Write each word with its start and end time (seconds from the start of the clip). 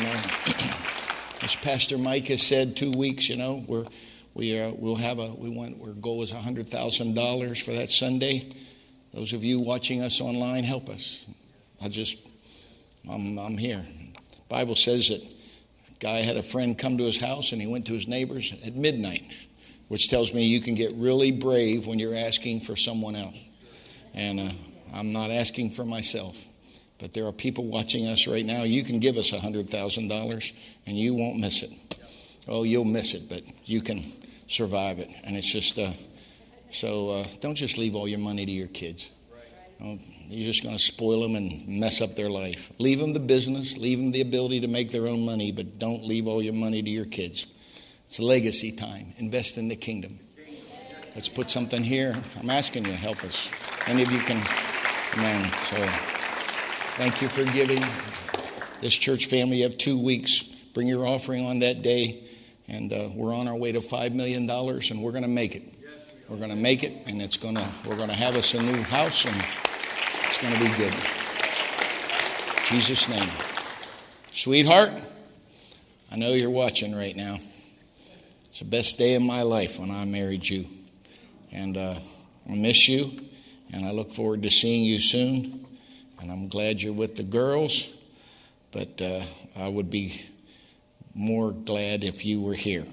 You 0.00 0.06
know, 0.06 0.12
as 1.42 1.54
Pastor 1.56 1.98
Mike 1.98 2.28
has 2.28 2.40
said, 2.42 2.74
two 2.74 2.90
weeks. 2.90 3.28
You 3.28 3.36
know, 3.36 3.62
we're 3.68 3.84
we 4.32 4.58
are, 4.58 4.72
we'll 4.72 4.96
have 4.96 5.18
a 5.18 5.26
we 5.26 5.50
want 5.50 5.76
our 5.82 5.92
goal 5.92 6.22
is 6.22 6.30
hundred 6.30 6.68
thousand 6.68 7.14
dollars 7.14 7.60
for 7.60 7.72
that 7.72 7.90
Sunday. 7.90 8.48
Those 9.12 9.34
of 9.34 9.44
you 9.44 9.60
watching 9.60 10.00
us 10.00 10.22
online, 10.22 10.64
help 10.64 10.88
us. 10.88 11.26
I 11.82 11.88
just 11.88 12.16
I'm 13.10 13.38
I'm 13.38 13.58
here. 13.58 13.84
Bible 14.48 14.74
says 14.74 15.08
that 15.08 15.34
guy 15.98 16.20
had 16.20 16.38
a 16.38 16.42
friend 16.42 16.78
come 16.78 16.96
to 16.96 17.04
his 17.04 17.20
house 17.20 17.52
and 17.52 17.60
he 17.60 17.68
went 17.68 17.86
to 17.88 17.92
his 17.92 18.08
neighbors 18.08 18.54
at 18.64 18.74
midnight, 18.74 19.30
which 19.88 20.08
tells 20.08 20.32
me 20.32 20.44
you 20.44 20.62
can 20.62 20.76
get 20.76 20.94
really 20.94 21.30
brave 21.30 21.86
when 21.86 21.98
you're 21.98 22.14
asking 22.14 22.60
for 22.60 22.74
someone 22.74 23.16
else. 23.16 23.36
And 24.14 24.40
uh, 24.40 24.50
I'm 24.94 25.12
not 25.12 25.30
asking 25.30 25.72
for 25.72 25.84
myself. 25.84 26.46
But 27.00 27.14
there 27.14 27.26
are 27.26 27.32
people 27.32 27.64
watching 27.64 28.06
us 28.06 28.26
right 28.26 28.44
now. 28.44 28.64
You 28.64 28.84
can 28.84 28.98
give 28.98 29.16
us 29.16 29.30
$100,000 29.30 30.52
and 30.86 30.98
you 30.98 31.14
won't 31.14 31.38
miss 31.38 31.62
it. 31.62 31.70
Oh, 32.46 32.62
you'll 32.62 32.84
miss 32.84 33.14
it, 33.14 33.28
but 33.28 33.42
you 33.64 33.80
can 33.80 34.04
survive 34.48 34.98
it. 34.98 35.10
And 35.24 35.36
it's 35.36 35.50
just, 35.50 35.78
uh, 35.78 35.92
so 36.70 37.10
uh, 37.10 37.24
don't 37.40 37.54
just 37.54 37.78
leave 37.78 37.96
all 37.96 38.06
your 38.06 38.18
money 38.18 38.44
to 38.44 38.52
your 38.52 38.68
kids. 38.68 39.10
Oh, 39.82 39.98
you're 40.28 40.52
just 40.52 40.62
going 40.62 40.76
to 40.76 40.82
spoil 40.82 41.22
them 41.22 41.36
and 41.36 41.66
mess 41.66 42.02
up 42.02 42.16
their 42.16 42.28
life. 42.28 42.70
Leave 42.78 42.98
them 42.98 43.14
the 43.14 43.20
business, 43.20 43.78
leave 43.78 43.98
them 43.98 44.12
the 44.12 44.20
ability 44.20 44.60
to 44.60 44.68
make 44.68 44.92
their 44.92 45.06
own 45.06 45.24
money, 45.24 45.52
but 45.52 45.78
don't 45.78 46.04
leave 46.04 46.26
all 46.26 46.42
your 46.42 46.52
money 46.52 46.82
to 46.82 46.90
your 46.90 47.06
kids. 47.06 47.46
It's 48.04 48.20
legacy 48.20 48.72
time. 48.72 49.14
Invest 49.16 49.56
in 49.56 49.68
the 49.68 49.76
kingdom. 49.76 50.18
Let's 51.14 51.28
put 51.28 51.50
something 51.50 51.82
here. 51.82 52.14
I'm 52.38 52.50
asking 52.50 52.84
you, 52.84 52.92
to 52.92 52.96
help 52.96 53.24
us. 53.24 53.50
Any 53.86 54.02
of 54.02 54.12
you 54.12 54.20
can, 54.20 54.36
amen. 55.16 55.50
So. 55.64 56.19
Thank 57.00 57.22
you 57.22 57.28
for 57.28 57.50
giving. 57.54 57.82
This 58.82 58.94
church 58.94 59.24
family, 59.24 59.56
you 59.56 59.62
have 59.62 59.78
two 59.78 59.98
weeks. 59.98 60.40
Bring 60.74 60.86
your 60.86 61.06
offering 61.06 61.46
on 61.46 61.60
that 61.60 61.80
day. 61.80 62.28
And 62.68 62.92
uh, 62.92 63.08
we're 63.14 63.34
on 63.34 63.48
our 63.48 63.56
way 63.56 63.72
to 63.72 63.80
$5 63.80 64.12
million, 64.12 64.42
and 64.50 65.02
we're 65.02 65.10
going 65.10 65.22
to 65.22 65.28
make 65.30 65.56
it. 65.56 65.62
We're 66.28 66.36
going 66.36 66.50
to 66.50 66.56
make 66.56 66.84
it, 66.84 66.92
and 67.06 67.22
it's 67.22 67.38
going 67.38 67.54
to, 67.54 67.66
we're 67.88 67.96
going 67.96 68.10
to 68.10 68.14
have 68.14 68.36
us 68.36 68.52
a 68.52 68.62
new 68.62 68.82
house, 68.82 69.24
and 69.24 69.34
it's 69.34 70.42
going 70.42 70.52
to 70.52 70.60
be 70.60 70.68
good. 70.76 70.92
In 72.58 72.66
Jesus' 72.66 73.08
name. 73.08 73.30
Sweetheart, 74.32 74.90
I 76.12 76.16
know 76.16 76.34
you're 76.34 76.50
watching 76.50 76.94
right 76.94 77.16
now. 77.16 77.38
It's 78.50 78.58
the 78.58 78.66
best 78.66 78.98
day 78.98 79.14
of 79.14 79.22
my 79.22 79.40
life 79.40 79.78
when 79.78 79.90
I 79.90 80.04
married 80.04 80.46
you. 80.46 80.66
And 81.50 81.78
uh, 81.78 81.94
I 82.46 82.54
miss 82.56 82.90
you, 82.90 83.22
and 83.72 83.86
I 83.86 83.92
look 83.92 84.10
forward 84.10 84.42
to 84.42 84.50
seeing 84.50 84.84
you 84.84 85.00
soon. 85.00 85.60
And 86.20 86.30
I'm 86.30 86.48
glad 86.48 86.82
you're 86.82 86.92
with 86.92 87.16
the 87.16 87.22
girls, 87.22 87.88
but 88.72 89.00
uh, 89.00 89.22
I 89.56 89.68
would 89.68 89.90
be 89.90 90.20
more 91.14 91.52
glad 91.52 92.04
if 92.04 92.26
you 92.26 92.40
were 92.40 92.54
here. 92.54 92.84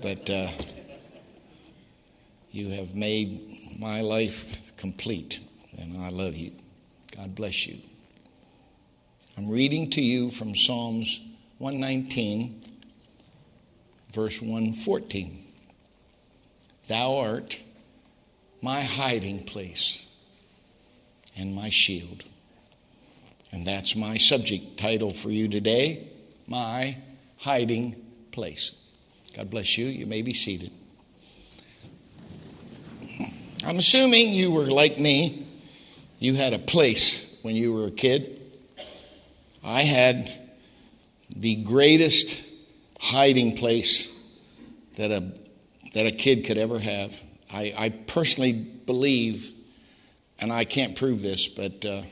But 0.00 0.28
uh, 0.28 0.48
you 2.50 2.70
have 2.70 2.94
made 2.94 3.78
my 3.78 4.00
life 4.00 4.76
complete, 4.76 5.38
and 5.78 6.02
I 6.02 6.10
love 6.10 6.36
you. 6.36 6.52
God 7.16 7.34
bless 7.34 7.66
you. 7.66 7.78
I'm 9.36 9.48
reading 9.48 9.88
to 9.90 10.02
you 10.02 10.30
from 10.30 10.56
Psalms 10.56 11.20
119, 11.58 12.60
verse 14.10 14.42
114. 14.42 15.38
Thou 16.88 17.18
art 17.18 17.60
my 18.60 18.80
hiding 18.80 19.44
place 19.44 20.10
and 21.36 21.54
my 21.54 21.70
shield. 21.70 22.24
And 23.52 23.66
that's 23.66 23.94
my 23.94 24.16
subject 24.16 24.78
title 24.78 25.12
for 25.12 25.30
you 25.30 25.46
today 25.46 26.08
My 26.46 26.96
Hiding 27.38 28.02
Place. 28.32 28.74
God 29.36 29.50
bless 29.50 29.76
you. 29.76 29.86
You 29.86 30.06
may 30.06 30.22
be 30.22 30.32
seated. 30.32 30.70
I'm 33.64 33.78
assuming 33.78 34.32
you 34.32 34.50
were 34.50 34.64
like 34.64 34.98
me. 34.98 35.46
You 36.18 36.34
had 36.34 36.54
a 36.54 36.58
place 36.58 37.38
when 37.42 37.54
you 37.54 37.74
were 37.74 37.88
a 37.88 37.90
kid. 37.90 38.40
I 39.62 39.82
had 39.82 40.32
the 41.36 41.56
greatest 41.56 42.42
hiding 43.00 43.56
place 43.56 44.10
that 44.96 45.10
a, 45.10 45.30
that 45.92 46.06
a 46.06 46.10
kid 46.10 46.46
could 46.46 46.56
ever 46.56 46.78
have. 46.78 47.20
I, 47.52 47.74
I 47.76 47.88
personally 47.90 48.52
believe, 48.52 49.52
and 50.40 50.50
I 50.52 50.64
can't 50.64 50.96
prove 50.96 51.20
this, 51.20 51.48
but 51.48 51.84
uh, 51.84 52.02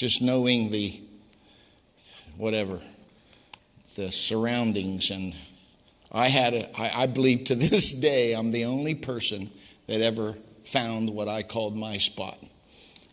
just 0.00 0.22
knowing 0.22 0.70
the 0.70 0.98
whatever 2.38 2.80
the 3.96 4.10
surroundings. 4.10 5.10
And 5.10 5.36
i 6.10 6.28
had 6.28 6.54
a, 6.54 6.80
I, 6.80 7.02
I 7.02 7.06
believe 7.06 7.44
to 7.44 7.54
this 7.68 7.92
day 7.92 8.32
i'm 8.32 8.50
the 8.50 8.64
only 8.64 8.94
person 8.94 9.50
that 9.88 10.00
ever 10.00 10.36
found 10.64 11.10
what 11.10 11.28
i 11.28 11.42
called 11.42 11.76
my 11.76 11.98
spot. 11.98 12.38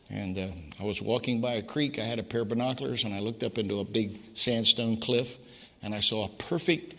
And 0.10 0.38
uh, 0.38 0.48
i 0.80 0.84
was 0.86 1.02
walking 1.02 1.42
by 1.42 1.56
a 1.56 1.62
creek. 1.62 2.00
I 2.00 2.04
had 2.04 2.20
a 2.20 2.24
pair 2.24 2.44
of 2.44 2.50
binoculars 2.50 3.04
and 3.04 3.14
i 3.14 3.20
looked 3.20 3.44
up 3.44 3.58
into 3.58 3.82
a 3.82 3.84
big 3.84 4.18
sandstone 4.34 4.96
cliff 4.96 5.38
and 5.84 5.94
i 5.94 6.00
saw 6.00 6.24
a 6.24 6.30
perfect 6.30 6.96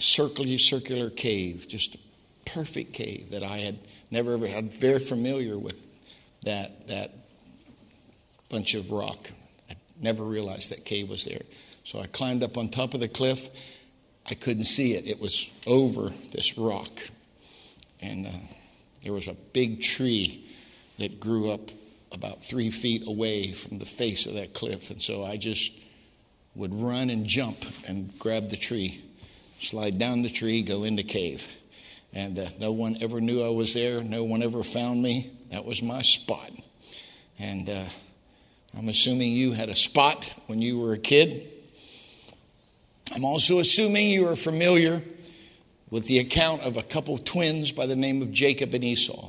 circular 0.00 0.58
circular 0.58 1.08
cave 1.08 1.66
just 1.68 1.94
a 1.94 1.98
perfect 2.46 2.94
cave 2.94 3.30
that 3.30 3.44
i 3.44 3.58
had 3.58 3.78
never 4.10 4.32
ever 4.32 4.48
had 4.48 4.72
very 4.72 4.98
familiar 4.98 5.56
with 5.56 5.80
that 6.42 6.88
that 6.88 7.21
bunch 8.52 8.74
of 8.74 8.90
rock. 8.90 9.30
I 9.70 9.74
never 10.00 10.22
realized 10.22 10.70
that 10.70 10.84
cave 10.84 11.08
was 11.08 11.24
there. 11.24 11.40
So 11.84 12.00
I 12.00 12.06
climbed 12.06 12.44
up 12.44 12.58
on 12.58 12.68
top 12.68 12.94
of 12.94 13.00
the 13.00 13.08
cliff. 13.08 13.48
I 14.30 14.34
couldn't 14.34 14.66
see 14.66 14.92
it, 14.92 15.08
it 15.08 15.18
was 15.20 15.50
over 15.66 16.10
this 16.32 16.56
rock. 16.56 16.90
And 18.00 18.26
uh, 18.26 18.30
there 19.02 19.12
was 19.12 19.26
a 19.26 19.34
big 19.52 19.82
tree 19.82 20.44
that 20.98 21.18
grew 21.18 21.50
up 21.50 21.70
about 22.12 22.44
three 22.44 22.70
feet 22.70 23.08
away 23.08 23.48
from 23.52 23.78
the 23.78 23.86
face 23.86 24.26
of 24.26 24.34
that 24.34 24.52
cliff. 24.52 24.90
And 24.90 25.00
so 25.00 25.24
I 25.24 25.38
just 25.38 25.72
would 26.54 26.74
run 26.74 27.08
and 27.08 27.24
jump 27.24 27.56
and 27.88 28.16
grab 28.18 28.50
the 28.50 28.56
tree, 28.56 29.02
slide 29.60 29.98
down 29.98 30.22
the 30.22 30.30
tree, 30.30 30.62
go 30.62 30.84
in 30.84 30.96
the 30.96 31.02
cave. 31.02 31.48
And 32.12 32.38
uh, 32.38 32.48
no 32.60 32.72
one 32.72 32.98
ever 33.00 33.20
knew 33.20 33.42
I 33.42 33.48
was 33.48 33.72
there. 33.72 34.04
No 34.04 34.24
one 34.24 34.42
ever 34.42 34.62
found 34.62 35.02
me. 35.02 35.30
That 35.50 35.64
was 35.64 35.82
my 35.82 36.02
spot. 36.02 36.50
And 37.38 37.68
uh, 37.70 37.84
I'm 38.76 38.88
assuming 38.88 39.32
you 39.32 39.52
had 39.52 39.68
a 39.68 39.74
spot 39.74 40.32
when 40.46 40.62
you 40.62 40.78
were 40.78 40.94
a 40.94 40.98
kid. 40.98 41.46
I'm 43.14 43.24
also 43.24 43.58
assuming 43.58 44.08
you 44.08 44.26
are 44.28 44.36
familiar 44.36 45.02
with 45.90 46.06
the 46.06 46.18
account 46.18 46.62
of 46.62 46.78
a 46.78 46.82
couple 46.82 47.18
twins 47.18 47.70
by 47.70 47.84
the 47.84 47.96
name 47.96 48.22
of 48.22 48.32
Jacob 48.32 48.72
and 48.72 48.82
Esau. 48.82 49.28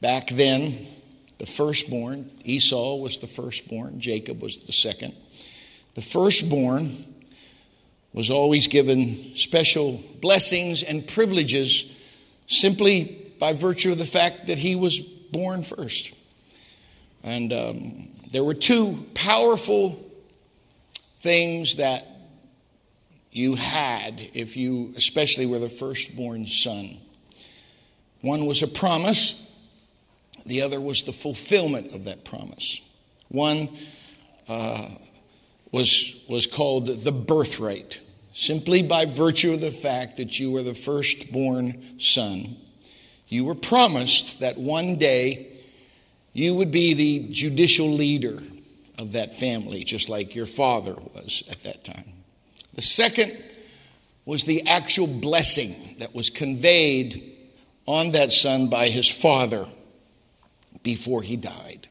Back 0.00 0.28
then, 0.28 0.86
the 1.38 1.44
firstborn, 1.44 2.30
Esau 2.44 2.96
was 2.96 3.18
the 3.18 3.26
firstborn, 3.26 4.00
Jacob 4.00 4.40
was 4.40 4.60
the 4.60 4.72
second. 4.72 5.14
The 5.94 6.00
firstborn 6.00 7.04
was 8.14 8.30
always 8.30 8.68
given 8.68 9.36
special 9.36 10.00
blessings 10.22 10.82
and 10.82 11.06
privileges 11.06 11.94
simply 12.46 13.30
by 13.38 13.52
virtue 13.52 13.92
of 13.92 13.98
the 13.98 14.06
fact 14.06 14.46
that 14.46 14.58
he 14.58 14.74
was 14.74 14.98
born 14.98 15.62
first. 15.62 16.14
And 17.28 17.52
um, 17.52 18.08
there 18.32 18.42
were 18.42 18.54
two 18.54 19.06
powerful 19.12 20.02
things 21.20 21.76
that 21.76 22.06
you 23.30 23.54
had 23.54 24.18
if 24.32 24.56
you, 24.56 24.94
especially 24.96 25.44
were 25.44 25.58
the 25.58 25.68
firstborn 25.68 26.46
son. 26.46 26.96
One 28.22 28.46
was 28.46 28.62
a 28.62 28.66
promise, 28.66 29.44
the 30.46 30.62
other 30.62 30.80
was 30.80 31.02
the 31.02 31.12
fulfillment 31.12 31.94
of 31.94 32.06
that 32.06 32.24
promise. 32.24 32.80
One 33.28 33.68
uh, 34.48 34.88
was, 35.70 36.18
was 36.30 36.46
called 36.46 36.86
the 36.86 37.12
birthright, 37.12 38.00
simply 38.32 38.82
by 38.82 39.04
virtue 39.04 39.52
of 39.52 39.60
the 39.60 39.70
fact 39.70 40.16
that 40.16 40.40
you 40.40 40.50
were 40.50 40.62
the 40.62 40.72
firstborn 40.72 42.00
son. 42.00 42.56
You 43.28 43.44
were 43.44 43.54
promised 43.54 44.40
that 44.40 44.56
one 44.56 44.96
day 44.96 45.57
you 46.32 46.54
would 46.54 46.70
be 46.70 46.94
the 46.94 47.28
judicial 47.32 47.88
leader 47.90 48.40
of 48.98 49.12
that 49.12 49.36
family, 49.36 49.84
just 49.84 50.08
like 50.08 50.34
your 50.34 50.46
father 50.46 50.94
was 51.14 51.44
at 51.50 51.62
that 51.64 51.84
time. 51.84 52.04
The 52.74 52.82
second 52.82 53.36
was 54.24 54.44
the 54.44 54.68
actual 54.68 55.06
blessing 55.06 55.96
that 55.98 56.14
was 56.14 56.30
conveyed 56.30 57.36
on 57.86 58.12
that 58.12 58.30
son 58.30 58.68
by 58.68 58.88
his 58.88 59.08
father 59.08 59.66
before 60.82 61.22
he 61.22 61.36
died. 61.36 61.88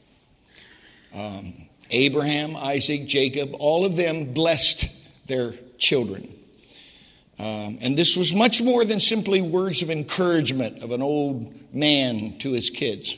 Um, 1.16 1.54
Abraham, 1.90 2.56
Isaac, 2.56 3.08
Jacob, 3.08 3.56
all 3.60 3.86
of 3.86 3.96
them 3.96 4.34
blessed 4.34 5.28
their 5.28 5.54
children. 5.78 6.34
Um, 7.40 7.78
and 7.82 7.98
this 7.98 8.16
was 8.16 8.34
much 8.34 8.62
more 8.62 8.84
than 8.84 9.00
simply 9.00 9.42
words 9.42 9.82
of 9.82 9.90
encouragement 9.90 10.84
of 10.84 10.92
an 10.92 11.02
old 11.02 11.54
man 11.74 12.38
to 12.40 12.52
his 12.52 12.70
kids. 12.70 13.18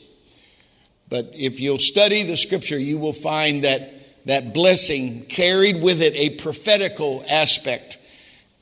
But 1.10 1.32
if 1.34 1.60
you'll 1.60 1.78
study 1.78 2.22
the 2.22 2.36
scripture, 2.36 2.78
you 2.78 2.96
will 2.96 3.12
find 3.12 3.64
that 3.64 4.26
that 4.26 4.54
blessing 4.54 5.24
carried 5.26 5.82
with 5.82 6.00
it 6.02 6.14
a 6.14 6.36
prophetical 6.36 7.24
aspect. 7.28 7.98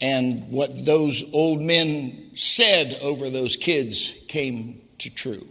And 0.01 0.49
what 0.51 0.87
those 0.87 1.23
old 1.33 1.61
men 1.61 2.31
said 2.35 2.99
over 3.03 3.29
those 3.29 3.57
kids 3.57 4.15
came 4.29 4.81
to 4.99 5.11
true. 5.11 5.47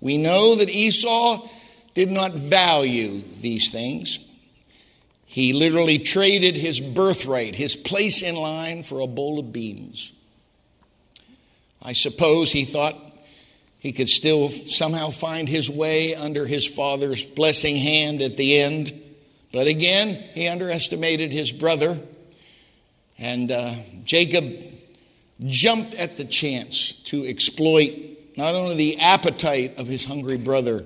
We 0.00 0.16
know 0.16 0.56
that 0.56 0.70
Esau 0.70 1.46
did 1.94 2.10
not 2.10 2.32
value 2.32 3.20
these 3.40 3.70
things. 3.70 4.18
He 5.26 5.52
literally 5.52 5.98
traded 5.98 6.56
his 6.56 6.80
birthright, 6.80 7.54
his 7.54 7.76
place 7.76 8.22
in 8.22 8.36
line, 8.36 8.82
for 8.82 9.00
a 9.00 9.06
bowl 9.06 9.38
of 9.38 9.52
beans. 9.52 10.12
I 11.82 11.92
suppose 11.92 12.52
he 12.52 12.64
thought 12.64 12.96
he 13.86 13.92
could 13.92 14.08
still 14.08 14.48
somehow 14.48 15.10
find 15.10 15.48
his 15.48 15.70
way 15.70 16.12
under 16.16 16.44
his 16.44 16.66
father's 16.66 17.22
blessing 17.22 17.76
hand 17.76 18.20
at 18.20 18.36
the 18.36 18.58
end. 18.58 18.92
But 19.52 19.68
again, 19.68 20.24
he 20.34 20.48
underestimated 20.48 21.30
his 21.30 21.52
brother. 21.52 21.96
And 23.16 23.52
uh, 23.52 23.74
Jacob 24.02 24.44
jumped 25.46 25.94
at 25.94 26.16
the 26.16 26.24
chance 26.24 26.94
to 27.04 27.24
exploit 27.26 27.92
not 28.36 28.56
only 28.56 28.74
the 28.74 28.98
appetite 28.98 29.78
of 29.78 29.86
his 29.86 30.04
hungry 30.04 30.36
brother, 30.36 30.84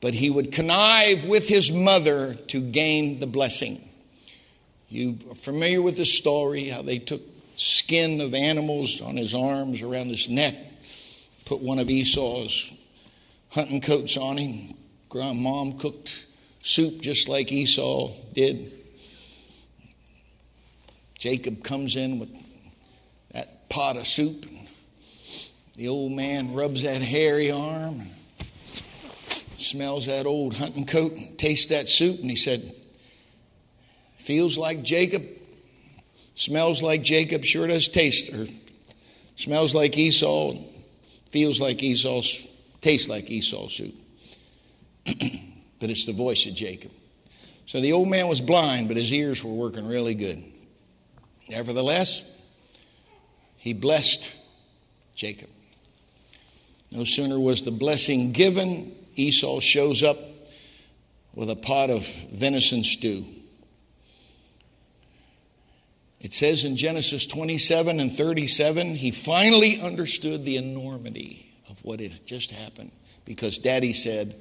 but 0.00 0.14
he 0.14 0.30
would 0.30 0.52
connive 0.52 1.24
with 1.24 1.48
his 1.48 1.72
mother 1.72 2.34
to 2.34 2.60
gain 2.60 3.18
the 3.18 3.26
blessing. 3.26 3.84
You 4.90 5.18
are 5.28 5.34
familiar 5.34 5.82
with 5.82 5.96
the 5.96 6.06
story 6.06 6.66
how 6.66 6.82
they 6.82 6.98
took 6.98 7.22
skin 7.56 8.20
of 8.20 8.32
animals 8.32 9.00
on 9.00 9.16
his 9.16 9.34
arms, 9.34 9.82
around 9.82 10.06
his 10.10 10.28
neck, 10.28 10.54
put 11.46 11.62
one 11.62 11.78
of 11.78 11.88
Esau's 11.88 12.74
hunting 13.50 13.80
coats 13.80 14.18
on 14.18 14.36
him. 14.36 14.76
Grandmom 15.08 15.80
cooked 15.80 16.26
soup 16.62 17.00
just 17.00 17.28
like 17.28 17.50
Esau 17.50 18.10
did. 18.34 18.72
Jacob 21.14 21.62
comes 21.64 21.96
in 21.96 22.18
with 22.18 22.28
that 23.32 23.68
pot 23.70 23.96
of 23.96 24.06
soup. 24.06 24.44
The 25.76 25.88
old 25.88 26.12
man 26.12 26.52
rubs 26.52 26.82
that 26.82 27.00
hairy 27.00 27.50
arm 27.50 28.00
and 28.00 28.10
smells 29.56 30.06
that 30.06 30.26
old 30.26 30.54
hunting 30.54 30.84
coat 30.84 31.12
and 31.12 31.38
tastes 31.38 31.66
that 31.66 31.88
soup. 31.88 32.20
And 32.20 32.30
he 32.30 32.36
said, 32.36 32.72
Feels 34.18 34.58
like 34.58 34.82
Jacob, 34.82 35.22
smells 36.34 36.82
like 36.82 37.02
Jacob, 37.02 37.44
sure 37.44 37.68
does 37.68 37.88
taste, 37.88 38.34
or 38.34 38.46
smells 39.36 39.74
like 39.74 39.96
Esau, 39.96 40.56
feels 41.36 41.60
like 41.60 41.82
Esau's, 41.82 42.48
tastes 42.80 43.10
like 43.10 43.30
Esau's 43.30 43.74
soup. 43.74 43.94
but 45.04 45.90
it's 45.90 46.06
the 46.06 46.14
voice 46.14 46.46
of 46.46 46.54
Jacob. 46.54 46.90
So 47.66 47.78
the 47.78 47.92
old 47.92 48.08
man 48.08 48.26
was 48.26 48.40
blind, 48.40 48.88
but 48.88 48.96
his 48.96 49.12
ears 49.12 49.44
were 49.44 49.52
working 49.52 49.86
really 49.86 50.14
good. 50.14 50.42
Nevertheless, 51.50 52.24
he 53.58 53.74
blessed 53.74 54.34
Jacob. 55.14 55.50
No 56.90 57.04
sooner 57.04 57.38
was 57.38 57.60
the 57.60 57.70
blessing 57.70 58.32
given, 58.32 58.94
Esau 59.14 59.60
shows 59.60 60.02
up 60.02 60.18
with 61.34 61.50
a 61.50 61.56
pot 61.56 61.90
of 61.90 62.06
venison 62.32 62.82
stew. 62.82 63.26
It 66.26 66.32
says 66.32 66.64
in 66.64 66.76
Genesis 66.76 67.24
27 67.24 68.00
and 68.00 68.12
37, 68.12 68.96
he 68.96 69.12
finally 69.12 69.80
understood 69.80 70.44
the 70.44 70.56
enormity 70.56 71.54
of 71.70 71.78
what 71.84 72.00
had 72.00 72.26
just 72.26 72.50
happened 72.50 72.90
because 73.24 73.60
daddy 73.60 73.92
said, 73.92 74.34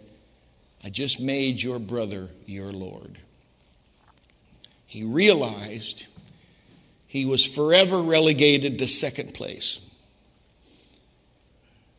I 0.83 0.89
just 0.89 1.21
made 1.21 1.61
your 1.61 1.77
brother 1.77 2.29
your 2.47 2.71
Lord. 2.71 3.19
He 4.87 5.03
realized 5.03 6.07
he 7.05 7.23
was 7.23 7.45
forever 7.45 8.01
relegated 8.01 8.79
to 8.79 8.87
second 8.87 9.35
place. 9.35 9.79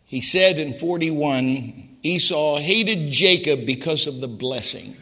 He 0.04 0.20
said 0.20 0.58
in 0.58 0.72
41 0.72 1.98
Esau 2.02 2.58
hated 2.58 3.12
Jacob 3.12 3.64
because 3.64 4.08
of 4.08 4.20
the 4.20 4.26
blessing 4.26 4.96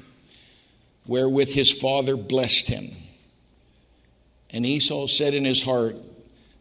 wherewith 1.07 1.55
his 1.55 1.73
father 1.73 2.19
blessed 2.19 2.69
him. 2.69 2.95
And 4.55 4.65
Esau 4.65 5.09
said 5.09 5.35
in 5.35 5.45
his 5.45 5.65
heart, 5.65 5.97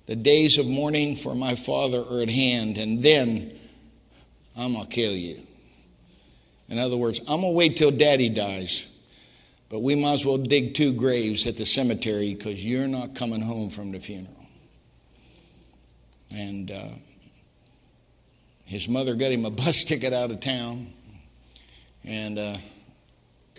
The 0.07 0.15
days 0.15 0.57
of 0.57 0.65
mourning 0.67 1.15
for 1.15 1.35
my 1.35 1.53
father 1.53 2.01
are 2.01 2.21
at 2.21 2.29
hand, 2.29 2.79
and 2.79 3.03
then 3.03 3.57
I'm 4.57 4.73
going 4.73 4.87
to 4.87 4.91
kill 4.91 5.13
you. 5.13 5.39
In 6.69 6.79
other 6.79 6.97
words, 6.97 7.19
I'm 7.19 7.41
going 7.41 7.53
to 7.53 7.57
wait 7.57 7.77
till 7.77 7.91
daddy 7.91 8.29
dies, 8.29 8.87
but 9.69 9.83
we 9.83 9.93
might 9.93 10.13
as 10.13 10.25
well 10.25 10.39
dig 10.39 10.73
two 10.73 10.91
graves 10.91 11.45
at 11.45 11.55
the 11.55 11.67
cemetery 11.67 12.33
because 12.33 12.65
you're 12.65 12.87
not 12.87 13.13
coming 13.13 13.41
home 13.41 13.69
from 13.69 13.91
the 13.91 13.99
funeral. 13.99 14.33
And 16.35 16.71
uh, 16.71 16.89
his 18.65 18.89
mother 18.89 19.13
got 19.13 19.31
him 19.31 19.45
a 19.45 19.51
bus 19.51 19.83
ticket 19.83 20.13
out 20.13 20.31
of 20.31 20.39
town, 20.39 20.91
and 22.03 22.39
uh, 22.39 22.57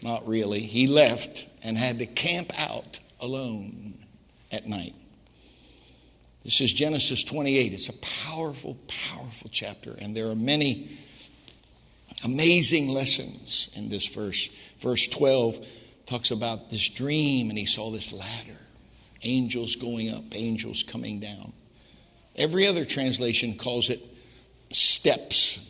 not 0.03 0.27
really. 0.27 0.59
He 0.59 0.89
left 0.89 1.47
and 1.63 1.79
had 1.79 2.01
to 2.01 2.07
camp 2.07 2.51
out 2.59 2.99
alone 3.21 4.04
at 4.55 4.67
night. 4.67 4.95
This 6.45 6.61
is 6.61 6.73
Genesis 6.73 7.25
28. 7.25 7.73
It's 7.73 7.89
a 7.89 7.99
powerful, 7.99 8.77
powerful 8.87 9.51
chapter, 9.53 9.97
and 10.01 10.17
there 10.17 10.29
are 10.29 10.37
many 10.37 10.89
amazing 12.25 12.89
lessons 12.89 13.71
in 13.75 13.89
this 13.89 14.07
verse. 14.07 14.49
Verse 14.79 15.09
12 15.09 15.67
talks 16.07 16.31
about 16.31 16.71
this 16.71 16.89
dream, 16.89 17.49
and 17.49 17.59
he 17.59 17.67
saw 17.67 17.91
this 17.91 18.13
ladder 18.13 18.61
angels 19.23 19.77
going 19.77 20.13
up, 20.13 20.23
angels 20.33 20.83
coming 20.83 21.19
down. 21.19 21.53
Every 22.37 22.67
other 22.67 22.85
translation 22.85 23.55
calls 23.55 23.89
it 23.89 24.05
steps. 24.71 25.61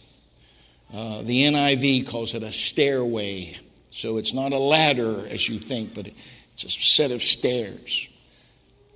Uh, 0.92 1.22
the 1.22 1.44
NIV 1.44 2.08
calls 2.08 2.34
it 2.34 2.42
a 2.42 2.52
stairway. 2.52 3.56
So 3.92 4.18
it's 4.18 4.32
not 4.32 4.52
a 4.52 4.58
ladder 4.58 5.24
as 5.28 5.48
you 5.48 5.58
think, 5.58 5.94
but 5.94 6.08
it's 6.54 6.64
a 6.64 6.70
set 6.70 7.12
of 7.12 7.22
stairs. 7.22 8.08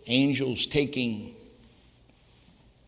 Angels 0.08 0.66
taking 0.66 1.34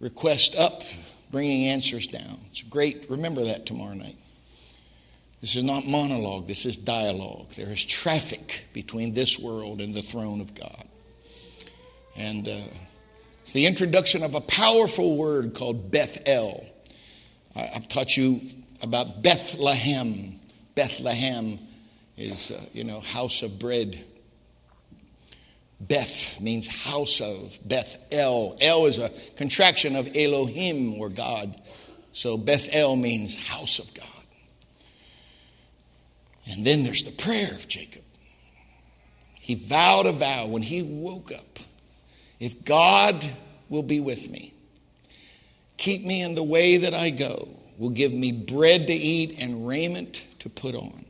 requests 0.01 0.59
up, 0.59 0.83
bringing 1.31 1.69
answers 1.69 2.07
down. 2.07 2.41
It's 2.51 2.63
great. 2.63 3.07
Remember 3.09 3.45
that 3.45 3.67
tomorrow 3.67 3.95
night. 3.95 4.17
This 5.41 5.57
is 5.57 5.63
not 5.63 5.87
monologue, 5.87 6.47
this 6.47 6.67
is 6.67 6.77
dialogue. 6.77 7.49
There 7.51 7.73
is 7.73 7.85
traffic 7.85 8.67
between 8.75 9.15
this 9.15 9.39
world 9.39 9.81
and 9.81 9.95
the 9.95 10.03
throne 10.03 10.41
of 10.41 10.55
God. 10.55 10.85
And 12.17 12.47
uh, 12.47 12.57
it's 13.41 13.53
the 13.53 13.65
introduction 13.65 14.23
of 14.23 14.35
a 14.35 14.41
powerful 14.43 15.17
word 15.17 15.55
called 15.55 15.91
Bethel. 15.91 16.67
I've 17.57 17.89
taught 17.89 18.17
you 18.17 18.43
about 18.83 19.23
Bethlehem. 19.23 20.39
Bethlehem 20.75 21.59
is, 22.17 22.51
uh, 22.51 22.63
you 22.75 22.85
know, 22.85 23.01
house 23.01 23.43
of 23.43 23.59
bread. 23.59 24.05
Beth 25.81 26.41
means 26.41 26.67
house 26.67 27.21
of. 27.21 27.59
Beth 27.65 27.99
El. 28.13 28.57
El 28.61 28.87
is 28.87 28.99
a 28.99 29.11
contraction 29.37 29.97
of 29.97 30.15
Elohim 30.15 31.01
or 31.01 31.09
God. 31.09 31.59
So 32.13 32.37
Beth 32.37 32.69
El 32.73 32.97
means 32.97 33.37
house 33.49 33.79
of 33.79 33.93
God. 33.95 34.07
And 36.51 36.67
then 36.67 36.85
there's 36.85 37.05
the 37.05 37.13
prayer 37.13 37.55
of 37.55 37.67
Jacob. 37.69 38.03
He 39.35 39.55
vowed 39.55 40.07
a 40.07 40.13
vow 40.13 40.47
when 40.47 40.63
he 40.63 40.83
woke 40.83 41.33
up 41.33 41.59
if 42.41 42.65
God 42.65 43.23
will 43.69 43.83
be 43.83 44.01
with 44.01 44.31
me, 44.31 44.55
keep 45.77 46.05
me 46.05 46.23
in 46.23 46.35
the 46.35 46.43
way 46.43 46.79
that 46.79 46.95
I 46.95 47.11
go, 47.11 47.49
will 47.79 47.91
give 47.91 48.13
me 48.13 48.33
bread 48.33 48.87
to 48.87 48.95
eat 48.95 49.43
and 49.43 49.69
raiment 49.69 50.25
to 50.41 50.49
put 50.49 50.75
on, 50.75 51.05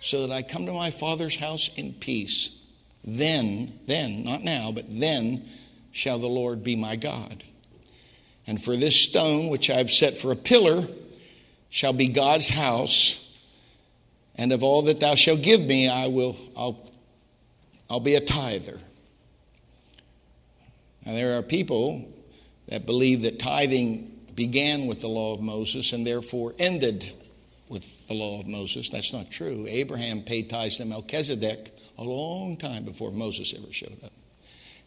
so 0.00 0.26
that 0.26 0.32
I 0.32 0.42
come 0.42 0.66
to 0.66 0.72
my 0.72 0.90
Father's 0.90 1.36
house 1.36 1.70
in 1.76 1.94
peace. 1.94 2.50
Then, 3.04 3.78
then, 3.86 4.24
not 4.24 4.42
now, 4.42 4.72
but 4.72 4.86
then 4.88 5.44
shall 5.92 6.18
the 6.18 6.26
Lord 6.28 6.64
be 6.64 6.76
my 6.76 6.96
God. 6.96 7.44
And 8.46 8.62
for 8.62 8.76
this 8.76 9.00
stone 9.00 9.48
which 9.48 9.70
I 9.70 9.74
have 9.74 9.90
set 9.90 10.16
for 10.16 10.32
a 10.32 10.36
pillar 10.36 10.86
shall 11.70 11.92
be 11.92 12.08
God's 12.08 12.48
house 12.48 13.24
and 14.36 14.52
of 14.52 14.62
all 14.62 14.82
that 14.82 15.00
thou 15.00 15.14
shalt 15.14 15.42
give 15.42 15.60
me, 15.60 15.88
I 15.88 16.08
will, 16.08 16.36
I'll, 16.56 16.78
I'll 17.88 18.00
be 18.00 18.16
a 18.16 18.20
tither. 18.20 18.78
Now, 21.06 21.12
there 21.12 21.38
are 21.38 21.42
people 21.42 22.08
that 22.68 22.86
believe 22.86 23.22
that 23.22 23.38
tithing 23.38 24.10
began 24.34 24.86
with 24.86 25.00
the 25.00 25.08
law 25.08 25.34
of 25.34 25.40
Moses 25.40 25.92
and 25.92 26.06
therefore 26.06 26.54
ended 26.58 27.12
with 27.68 28.08
the 28.08 28.14
law 28.14 28.40
of 28.40 28.48
Moses. 28.48 28.90
That's 28.90 29.12
not 29.12 29.30
true. 29.30 29.66
Abraham 29.68 30.22
paid 30.22 30.50
tithes 30.50 30.78
to 30.78 30.84
Melchizedek 30.84 31.70
a 31.98 32.04
long 32.04 32.56
time 32.56 32.84
before 32.84 33.12
Moses 33.12 33.54
ever 33.56 33.72
showed 33.72 34.02
up. 34.04 34.12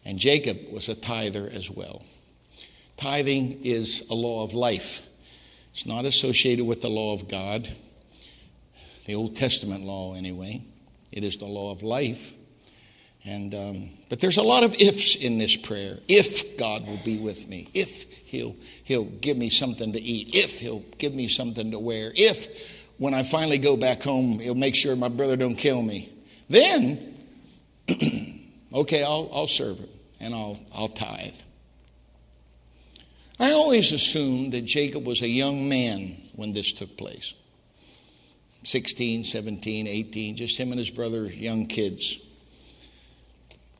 And 0.04 0.18
Jacob 0.18 0.58
was 0.72 0.88
a 0.88 0.94
tither 0.94 1.48
as 1.52 1.70
well. 1.70 2.04
Tithing 2.96 3.60
is 3.62 4.04
a 4.10 4.14
law 4.14 4.44
of 4.44 4.54
life, 4.54 5.06
it's 5.70 5.86
not 5.86 6.04
associated 6.04 6.66
with 6.66 6.82
the 6.82 6.88
law 6.88 7.14
of 7.14 7.28
God 7.28 7.68
the 9.08 9.14
Old 9.14 9.36
Testament 9.36 9.84
law 9.84 10.14
anyway. 10.14 10.60
It 11.10 11.24
is 11.24 11.38
the 11.38 11.46
law 11.46 11.72
of 11.72 11.82
life. 11.82 12.34
And, 13.24 13.54
um, 13.54 13.88
but 14.10 14.20
there's 14.20 14.36
a 14.36 14.42
lot 14.42 14.64
of 14.64 14.74
ifs 14.78 15.14
in 15.16 15.38
this 15.38 15.56
prayer. 15.56 15.98
If 16.08 16.58
God 16.58 16.86
will 16.86 17.00
be 17.06 17.18
with 17.18 17.48
me, 17.48 17.68
if 17.72 18.04
he'll, 18.26 18.54
he'll 18.84 19.06
give 19.06 19.38
me 19.38 19.48
something 19.48 19.94
to 19.94 19.98
eat, 19.98 20.34
if 20.34 20.60
he'll 20.60 20.84
give 20.98 21.14
me 21.14 21.26
something 21.26 21.70
to 21.70 21.78
wear, 21.78 22.12
if 22.14 22.86
when 22.98 23.14
I 23.14 23.22
finally 23.22 23.56
go 23.56 23.78
back 23.78 24.02
home, 24.02 24.40
he'll 24.40 24.54
make 24.54 24.74
sure 24.74 24.94
my 24.94 25.08
brother 25.08 25.36
don't 25.36 25.56
kill 25.56 25.80
me. 25.80 26.12
Then, 26.48 27.14
okay, 28.72 29.02
I'll, 29.02 29.30
I'll 29.32 29.46
serve 29.46 29.78
him 29.78 29.88
and 30.20 30.34
I'll, 30.34 30.58
I'll 30.74 30.88
tithe. 30.88 31.34
I 33.40 33.52
always 33.52 33.92
assumed 33.92 34.52
that 34.52 34.64
Jacob 34.64 35.06
was 35.06 35.22
a 35.22 35.28
young 35.28 35.68
man 35.68 36.16
when 36.34 36.52
this 36.52 36.72
took 36.72 36.96
place 36.96 37.34
16, 38.64 39.24
17, 39.24 39.86
18, 39.86 40.36
just 40.36 40.56
him 40.56 40.70
and 40.70 40.78
his 40.78 40.90
brother, 40.90 41.24
young 41.26 41.66
kids. 41.66 42.18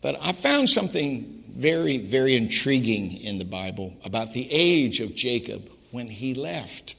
But 0.00 0.16
I 0.22 0.32
found 0.32 0.68
something 0.70 1.42
very, 1.50 1.98
very 1.98 2.36
intriguing 2.36 3.20
in 3.20 3.38
the 3.38 3.44
Bible 3.44 3.94
about 4.04 4.32
the 4.32 4.46
age 4.50 5.00
of 5.00 5.14
Jacob 5.14 5.68
when 5.90 6.06
he 6.06 6.34
left 6.34 6.94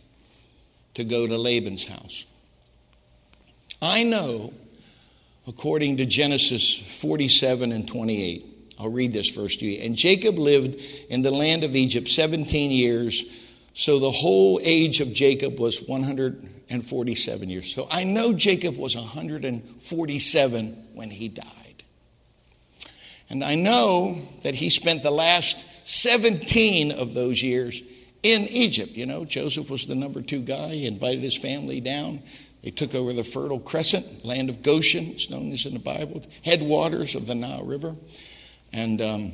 to 0.95 1.05
go 1.05 1.25
to 1.25 1.37
Laban's 1.37 1.85
house. 1.85 2.25
I 3.81 4.03
know, 4.03 4.53
according 5.49 5.97
to 5.97 6.05
Genesis 6.05 6.75
47 6.75 7.71
and 7.71 7.87
28, 7.87 8.45
I'll 8.79 8.91
read 8.91 9.11
this 9.11 9.29
verse 9.29 9.57
to 9.57 9.65
you. 9.65 9.83
And 9.83 9.95
Jacob 9.95 10.37
lived 10.37 10.79
in 11.09 11.23
the 11.23 11.31
land 11.31 11.63
of 11.63 11.75
Egypt 11.75 12.07
17 12.07 12.69
years, 12.69 13.25
so 13.73 13.97
the 13.97 14.11
whole 14.11 14.59
age 14.63 15.01
of 15.01 15.11
Jacob 15.11 15.59
was 15.59 15.81
147 15.81 17.49
years. 17.49 17.73
So 17.73 17.87
I 17.89 18.03
know 18.03 18.31
Jacob 18.31 18.77
was 18.77 18.95
147 18.95 20.87
when 20.93 21.09
he 21.09 21.27
died. 21.27 21.83
And 23.29 23.43
I 23.43 23.55
know 23.55 24.21
that 24.43 24.53
he 24.55 24.69
spent 24.69 25.01
the 25.01 25.11
last 25.11 25.65
17 25.85 26.91
of 26.91 27.15
those 27.15 27.41
years 27.41 27.81
in 28.21 28.43
Egypt. 28.49 28.91
You 28.91 29.07
know, 29.07 29.25
Joseph 29.25 29.71
was 29.71 29.87
the 29.87 29.95
number 29.95 30.21
two 30.21 30.41
guy. 30.41 30.69
He 30.69 30.85
invited 30.85 31.21
his 31.21 31.37
family 31.37 31.81
down. 31.81 32.21
They 32.61 32.71
took 32.71 32.93
over 32.93 33.13
the 33.13 33.23
Fertile 33.23 33.59
Crescent, 33.59 34.25
land 34.25 34.49
of 34.49 34.61
Goshen, 34.61 35.05
it's 35.07 35.29
known 35.29 35.51
as 35.53 35.65
in 35.65 35.73
the 35.73 35.79
Bible, 35.79 36.21
headwaters 36.43 37.15
of 37.15 37.25
the 37.25 37.35
Nile 37.35 37.63
River. 37.63 37.95
And, 38.73 39.01
um, 39.01 39.33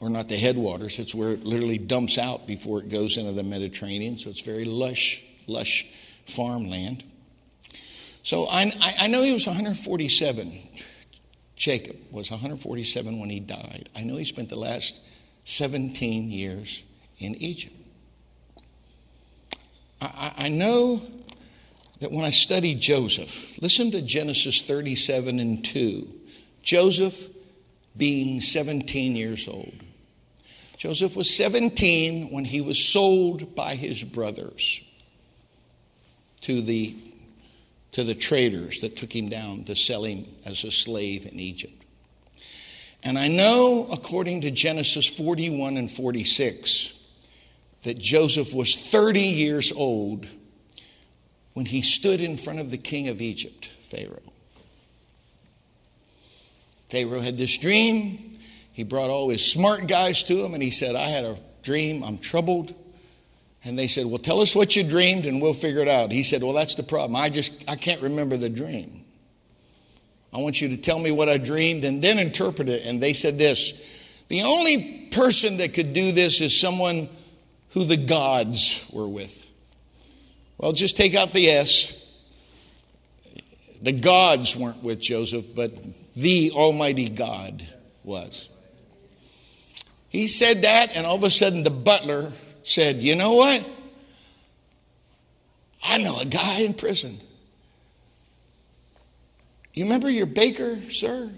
or 0.00 0.08
not 0.08 0.28
the 0.28 0.36
headwaters, 0.36 0.98
it's 0.98 1.14
where 1.14 1.32
it 1.32 1.44
literally 1.44 1.78
dumps 1.78 2.18
out 2.18 2.46
before 2.46 2.80
it 2.80 2.88
goes 2.88 3.16
into 3.16 3.32
the 3.32 3.42
Mediterranean. 3.42 4.16
So 4.16 4.30
it's 4.30 4.40
very 4.40 4.64
lush, 4.64 5.22
lush 5.46 5.86
farmland. 6.24 7.02
So 8.22 8.46
I, 8.48 8.72
I 9.00 9.08
know 9.08 9.22
he 9.22 9.34
was 9.34 9.46
147. 9.46 10.58
Jacob 11.56 11.96
was 12.10 12.30
147 12.30 13.20
when 13.20 13.28
he 13.28 13.40
died. 13.40 13.88
I 13.94 14.02
know 14.02 14.16
he 14.16 14.24
spent 14.24 14.48
the 14.48 14.56
last 14.56 15.02
17 15.44 16.30
years 16.30 16.82
in 17.18 17.34
Egypt. 17.34 17.76
I, 20.00 20.32
I 20.38 20.48
know 20.48 21.02
that 22.00 22.10
when 22.10 22.24
I 22.24 22.30
studied 22.30 22.80
Joseph, 22.80 23.60
listen 23.62 23.90
to 23.92 24.02
Genesis 24.02 24.62
37 24.62 25.38
and 25.38 25.64
2. 25.64 26.08
Joseph 26.62 27.28
being 27.96 28.40
17 28.40 29.16
years 29.16 29.46
old. 29.48 29.74
Joseph 30.76 31.14
was 31.14 31.34
17 31.34 32.32
when 32.32 32.44
he 32.46 32.62
was 32.62 32.82
sold 32.82 33.54
by 33.54 33.74
his 33.74 34.02
brothers 34.02 34.82
to 36.42 36.62
the 36.62 36.96
to 37.92 38.04
the 38.04 38.14
traders 38.14 38.80
that 38.82 38.96
took 38.96 39.14
him 39.14 39.28
down 39.28 39.64
to 39.64 39.74
sell 39.74 40.04
him 40.04 40.24
as 40.46 40.62
a 40.62 40.70
slave 40.70 41.26
in 41.26 41.40
Egypt. 41.40 41.82
And 43.02 43.18
I 43.18 43.26
know, 43.26 43.88
according 43.92 44.42
to 44.42 44.50
Genesis 44.52 45.06
41 45.08 45.76
and 45.76 45.90
46, 45.90 46.96
that 47.82 47.98
Joseph 47.98 48.54
was 48.54 48.76
30 48.76 49.20
years 49.20 49.72
old 49.72 50.28
when 51.60 51.66
he 51.66 51.82
stood 51.82 52.22
in 52.22 52.38
front 52.38 52.58
of 52.58 52.70
the 52.70 52.78
king 52.78 53.08
of 53.08 53.20
Egypt, 53.20 53.70
Pharaoh. 53.82 54.32
Pharaoh 56.88 57.20
had 57.20 57.36
this 57.36 57.58
dream. 57.58 58.38
He 58.72 58.82
brought 58.82 59.10
all 59.10 59.28
his 59.28 59.44
smart 59.44 59.86
guys 59.86 60.22
to 60.22 60.42
him 60.42 60.54
and 60.54 60.62
he 60.62 60.70
said, 60.70 60.96
I 60.96 61.02
had 61.02 61.22
a 61.22 61.38
dream. 61.62 62.02
I'm 62.02 62.16
troubled. 62.16 62.74
And 63.62 63.78
they 63.78 63.88
said, 63.88 64.06
Well, 64.06 64.16
tell 64.16 64.40
us 64.40 64.54
what 64.54 64.74
you 64.74 64.82
dreamed 64.82 65.26
and 65.26 65.42
we'll 65.42 65.52
figure 65.52 65.82
it 65.82 65.88
out. 65.88 66.12
He 66.12 66.22
said, 66.22 66.42
Well, 66.42 66.54
that's 66.54 66.76
the 66.76 66.82
problem. 66.82 67.14
I 67.14 67.28
just, 67.28 67.68
I 67.68 67.76
can't 67.76 68.00
remember 68.00 68.38
the 68.38 68.48
dream. 68.48 69.04
I 70.32 70.38
want 70.38 70.62
you 70.62 70.68
to 70.70 70.78
tell 70.78 70.98
me 70.98 71.10
what 71.10 71.28
I 71.28 71.36
dreamed 71.36 71.84
and 71.84 72.00
then 72.00 72.18
interpret 72.18 72.70
it. 72.70 72.86
And 72.86 73.02
they 73.02 73.12
said 73.12 73.38
this 73.38 73.74
The 74.28 74.44
only 74.44 75.10
person 75.12 75.58
that 75.58 75.74
could 75.74 75.92
do 75.92 76.10
this 76.12 76.40
is 76.40 76.58
someone 76.58 77.10
who 77.72 77.84
the 77.84 77.98
gods 77.98 78.88
were 78.90 79.06
with. 79.06 79.46
Well, 80.60 80.72
just 80.72 80.98
take 80.98 81.14
out 81.14 81.32
the 81.32 81.46
S. 81.48 82.12
The 83.80 83.92
gods 83.92 84.54
weren't 84.54 84.82
with 84.82 85.00
Joseph, 85.00 85.54
but 85.54 85.72
the 86.14 86.50
Almighty 86.54 87.08
God 87.08 87.66
was. 88.04 88.50
He 90.10 90.28
said 90.28 90.60
that, 90.64 90.94
and 90.94 91.06
all 91.06 91.14
of 91.14 91.22
a 91.22 91.30
sudden 91.30 91.62
the 91.62 91.70
butler 91.70 92.30
said, 92.62 92.96
You 92.96 93.14
know 93.14 93.36
what? 93.36 93.66
I 95.82 95.96
know 95.96 96.20
a 96.20 96.26
guy 96.26 96.60
in 96.60 96.74
prison. 96.74 97.18
You 99.72 99.84
remember 99.84 100.10
your 100.10 100.26
baker, 100.26 100.78
sir? 100.90 101.30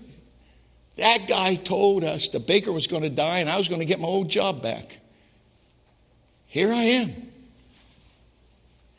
That 0.97 1.29
guy 1.29 1.55
told 1.55 2.02
us 2.02 2.26
the 2.26 2.41
baker 2.41 2.73
was 2.73 2.88
going 2.88 3.05
to 3.05 3.11
die 3.11 3.38
and 3.38 3.49
I 3.49 3.57
was 3.57 3.69
going 3.69 3.81
to 3.81 3.87
get 3.87 4.00
my 4.00 4.09
old 4.09 4.29
job 4.29 4.64
back. 4.64 4.99
Here 6.49 6.73
I 6.73 6.83
am. 6.83 7.32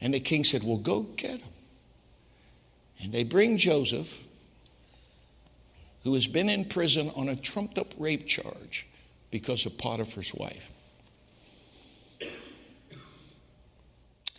And 0.03 0.13
the 0.13 0.19
king 0.19 0.43
said, 0.43 0.63
Well, 0.63 0.77
go 0.77 1.03
get 1.15 1.39
him. 1.39 1.49
And 3.01 3.11
they 3.11 3.23
bring 3.23 3.57
Joseph, 3.57 4.21
who 6.03 6.13
has 6.13 6.27
been 6.27 6.49
in 6.49 6.65
prison 6.65 7.09
on 7.15 7.29
a 7.29 7.35
trumped 7.35 7.77
up 7.79 7.87
rape 7.97 8.27
charge 8.27 8.85
because 9.31 9.65
of 9.65 9.77
Potiphar's 9.77 10.33
wife. 10.33 10.69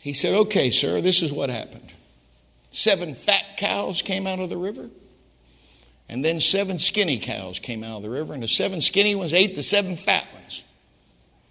He 0.03 0.13
said, 0.13 0.35
Okay, 0.35 0.69
sir, 0.69 1.01
this 1.01 1.23
is 1.23 1.33
what 1.33 1.49
happened. 1.49 1.93
Seven 2.71 3.15
fat 3.15 3.45
cows 3.57 4.03
came 4.03 4.27
out 4.27 4.41
of 4.41 4.51
the 4.51 4.59
river, 4.59 4.91
and 6.11 6.23
then 6.23 6.41
seven 6.41 6.79
skinny 6.79 7.19
cows 7.19 7.59
came 7.59 7.83
out 7.83 7.99
of 7.99 8.03
the 8.03 8.11
river, 8.11 8.35
and 8.35 8.43
the 8.43 8.49
seven 8.49 8.83
skinny 8.83 9.15
ones 9.15 9.33
ate 9.33 9.57
the 9.57 9.63
seven 9.63 9.97
fat 9.97 10.27
ones. 10.35 10.63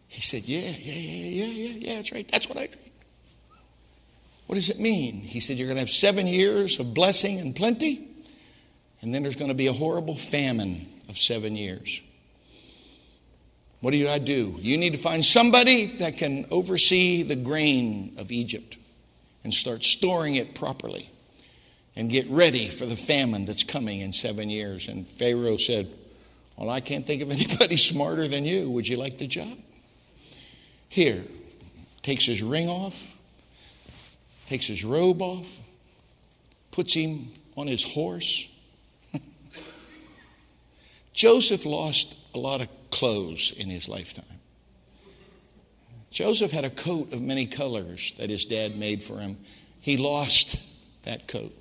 He 0.08 0.22
said, 0.22 0.44
Yeah, 0.44 0.60
yeah, 0.60 0.94
yeah, 0.94 1.46
yeah, 1.46 1.46
yeah, 1.46 1.76
yeah, 1.80 1.96
that's 1.96 2.12
right. 2.12 2.28
That's 2.28 2.48
what 2.48 2.60
I. 2.60 2.70
What 4.48 4.56
does 4.56 4.70
it 4.70 4.80
mean? 4.80 5.22
He 5.22 5.40
said, 5.40 5.58
You're 5.58 5.68
going 5.68 5.78
to 5.78 5.82
have 5.82 5.90
seven 5.90 6.28
years 6.28 6.80
of 6.80 6.94
blessing 6.94 7.40
and 7.40 7.56
plenty, 7.56 8.08
and 9.02 9.14
then 9.14 9.24
there's 9.24 9.36
going 9.36 9.50
to 9.50 9.56
be 9.56 9.68
a 9.68 9.74
horrible 9.74 10.16
famine 10.16 10.86
of 11.10 11.18
seven 11.18 11.56
years. 11.56 12.02
What 13.82 13.92
do 13.92 14.08
I 14.08 14.18
do? 14.18 14.56
You 14.60 14.78
need 14.78 14.94
to 14.94 15.00
find 15.00 15.26
somebody 15.26 15.88
that 15.98 16.18
can 16.18 16.46
oversee 16.50 17.24
the 17.24 17.36
grain 17.36 18.14
of 18.18 18.32
Egypt 18.32 18.78
and 19.44 19.54
start 19.54 19.84
storing 19.84 20.36
it 20.36 20.56
properly 20.56 21.10
and 21.96 22.10
get 22.10 22.26
ready 22.30 22.68
for 22.68 22.86
the 22.86 22.96
famine 22.96 23.46
that's 23.46 23.64
coming 23.64 24.00
in 24.00 24.14
seven 24.14 24.50
years. 24.50 24.88
And 24.88 25.08
Pharaoh 25.10 25.58
said, 25.58 25.94
Well, 26.58 26.70
I 26.70 26.80
can't 26.80 27.06
think 27.06 27.22
of 27.22 27.32
anybody 27.32 27.78
smarter 27.78 28.28
than 28.28 28.46
you. 28.46 28.70
Would 28.72 28.88
you 28.88 28.96
like 28.96 29.18
the 29.18 29.28
job? 29.28 29.58
Here, 30.90 31.24
takes 32.02 32.26
his 32.26 32.42
ring 32.42 32.70
off, 32.70 33.13
takes 34.54 34.68
his 34.68 34.86
robe 34.86 35.20
off, 35.20 35.62
puts 36.70 36.94
him 36.94 37.28
on 37.58 37.66
his 37.66 37.84
horse. 37.84 38.48
Joseph 41.14 41.66
lost 41.66 42.16
a 42.36 42.38
lot 42.38 42.62
of 42.62 42.70
clothes 42.92 43.52
in 43.58 43.68
his 43.68 43.90
lifetime. 43.90 44.26
Joseph 46.12 46.52
had 46.52 46.66
a 46.66 46.70
coat 46.70 47.14
of 47.14 47.22
many 47.24 47.48
colors 47.48 48.14
that 48.20 48.30
his 48.30 48.46
dad 48.46 48.78
made 48.78 49.02
for 49.02 49.18
him. 49.18 49.40
He 49.82 49.98
lost 49.98 50.60
that 51.02 51.28
coat. 51.28 51.52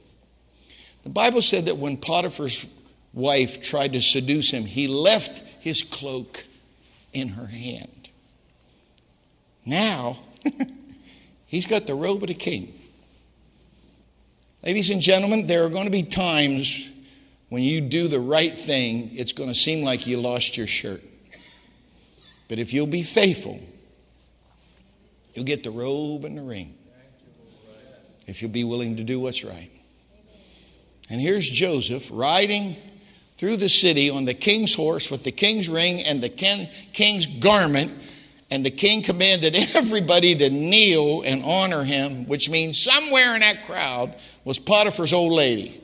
The 1.02 1.08
Bible 1.08 1.40
said 1.40 1.64
that 1.66 1.78
when 1.78 1.96
Potiphar's 1.96 2.66
wife 3.14 3.62
tried 3.62 3.94
to 3.94 4.02
seduce 4.02 4.50
him, 4.50 4.66
he 4.66 4.86
left 4.86 5.38
his 5.62 5.82
cloak 5.82 6.44
in 7.14 7.28
her 7.28 7.46
hand. 7.46 8.10
Now, 9.64 10.18
he's 11.46 11.66
got 11.66 11.86
the 11.86 11.94
robe 11.94 12.22
of 12.22 12.28
the 12.28 12.34
king. 12.34 12.74
Ladies 14.64 14.90
and 14.90 15.02
gentlemen, 15.02 15.48
there 15.48 15.64
are 15.64 15.68
going 15.68 15.86
to 15.86 15.90
be 15.90 16.04
times 16.04 16.88
when 17.48 17.64
you 17.64 17.80
do 17.80 18.06
the 18.06 18.20
right 18.20 18.56
thing, 18.56 19.10
it's 19.12 19.32
going 19.32 19.48
to 19.48 19.56
seem 19.56 19.84
like 19.84 20.06
you 20.06 20.18
lost 20.18 20.56
your 20.56 20.68
shirt. 20.68 21.02
But 22.48 22.60
if 22.60 22.72
you'll 22.72 22.86
be 22.86 23.02
faithful, 23.02 23.60
you'll 25.34 25.46
get 25.46 25.64
the 25.64 25.72
robe 25.72 26.24
and 26.24 26.38
the 26.38 26.42
ring. 26.42 26.76
If 28.28 28.40
you'll 28.40 28.52
be 28.52 28.62
willing 28.62 28.98
to 28.98 29.04
do 29.04 29.18
what's 29.18 29.42
right. 29.42 29.70
And 31.10 31.20
here's 31.20 31.50
Joseph 31.50 32.08
riding 32.12 32.76
through 33.36 33.56
the 33.56 33.68
city 33.68 34.10
on 34.10 34.26
the 34.26 34.34
king's 34.34 34.74
horse 34.74 35.10
with 35.10 35.24
the 35.24 35.32
king's 35.32 35.68
ring 35.68 36.04
and 36.04 36.22
the 36.22 36.28
king's 36.28 37.26
garment. 37.26 37.92
And 38.52 38.64
the 38.64 38.70
king 38.70 39.02
commanded 39.02 39.56
everybody 39.74 40.36
to 40.36 40.50
kneel 40.50 41.22
and 41.22 41.42
honor 41.42 41.82
him, 41.82 42.28
which 42.28 42.48
means 42.48 42.78
somewhere 42.78 43.34
in 43.34 43.40
that 43.40 43.66
crowd 43.66 44.14
was 44.44 44.58
Potiphar's 44.58 45.12
old 45.12 45.32
lady 45.32 45.80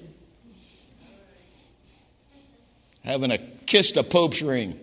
having 3.04 3.30
a 3.30 3.38
kissed 3.38 3.96
a 3.96 4.02
pope's 4.02 4.42
ring. 4.42 4.78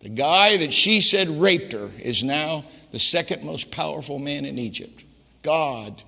The 0.00 0.08
guy 0.08 0.56
that 0.58 0.72
she 0.72 1.00
said 1.00 1.28
raped 1.28 1.72
her 1.72 1.90
is 1.98 2.22
now 2.22 2.64
the 2.92 2.98
second 2.98 3.44
most 3.44 3.70
powerful 3.70 4.18
man 4.18 4.44
in 4.44 4.58
Egypt. 4.58 5.02
God. 5.42 6.02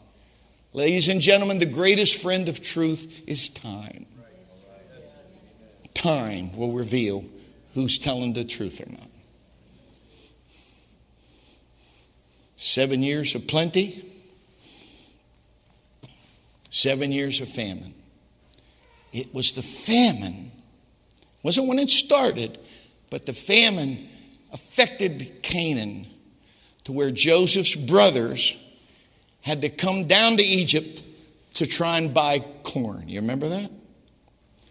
Ladies 0.72 1.08
and 1.08 1.20
gentlemen, 1.20 1.58
the 1.58 1.66
greatest 1.66 2.22
friend 2.22 2.48
of 2.48 2.62
truth 2.62 3.24
is 3.26 3.48
time. 3.48 4.06
Time 5.94 6.56
will 6.56 6.72
reveal 6.72 7.24
who's 7.74 7.98
telling 7.98 8.32
the 8.32 8.44
truth 8.44 8.80
or 8.80 8.90
not. 8.90 9.10
Seven 12.54 13.02
years 13.02 13.34
of 13.34 13.48
plenty, 13.48 14.04
seven 16.70 17.12
years 17.12 17.40
of 17.40 17.48
famine. 17.48 17.94
It 19.12 19.34
was 19.34 19.52
the 19.52 19.62
famine, 19.62 20.52
it 21.20 21.44
wasn't 21.44 21.66
when 21.68 21.78
it 21.78 21.90
started, 21.90 22.58
but 23.10 23.26
the 23.26 23.32
famine 23.32 24.08
affected 24.52 25.42
Canaan 25.42 26.06
to 26.84 26.92
where 26.92 27.10
Joseph's 27.10 27.74
brothers 27.74 28.56
had 29.42 29.62
to 29.62 29.68
come 29.68 30.06
down 30.06 30.36
to 30.36 30.42
Egypt 30.42 31.02
to 31.54 31.66
try 31.66 31.98
and 31.98 32.14
buy 32.14 32.40
corn. 32.62 33.08
You 33.08 33.20
remember 33.20 33.48
that? 33.48 33.70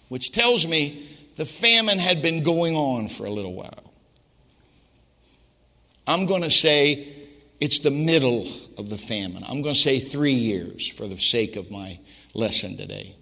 Which 0.07 0.31
tells 0.31 0.65
me 0.67 1.05
the 1.35 1.45
famine 1.45 1.99
had 1.99 2.21
been 2.21 2.43
going 2.43 2.75
on 2.75 3.09
for 3.09 3.25
a 3.25 3.29
little 3.31 3.53
while. 3.53 3.93
I'm 6.07 6.25
going 6.25 6.41
to 6.41 6.51
say 6.51 7.07
it's 7.59 7.79
the 7.79 7.91
middle 7.91 8.47
of 8.77 8.89
the 8.89 8.97
famine. 8.97 9.43
I'm 9.43 9.61
going 9.61 9.75
to 9.75 9.79
say 9.79 9.99
three 9.99 10.33
years 10.33 10.87
for 10.87 11.07
the 11.07 11.17
sake 11.17 11.55
of 11.55 11.69
my 11.69 11.99
lesson 12.33 12.77
today. 12.77 13.15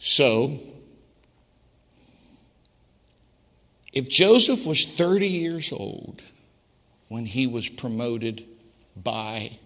So, 0.00 0.58
if 3.92 4.08
Joseph 4.08 4.66
was 4.66 4.84
30 4.84 5.26
years 5.26 5.72
old 5.72 6.22
when 7.08 7.26
he 7.26 7.46
was 7.46 7.68
promoted 7.68 8.44
by 8.96 9.58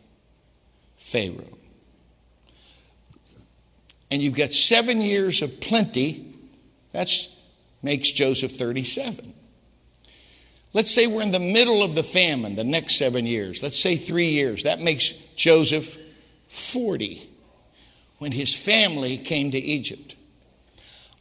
Pharaoh, 0.96 1.58
and 4.10 4.22
you've 4.22 4.36
got 4.36 4.52
seven 4.52 5.00
years 5.00 5.42
of 5.42 5.60
plenty, 5.60 6.34
that 6.92 7.10
makes 7.82 8.10
Joseph 8.10 8.52
37. 8.52 9.34
Let's 10.74 10.92
say 10.92 11.06
we're 11.06 11.22
in 11.22 11.30
the 11.30 11.40
middle 11.40 11.82
of 11.82 11.94
the 11.94 12.02
famine 12.02 12.54
the 12.54 12.64
next 12.64 12.96
seven 12.98 13.26
years. 13.26 13.62
Let's 13.62 13.78
say 13.78 13.96
three 13.96 14.28
years. 14.28 14.64
That 14.64 14.80
makes 14.80 15.10
Joseph 15.34 15.96
40 16.48 17.28
when 18.18 18.32
his 18.32 18.54
family 18.54 19.16
came 19.16 19.50
to 19.52 19.58
Egypt. 19.58 20.16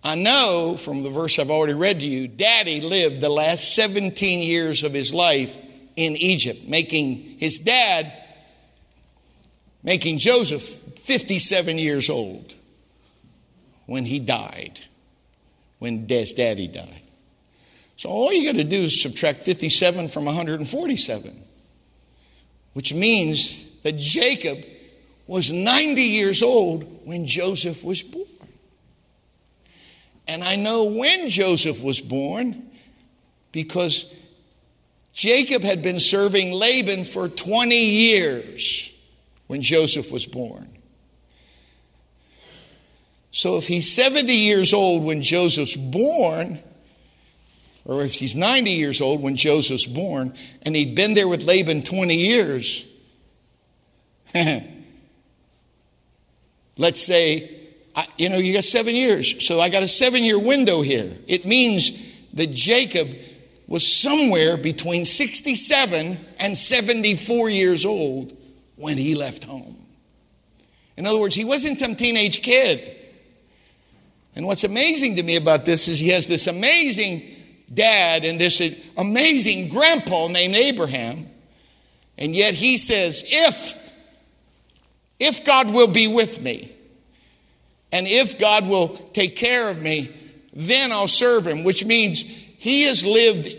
I 0.03 0.15
know 0.15 0.77
from 0.77 1.03
the 1.03 1.09
verse 1.09 1.39
I've 1.39 1.49
already 1.49 1.73
read 1.73 1.99
to 1.99 2.05
you, 2.05 2.27
Daddy 2.27 2.81
lived 2.81 3.21
the 3.21 3.29
last 3.29 3.75
17 3.75 4.39
years 4.39 4.83
of 4.83 4.93
his 4.93 5.13
life 5.13 5.57
in 5.95 6.15
Egypt, 6.17 6.67
making 6.67 7.37
his 7.39 7.59
dad, 7.59 8.11
making 9.83 10.19
Joseph 10.19 10.63
57 10.99 11.77
years 11.77 12.09
old 12.09 12.53
when 13.85 14.05
he 14.05 14.19
died, 14.19 14.81
when 15.79 16.07
his 16.07 16.33
daddy 16.33 16.67
died. 16.67 17.06
So 17.97 18.09
all 18.09 18.31
you 18.31 18.51
got 18.51 18.59
to 18.59 18.63
do 18.63 18.83
is 18.83 19.01
subtract 19.01 19.39
57 19.39 20.07
from 20.07 20.25
147, 20.25 21.43
which 22.73 22.93
means 22.93 23.65
that 23.81 23.97
Jacob 23.97 24.59
was 25.25 25.51
90 25.51 26.01
years 26.01 26.43
old 26.43 27.05
when 27.05 27.25
Joseph 27.25 27.83
was 27.83 28.03
born. 28.03 28.25
And 30.27 30.43
I 30.43 30.55
know 30.55 30.83
when 30.85 31.29
Joseph 31.29 31.83
was 31.83 31.99
born 31.99 32.69
because 33.51 34.13
Jacob 35.13 35.63
had 35.63 35.81
been 35.81 35.99
serving 35.99 36.51
Laban 36.51 37.03
for 37.03 37.27
20 37.27 37.75
years 37.75 38.93
when 39.47 39.63
Joseph 39.63 40.11
was 40.11 40.27
born. 40.27 40.67
So 43.31 43.57
if 43.57 43.67
he's 43.67 43.91
70 43.91 44.31
years 44.33 44.73
old 44.73 45.03
when 45.03 45.23
Joseph's 45.23 45.75
born, 45.75 46.59
or 47.87 48.03
if 48.03 48.13
he's 48.13 48.35
90 48.35 48.69
years 48.69 49.01
old 49.01 49.23
when 49.23 49.35
Joseph's 49.35 49.87
born, 49.87 50.35
and 50.61 50.75
he'd 50.75 50.93
been 50.93 51.15
there 51.15 51.27
with 51.27 51.45
Laban 51.45 51.81
20 51.81 52.13
years, 52.13 52.85
let's 56.77 57.01
say 57.01 57.57
I, 57.97 58.05
you 58.19 58.29
know, 58.29 58.37
you 58.37 58.53
got 58.53 58.63
seven 58.63 58.95
years. 58.95 59.43
So 59.43 59.59
I 59.59 59.69
got 59.69 59.81
a 59.81 59.87
seven 59.87 60.23
year 60.23 60.37
window 60.37 60.83
here. 60.83 61.17
It 61.25 61.47
means 61.47 62.13
that 62.33 62.53
Jacob 62.53 63.09
was 63.65 63.91
somewhere 63.91 64.55
between 64.55 65.03
67 65.03 66.19
and 66.39 66.57
74 66.57 67.49
years 67.49 67.85
old 67.85 68.37
when 68.75 68.99
he 68.99 69.15
left 69.15 69.45
home. 69.45 69.77
In 70.95 71.07
other 71.07 71.19
words, 71.19 71.33
he 71.33 71.43
wasn't 71.43 71.79
some 71.79 71.95
teenage 71.95 72.43
kid. 72.43 72.95
And 74.35 74.45
what's 74.45 74.63
amazing 74.63 75.15
to 75.15 75.23
me 75.23 75.35
about 75.35 75.65
this 75.65 75.87
is 75.87 75.99
he 75.99 76.09
has 76.09 76.27
this 76.27 76.45
amazing 76.45 77.36
dad 77.73 78.23
and 78.23 78.39
this 78.39 78.61
amazing 78.97 79.69
grandpa 79.69 80.27
named 80.27 80.55
Abraham. 80.55 81.27
And 82.17 82.35
yet 82.35 82.53
he 82.53 82.77
says, 82.77 83.23
if, 83.27 83.93
if 85.19 85.45
God 85.45 85.71
will 85.73 85.87
be 85.87 86.07
with 86.07 86.41
me, 86.41 86.71
and 87.91 88.07
if 88.07 88.39
God 88.39 88.67
will 88.67 88.89
take 89.13 89.35
care 89.35 89.69
of 89.69 89.81
me, 89.81 90.11
then 90.53 90.91
I'll 90.91 91.07
serve 91.07 91.45
him, 91.45 91.63
which 91.63 91.85
means 91.85 92.21
he 92.21 92.83
has 92.83 93.05
lived 93.05 93.53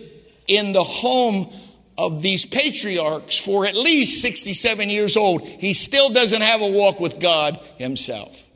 in 0.48 0.72
the 0.72 0.82
home 0.82 1.48
of 1.96 2.22
these 2.22 2.44
patriarchs 2.44 3.38
for 3.38 3.66
at 3.66 3.76
least 3.76 4.22
67 4.22 4.90
years 4.90 5.16
old. 5.16 5.42
He 5.42 5.74
still 5.74 6.10
doesn't 6.10 6.42
have 6.42 6.60
a 6.60 6.70
walk 6.70 7.00
with 7.00 7.20
God 7.20 7.58
himself. 7.76 8.47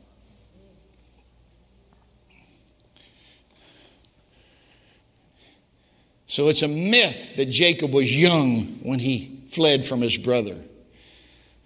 So 6.33 6.47
it's 6.47 6.63
a 6.63 6.67
myth 6.67 7.35
that 7.35 7.51
Jacob 7.51 7.93
was 7.93 8.17
young 8.17 8.79
when 8.81 8.97
he 8.97 9.43
fled 9.49 9.85
from 9.85 10.01
his 10.01 10.17
brother. 10.17 10.57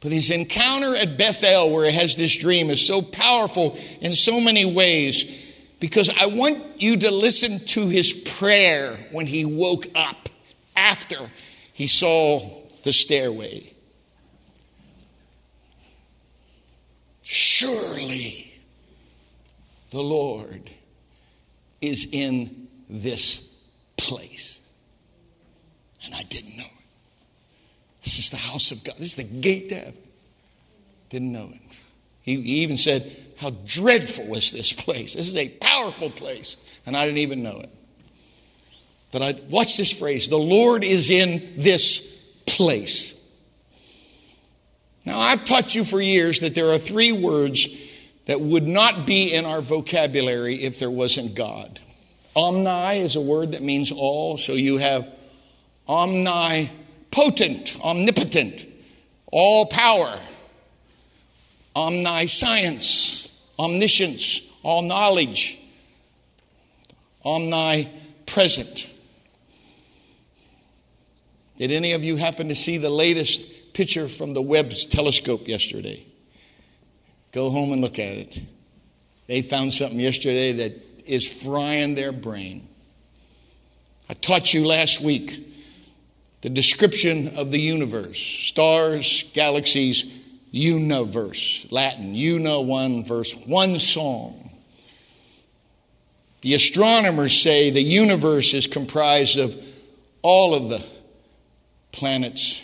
But 0.01 0.11
his 0.11 0.29
encounter 0.29 0.93
at 0.93 1.17
Bethel, 1.17 1.71
where 1.71 1.89
he 1.89 1.97
has 1.97 2.17
this 2.17 2.35
dream, 2.35 2.69
is 2.69 2.85
so 2.85 3.01
powerful 3.01 3.79
in 4.01 4.13
so 4.13 4.41
many 4.41 4.65
ways 4.65 5.23
because 5.79 6.09
I 6.19 6.25
want 6.25 6.81
you 6.81 6.97
to 6.97 7.11
listen 7.11 7.65
to 7.67 7.87
his 7.87 8.11
prayer 8.11 8.97
when 9.13 9.25
he 9.25 9.45
woke 9.45 9.85
up 9.95 10.27
after 10.75 11.15
he 11.71 11.87
saw 11.87 12.41
the 12.83 12.91
stairway. 12.91 13.71
Surely 17.23 18.53
the 19.91 20.03
Lord 20.03 20.69
is 21.79 22.09
in 22.11 22.67
this 22.89 23.56
place. 23.97 24.59
And 26.05 26.13
I 26.13 26.21
didn't 26.23 26.57
know 26.57 26.63
it. 26.63 26.85
This 28.03 28.19
is 28.19 28.29
the 28.29 28.37
house 28.37 28.71
of 28.71 28.83
God. 28.83 28.95
This 28.95 29.17
is 29.17 29.27
the 29.27 29.41
gate 29.41 29.69
to 29.69 29.75
heaven. 29.75 29.93
Didn't 31.09 31.31
know 31.31 31.49
it. 31.51 31.61
He, 32.21 32.41
he 32.41 32.55
even 32.63 32.77
said, 32.77 33.11
How 33.37 33.51
dreadful 33.65 34.33
is 34.35 34.51
this 34.51 34.73
place? 34.73 35.15
This 35.15 35.27
is 35.27 35.35
a 35.35 35.49
powerful 35.49 36.09
place. 36.09 36.57
And 36.85 36.95
I 36.95 37.05
didn't 37.05 37.19
even 37.19 37.43
know 37.43 37.59
it. 37.59 37.69
But 39.11 39.21
I 39.21 39.33
watch 39.49 39.77
this 39.77 39.91
phrase 39.91 40.27
the 40.27 40.37
Lord 40.37 40.83
is 40.83 41.09
in 41.09 41.53
this 41.57 42.41
place. 42.45 43.13
Now, 45.05 45.19
I've 45.19 45.45
taught 45.45 45.73
you 45.73 45.85
for 45.85 46.01
years 46.01 46.41
that 46.41 46.53
there 46.53 46.69
are 46.73 46.77
three 46.77 47.13
words 47.13 47.67
that 48.25 48.41
would 48.41 48.67
not 48.67 49.05
be 49.05 49.33
in 49.33 49.45
our 49.45 49.61
vocabulary 49.61 50.55
if 50.55 50.79
there 50.79 50.91
wasn't 50.91 51.33
God. 51.33 51.79
Omni 52.37 52.99
is 52.99 53.15
a 53.15 53.21
word 53.21 53.53
that 53.53 53.63
means 53.63 53.91
all, 53.91 54.37
so 54.37 54.53
you 54.53 54.77
have 54.77 55.11
omni 55.87 56.69
potent, 57.09 57.75
omnipotent, 57.83 58.63
all 59.31 59.65
power, 59.65 60.19
omniscience, 61.75 63.27
omniscience, 63.57 64.41
all 64.61 64.83
knowledge, 64.83 65.57
omnipresent. 67.25 68.87
Did 71.57 71.71
any 71.71 71.93
of 71.93 72.03
you 72.03 72.17
happen 72.17 72.49
to 72.49 72.55
see 72.55 72.77
the 72.77 72.91
latest 72.91 73.73
picture 73.73 74.07
from 74.07 74.35
the 74.35 74.43
Webb 74.43 74.73
telescope 74.91 75.47
yesterday? 75.47 76.05
Go 77.31 77.49
home 77.49 77.71
and 77.71 77.81
look 77.81 77.97
at 77.97 78.15
it. 78.15 78.39
They 79.25 79.41
found 79.41 79.73
something 79.73 79.99
yesterday 79.99 80.51
that 80.51 80.86
is 81.07 81.43
frying 81.43 81.95
their 81.95 82.11
brain. 82.11 82.67
I 84.09 84.13
taught 84.13 84.53
you 84.53 84.65
last 84.65 85.01
week 85.01 85.45
the 86.41 86.49
description 86.49 87.37
of 87.37 87.51
the 87.51 87.59
universe 87.59 88.19
stars, 88.19 89.25
galaxies, 89.33 90.05
universe, 90.51 91.67
Latin, 91.71 92.15
you 92.15 92.39
know 92.39 92.61
one 92.61 93.03
verse, 93.03 93.33
one 93.33 93.79
song. 93.79 94.51
The 96.41 96.53
astronomers 96.53 97.41
say 97.41 97.69
the 97.69 97.81
universe 97.81 98.53
is 98.53 98.67
comprised 98.67 99.39
of 99.39 99.61
all 100.21 100.55
of 100.55 100.69
the 100.69 100.85
planets 101.91 102.63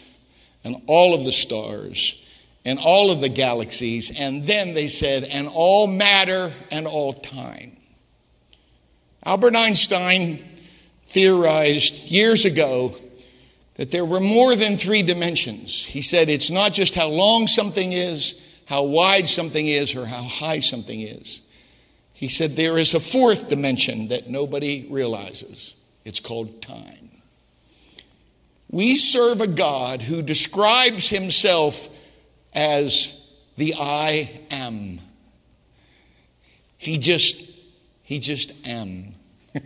and 0.64 0.76
all 0.88 1.14
of 1.14 1.26
the 1.26 1.32
stars 1.32 2.22
and 2.66 2.80
all 2.80 3.12
of 3.12 3.20
the 3.20 3.30
galaxies, 3.30 4.18
and 4.18 4.44
then 4.46 4.74
they 4.74 4.88
said, 4.88 5.24
and 5.24 5.50
all 5.52 5.88
matter 5.88 6.54
and 6.72 6.88
all 6.88 7.14
time. 7.14 7.76
Albert 9.26 9.56
Einstein 9.56 10.44
theorized 11.08 12.12
years 12.12 12.46
ago 12.46 12.96
that 13.76 13.92
there 13.92 14.06
were 14.06 14.20
more 14.20 14.56
than 14.56 14.78
three 14.78 15.02
dimensions. 15.02 15.84
He 15.84 16.02
said 16.02 16.30
it's 16.30 16.50
not 16.50 16.74
just 16.74 16.96
how 16.96 17.08
long 17.08 17.48
something 17.48 17.94
is, 17.94 18.40
how 18.66 18.84
wide 18.84 19.28
something 19.28 19.66
is, 19.66 19.96
or 19.96 20.06
how 20.06 20.24
high 20.24 20.60
something 20.60 21.02
is. 21.02 21.42
He 22.14 22.30
said 22.30 22.52
there 22.52 22.78
is 22.78 22.94
a 22.94 23.00
fourth 23.00 23.50
dimension 23.50 24.10
that 24.10 24.30
nobody 24.30 24.88
realizes. 24.90 25.76
It's 26.06 26.20
called 26.20 26.62
time. 26.62 27.10
We 28.70 28.98
serve 28.98 29.42
a 29.42 29.48
God 29.48 30.02
who 30.02 30.22
describes 30.22 31.10
himself 31.10 31.90
as 32.54 33.16
the 33.56 33.76
I 33.78 34.42
am. 34.52 35.00
He 36.78 36.98
just, 36.98 37.53
he 38.04 38.20
just 38.20 38.68
am. 38.68 39.16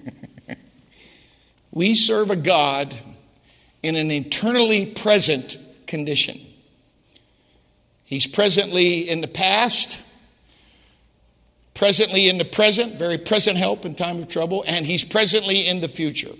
we 1.71 1.95
serve 1.95 2.32
a 2.32 2.36
God 2.36 2.95
in 3.84 3.95
an 3.95 4.12
eternally 4.12 4.86
present 4.86 5.58
condition. 5.88 6.39
He's 8.06 8.26
presently 8.26 9.10
in 9.10 9.19
the 9.19 9.28
past, 9.28 10.02
presently 11.73 12.30
in 12.30 12.38
the 12.38 12.45
present, 12.45 12.95
very 12.95 13.17
present 13.17 13.58
help 13.58 13.86
in 13.86 13.95
time 13.95 14.19
of 14.19 14.30
trouble, 14.30 14.63
and 14.65 14.86
he's 14.86 15.04
presently 15.04 15.67
in 15.67 15.82
the 15.82 15.89
future. 15.89 16.34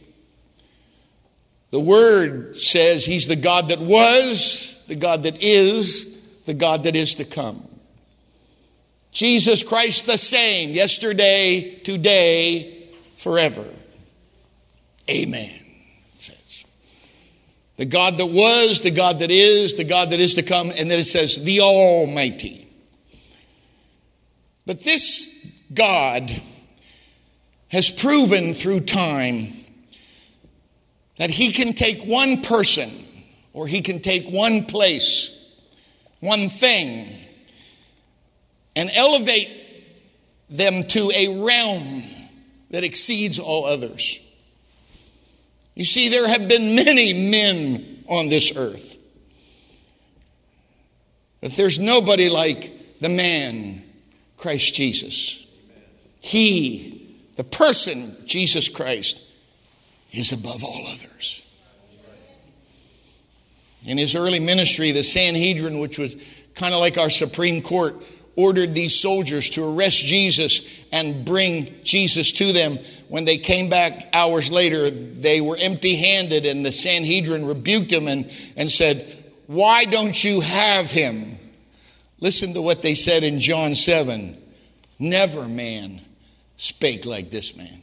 The 1.71 1.79
word 1.81 2.55
says 2.55 3.03
he's 3.03 3.27
the 3.27 3.36
God 3.36 3.69
that 3.69 3.79
was, 3.79 4.81
the 4.88 4.95
God 4.95 5.23
that 5.23 5.43
is, 5.43 6.21
the 6.45 6.53
God 6.53 6.86
that 6.86 6.95
is 6.95 7.15
to 7.15 7.25
come. 7.25 7.66
Jesus 9.17 9.63
Christ 9.63 10.06
the 10.06 10.15
same, 10.15 10.75
yesterday, 10.75 11.80
today, 11.84 12.88
forever. 13.15 13.65
Amen. 15.10 15.60
Says. 16.19 16.65
The 17.77 17.86
God 17.86 18.19
that 18.19 18.27
was, 18.27 18.82
the 18.82 18.91
God 18.91 19.17
that 19.21 19.32
is, 19.32 19.73
the 19.73 19.86
God 19.86 20.12
that 20.12 20.19
is 20.19 20.36
to 20.36 20.43
come, 20.43 20.71
and 20.77 20.91
then 20.91 20.99
it 20.99 21.06
says, 21.06 21.43
the 21.43 21.62
Almighty. 21.62 22.67
But 24.67 24.84
this 24.84 25.51
God 25.73 26.32
has 27.69 27.89
proven 27.89 28.53
through 28.53 28.82
time 28.82 29.47
that 31.17 31.32
he 31.32 31.51
can 31.53 31.73
take 31.73 32.03
one 32.03 32.43
person 32.43 32.91
or 33.51 33.65
he 33.65 33.82
can 33.82 33.99
take 33.99 34.30
one 34.30 34.65
place 34.65 35.34
one 36.19 36.49
thing 36.49 37.26
and 38.77 38.91
elevate 38.93 39.49
them 40.51 40.83
to 40.83 41.11
a 41.15 41.43
realm 41.43 42.03
that 42.69 42.83
exceeds 42.83 43.39
all 43.39 43.65
others. 43.65 44.19
You 45.73 45.83
see, 45.83 46.09
there 46.09 46.27
have 46.27 46.47
been 46.47 46.75
many 46.75 47.31
men 47.31 48.03
on 48.07 48.29
this 48.29 48.55
earth, 48.55 48.97
but 51.41 51.53
there's 51.53 51.79
nobody 51.79 52.29
like 52.29 52.99
the 52.99 53.09
man, 53.09 53.81
Christ 54.37 54.75
Jesus. 54.75 55.43
He, 56.19 57.17
the 57.35 57.43
person, 57.43 58.15
Jesus 58.27 58.69
Christ, 58.69 59.23
is 60.11 60.31
above 60.31 60.63
all 60.63 60.85
others. 60.87 61.45
In 63.87 63.97
his 63.97 64.15
early 64.15 64.39
ministry, 64.39 64.91
the 64.91 65.03
Sanhedrin, 65.03 65.79
which 65.79 65.97
was 65.97 66.15
kind 66.53 66.75
of 66.75 66.79
like 66.79 66.99
our 66.99 67.09
Supreme 67.09 67.61
Court, 67.63 67.95
ordered 68.38 68.73
these 68.73 68.97
soldiers 68.97 69.50
to 69.50 69.65
arrest 69.65 70.06
Jesus 70.06 70.86
and 70.91 71.26
bring 71.26 71.76
Jesus 71.84 72.32
to 72.34 72.54
them. 72.54 72.78
When 73.10 73.26
they 73.26 73.38
came 73.38 73.67
back 73.67 74.10
hours 74.13 74.52
later, 74.52 74.89
they 74.89 75.41
were 75.41 75.58
empty 75.60 75.95
handed, 75.95 76.45
and 76.45 76.65
the 76.65 76.71
Sanhedrin 76.71 77.45
rebuked 77.45 77.89
them 77.89 78.08
and, 78.08 78.32
and 78.56 78.71
said, 78.71 79.06
Why 79.47 79.86
don't 79.86 80.23
you 80.23 80.41
have 80.41 80.91
him? 80.91 81.38
Listen 82.19 82.54
to 82.54 82.62
what 82.62 82.82
they 82.82 82.95
said 82.95 83.23
in 83.23 83.39
John 83.39 83.76
7 83.76 84.38
Never 85.00 85.47
man 85.47 86.02
spake 86.58 87.06
like 87.06 87.30
this 87.30 87.56
man. 87.56 87.82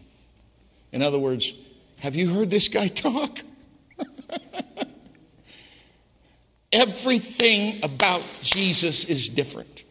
In 0.92 1.02
other 1.02 1.18
words, 1.18 1.52
have 2.00 2.16
you 2.16 2.32
heard 2.32 2.50
this 2.50 2.68
guy 2.68 2.88
talk? 2.88 3.38
Everything 6.72 7.82
about 7.84 8.22
Jesus 8.42 9.04
is 9.04 9.28
different. 9.28 9.83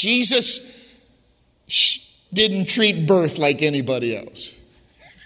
Jesus 0.00 0.96
didn't 2.32 2.66
treat 2.66 3.06
birth 3.06 3.38
like 3.38 3.62
anybody 3.62 4.16
else. 4.16 4.58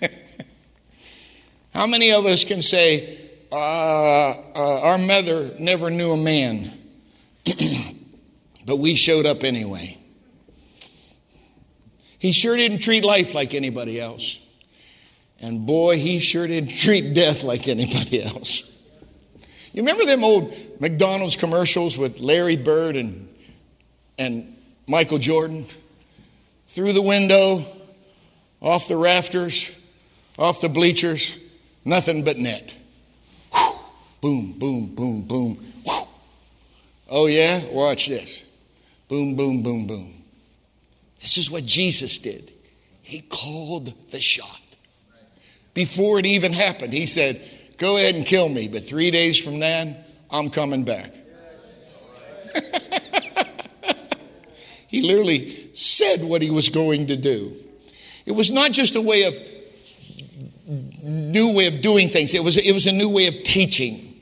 How 1.75 1.87
many 1.87 2.13
of 2.13 2.27
us 2.27 2.45
can 2.45 2.63
say, 2.63 3.19
uh, 3.51 4.31
uh, 4.55 4.81
our 4.83 4.99
mother 4.99 5.53
never 5.59 5.91
knew 5.91 6.13
a 6.13 6.17
man, 6.17 6.73
but 8.67 8.77
we 8.79 8.95
showed 8.95 9.27
up 9.27 9.45
anyway? 9.45 9.99
He 12.19 12.33
sure 12.33 12.57
didn't 12.57 12.79
treat 12.79 13.05
life 13.05 13.35
like 13.35 13.53
anybody 13.53 14.01
else. 14.01 14.39
And 15.41 15.67
boy, 15.67 15.97
he 15.97 16.21
sure 16.21 16.47
didn't 16.47 16.71
treat 16.77 17.15
death 17.15 17.43
like 17.43 17.67
anybody 17.67 18.23
else. 18.23 18.63
You 19.73 19.83
remember 19.83 20.05
them 20.05 20.23
old 20.23 20.55
McDonald's 20.81 21.37
commercials 21.37 21.99
with 21.99 22.21
Larry 22.21 22.57
Bird 22.57 22.95
and, 22.95 23.29
and 24.19 24.52
Michael 24.87 25.18
Jordan? 25.18 25.66
Through 26.66 26.92
the 26.92 27.03
window, 27.03 27.64
off 28.61 28.88
the 28.88 28.97
rafters, 28.97 29.71
off 30.38 30.61
the 30.61 30.68
bleachers, 30.68 31.38
nothing 31.85 32.25
but 32.25 32.38
net. 32.38 32.73
Whew. 33.53 33.73
Boom, 34.21 34.53
boom, 34.59 34.95
boom, 34.95 35.23
boom. 35.23 35.55
Whew. 35.85 36.09
Oh, 37.11 37.27
yeah? 37.27 37.61
Watch 37.71 38.07
this. 38.07 38.47
Boom, 39.09 39.37
boom, 39.37 39.62
boom, 39.62 39.87
boom. 39.87 40.14
This 41.21 41.37
is 41.37 41.51
what 41.51 41.66
Jesus 41.66 42.18
did. 42.18 42.51
He 43.03 43.21
called 43.21 43.92
the 44.11 44.21
shot. 44.21 44.61
Before 45.75 46.18
it 46.18 46.27
even 46.27 46.53
happened, 46.53 46.92
he 46.92 47.07
said, 47.07 47.40
Go 47.77 47.97
ahead 47.97 48.14
and 48.14 48.25
kill 48.25 48.49
me, 48.49 48.68
but 48.68 48.85
three 48.85 49.11
days 49.11 49.38
from 49.38 49.59
then, 49.59 49.97
I'm 50.31 50.51
coming 50.51 50.85
back. 50.85 51.12
he 54.92 55.00
literally 55.00 55.70
said 55.74 56.22
what 56.22 56.42
he 56.42 56.50
was 56.50 56.68
going 56.68 57.07
to 57.07 57.16
do. 57.16 57.57
It 58.26 58.33
was 58.33 58.50
not 58.50 58.72
just 58.72 58.94
a 58.94 59.00
way 59.00 59.22
of 59.24 59.35
new 61.02 61.55
way 61.55 61.66
of 61.66 61.81
doing 61.81 62.09
things. 62.09 62.35
It 62.35 62.44
was, 62.44 62.59
it 62.59 62.72
was 62.72 62.87
a 62.87 62.92
new 62.92 63.09
way 63.09 63.26
of 63.26 63.42
teaching. 63.42 64.20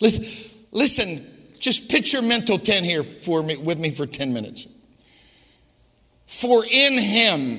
Listen, 0.00 1.24
just 1.60 1.88
picture 1.88 2.20
mental 2.20 2.58
10 2.58 2.82
here 2.82 3.04
for 3.04 3.44
me, 3.44 3.56
with 3.56 3.78
me 3.78 3.90
for 3.90 4.06
10 4.06 4.32
minutes. 4.32 4.66
For 6.26 6.64
in 6.68 6.98
him 6.98 7.58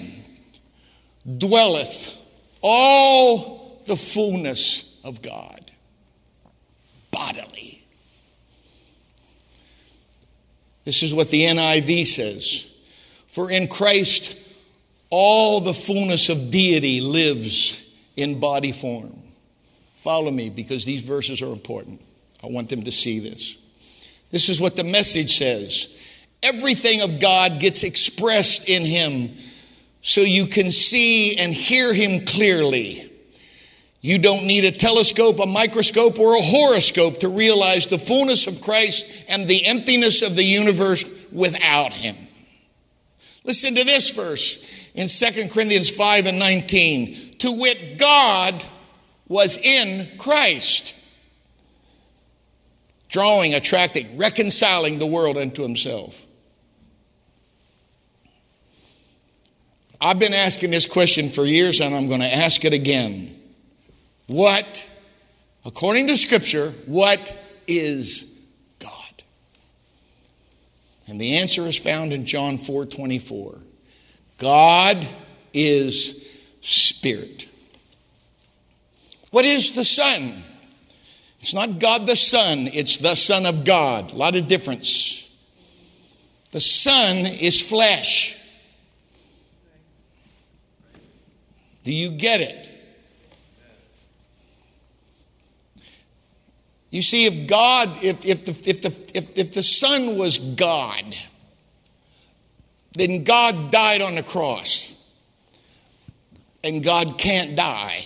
dwelleth 1.38 2.18
all 2.62 3.82
the 3.88 3.96
fullness 3.96 5.00
of 5.06 5.22
God 5.22 5.72
bodily. 7.10 7.79
This 10.90 11.04
is 11.04 11.14
what 11.14 11.30
the 11.30 11.44
NIV 11.44 12.08
says 12.08 12.68
For 13.28 13.52
in 13.52 13.68
Christ, 13.68 14.36
all 15.12 15.60
the 15.60 15.72
fullness 15.72 16.30
of 16.30 16.50
deity 16.50 17.00
lives 17.00 17.80
in 18.16 18.40
body 18.40 18.72
form. 18.72 19.22
Follow 19.98 20.32
me 20.32 20.50
because 20.50 20.86
these 20.86 21.04
verses 21.04 21.44
are 21.44 21.52
important. 21.52 22.02
I 22.44 22.48
want 22.48 22.70
them 22.70 22.82
to 22.86 22.92
see 22.92 23.20
this. 23.20 23.56
This 24.32 24.50
is 24.50 24.60
what 24.60 24.78
the 24.78 24.84
message 24.84 25.38
says. 25.38 25.90
Everything 26.42 27.02
of 27.02 27.20
God 27.20 27.60
gets 27.60 27.84
expressed 27.84 28.68
in 28.68 28.84
Him 28.84 29.36
so 30.02 30.22
you 30.22 30.48
can 30.48 30.72
see 30.72 31.38
and 31.38 31.54
hear 31.54 31.94
Him 31.94 32.26
clearly. 32.26 33.09
You 34.02 34.18
don't 34.18 34.46
need 34.46 34.64
a 34.64 34.72
telescope, 34.72 35.40
a 35.40 35.46
microscope, 35.46 36.20
or 36.20 36.36
a 36.36 36.42
horoscope 36.42 37.20
to 37.20 37.30
realize 37.30 37.88
the 37.88 38.00
fullness 38.00 38.48
of 38.48 38.62
Christ 38.62 39.06
and 39.28 39.48
the 39.48 39.66
emptiness 39.66 40.22
of 40.22 40.36
the 40.36 40.44
universe 40.44 41.04
without 41.32 41.92
Him. 41.92 42.16
Listen 43.44 43.76
to 43.76 43.84
this 43.84 44.10
verse 44.12 44.64
in 44.94 45.08
2 45.08 45.50
Corinthians 45.50 45.90
5 45.90 46.28
and 46.28 46.40
19. 46.40 47.38
To 47.40 47.52
wit, 47.60 47.98
God 47.98 48.64
was 49.28 49.58
in 49.58 50.08
Christ, 50.18 50.96
drawing, 53.10 53.54
attracting, 53.54 54.18
reconciling 54.18 55.00
the 55.00 55.08
world 55.08 55.38
unto 55.38 55.62
himself. 55.62 56.26
I've 60.02 60.20
been 60.20 60.34
asking 60.34 60.72
this 60.72 60.86
question 60.86 61.30
for 61.30 61.44
years 61.44 61.82
and 61.82 61.94
I'm 61.94 62.08
going 62.08 62.22
to 62.22 62.34
ask 62.34 62.64
it 62.64 62.74
again. 62.74 63.39
What, 64.30 64.88
according 65.66 66.06
to 66.10 66.16
Scripture, 66.16 66.70
what 66.86 67.36
is 67.68 68.32
God? 68.78 69.24
And 71.08 71.20
the 71.20 71.38
answer 71.38 71.64
is 71.64 71.80
found 71.80 72.14
in 72.14 72.28
John 72.28 72.60
4 72.60 72.86
24. 72.86 73.58
God 74.38 75.08
is 75.52 76.28
spirit. 76.62 77.48
What 79.32 79.46
is 79.46 79.74
the 79.74 79.84
Son? 79.84 80.44
It's 81.40 81.56
not 81.56 81.80
God 81.80 82.06
the 82.06 82.16
Son, 82.16 82.70
it's 82.72 82.98
the 82.98 83.16
Son 83.16 83.48
of 83.48 83.66
God. 83.66 84.12
A 84.12 84.16
lot 84.16 84.36
of 84.36 84.48
difference. 84.48 85.28
The 86.52 86.62
Son 86.62 87.26
is 87.26 87.60
flesh. 87.60 88.38
Do 91.84 91.92
you 91.92 92.12
get 92.12 92.42
it? 92.42 92.69
You 96.92 97.02
see, 97.02 97.26
if 97.26 97.48
God, 97.48 97.90
if, 98.04 98.26
if, 98.26 98.46
the, 98.46 98.70
if, 98.70 98.82
the, 98.82 99.18
if, 99.18 99.38
if 99.38 99.54
the 99.54 99.64
Son 99.64 100.18
was 100.18 100.38
God, 100.38 101.16
then 102.94 103.24
God 103.24 103.72
died 103.72 104.02
on 104.02 104.16
the 104.16 104.24
cross. 104.24 104.96
And 106.64 106.84
God 106.84 107.18
can't 107.18 107.56
die. 107.56 108.04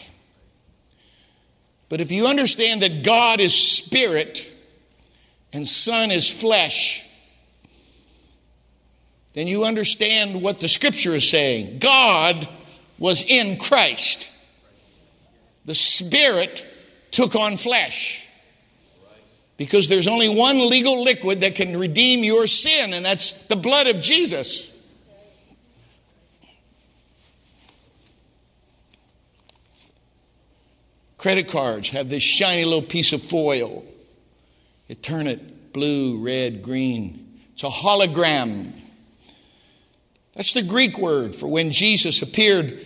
But 1.90 2.02
if 2.02 2.12
you 2.12 2.26
understand 2.26 2.82
that 2.82 3.04
God 3.04 3.40
is 3.40 3.56
spirit 3.56 4.52
and 5.54 5.68
Son 5.68 6.12
is 6.12 6.30
flesh, 6.30 7.04
then 9.34 9.48
you 9.48 9.64
understand 9.64 10.42
what 10.42 10.60
the 10.60 10.68
scripture 10.68 11.12
is 11.12 11.28
saying. 11.28 11.80
God 11.80 12.48
was 13.00 13.24
in 13.24 13.58
Christ, 13.58 14.32
the 15.66 15.76
Spirit 15.76 16.66
took 17.12 17.36
on 17.36 17.58
flesh. 17.58 18.23
Because 19.64 19.88
there's 19.88 20.10
only 20.10 20.28
one 20.28 20.70
legal 20.70 21.02
liquid 21.02 21.40
that 21.40 21.56
can 21.56 21.78
redeem 21.78 22.22
your 22.22 22.48
sin, 22.48 22.92
and 22.94 23.06
that's 23.06 23.46
the 23.48 23.56
blood 23.56 23.88
of 23.88 24.02
Jesus. 24.02 24.76
Credit 31.18 31.48
cards 31.48 31.92
have 31.92 32.10
this 32.10 32.24
shiny 32.24 32.66
little 32.66 32.82
piece 32.82 33.14
of 33.14 33.24
foil. 33.24 33.86
You 34.90 34.96
turn 34.96 35.28
it 35.28 35.72
blue, 35.72 36.22
red, 36.22 36.62
green. 36.62 37.40
It's 37.54 37.64
a 37.64 37.68
hologram. 37.68 38.74
That's 40.34 40.52
the 40.52 40.64
Greek 40.64 40.98
word 40.98 41.38
for 41.38 41.48
when 41.48 41.72
Jesus 41.72 42.22
appeared 42.22 42.86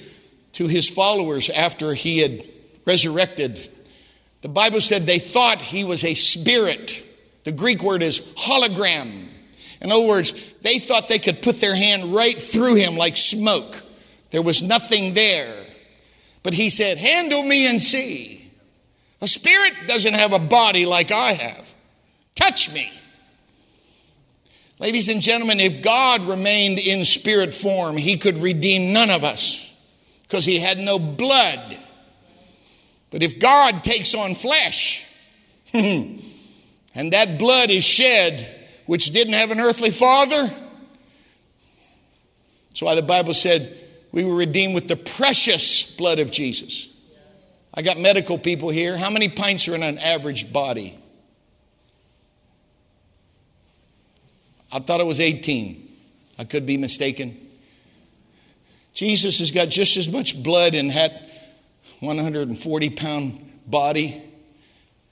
to 0.53 0.67
his 0.67 0.87
followers 0.87 1.49
after 1.49 1.95
he 1.95 2.19
had 2.19 2.43
resurrected. 2.85 3.67
The 4.41 4.49
Bible 4.49 4.81
said 4.81 5.03
they 5.03 5.19
thought 5.19 5.57
he 5.57 5.83
was 5.83 6.03
a 6.03 6.13
spirit. 6.13 7.03
The 7.43 7.51
Greek 7.51 7.81
word 7.81 8.01
is 8.01 8.19
hologram. 8.19 9.27
In 9.81 9.91
other 9.91 10.07
words, 10.07 10.53
they 10.61 10.79
thought 10.79 11.09
they 11.09 11.19
could 11.19 11.41
put 11.41 11.61
their 11.61 11.75
hand 11.75 12.13
right 12.13 12.35
through 12.35 12.75
him 12.75 12.95
like 12.95 13.17
smoke. 13.17 13.75
There 14.31 14.41
was 14.41 14.61
nothing 14.61 15.13
there. 15.13 15.65
But 16.43 16.53
he 16.53 16.69
said, 16.69 16.97
Handle 16.97 17.43
me 17.43 17.69
and 17.69 17.81
see. 17.81 18.51
A 19.21 19.27
spirit 19.27 19.73
doesn't 19.87 20.13
have 20.13 20.33
a 20.33 20.39
body 20.39 20.85
like 20.85 21.11
I 21.11 21.33
have. 21.33 21.73
Touch 22.35 22.71
me. 22.71 22.91
Ladies 24.79 25.09
and 25.09 25.21
gentlemen, 25.21 25.59
if 25.59 25.81
God 25.81 26.21
remained 26.21 26.77
in 26.77 27.03
spirit 27.03 27.51
form, 27.51 27.97
he 27.97 28.15
could 28.15 28.37
redeem 28.37 28.93
none 28.93 29.09
of 29.09 29.23
us 29.23 29.73
because 30.23 30.45
he 30.45 30.59
had 30.59 30.77
no 30.77 30.99
blood. 30.99 31.77
But 33.11 33.23
if 33.23 33.39
God 33.39 33.83
takes 33.83 34.13
on 34.13 34.35
flesh, 34.35 35.05
and 35.73 36.21
that 36.93 37.37
blood 37.39 37.69
is 37.69 37.83
shed, 37.83 38.53
which 38.85 39.07
didn't 39.07 39.33
have 39.33 39.51
an 39.51 39.59
earthly 39.59 39.91
father, 39.91 40.53
that's 42.69 42.81
why 42.81 42.95
the 42.95 43.01
Bible 43.01 43.33
said, 43.33 43.75
we 44.11 44.23
were 44.23 44.35
redeemed 44.35 44.73
with 44.73 44.87
the 44.87 44.95
precious 44.95 45.95
blood 45.95 46.19
of 46.19 46.31
Jesus. 46.31 46.89
I 47.73 47.81
got 47.81 47.99
medical 47.99 48.37
people 48.37 48.69
here. 48.69 48.97
How 48.97 49.09
many 49.09 49.29
pints 49.29 49.67
are 49.67 49.75
in 49.75 49.83
an 49.83 49.99
average 49.99 50.51
body? 50.51 50.97
I 54.71 54.79
thought 54.79 54.99
it 54.99 55.05
was 55.05 55.19
18. 55.19 55.87
I 56.39 56.43
could 56.43 56.65
be 56.65 56.77
mistaken. 56.77 57.37
Jesus 58.93 59.39
has 59.39 59.51
got 59.51 59.69
just 59.69 59.95
as 59.97 60.07
much 60.07 60.41
blood 60.41 60.73
in 60.73 60.87
that 60.89 61.27
140 61.99 62.89
pound 62.91 63.51
body, 63.65 64.21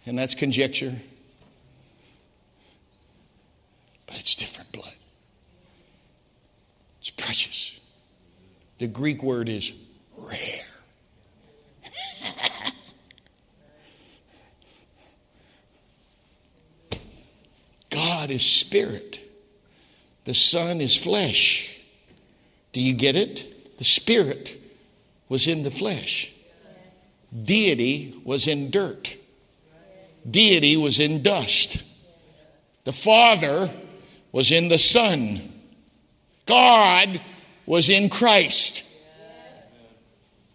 and 0.06 0.18
that's 0.18 0.36
conjecture. 0.36 0.94
But 4.08 4.20
it's 4.20 4.36
different 4.36 4.72
blood. 4.72 4.94
It's 7.00 7.10
precious. 7.10 7.80
The 8.78 8.88
Greek 8.88 9.24
word 9.24 9.50
is 9.50 9.74
rare. 10.18 10.38
God 17.90 18.30
is 18.30 18.44
spirit. 18.44 19.22
The 20.26 20.34
Son 20.34 20.82
is 20.82 20.96
flesh. 20.96 21.80
Do 22.74 22.82
you 22.82 22.94
get 22.94 23.16
it? 23.16 23.78
The 23.78 23.86
Spirit 23.86 24.60
was 25.30 25.48
in 25.48 25.64
the 25.64 25.72
flesh. 25.72 26.35
Deity 27.44 28.14
was 28.24 28.48
in 28.48 28.72
dirt. 28.72 29.16
Deity 30.30 30.78
was 30.78 31.00
in 31.00 31.22
dust. 31.22 31.84
The 32.86 32.94
Father 32.94 33.70
was 34.32 34.52
in 34.52 34.68
the 34.68 34.80
Son. 34.80 35.42
God 36.46 37.22
was 37.66 37.90
in 37.90 38.10
Christ. 38.10 38.84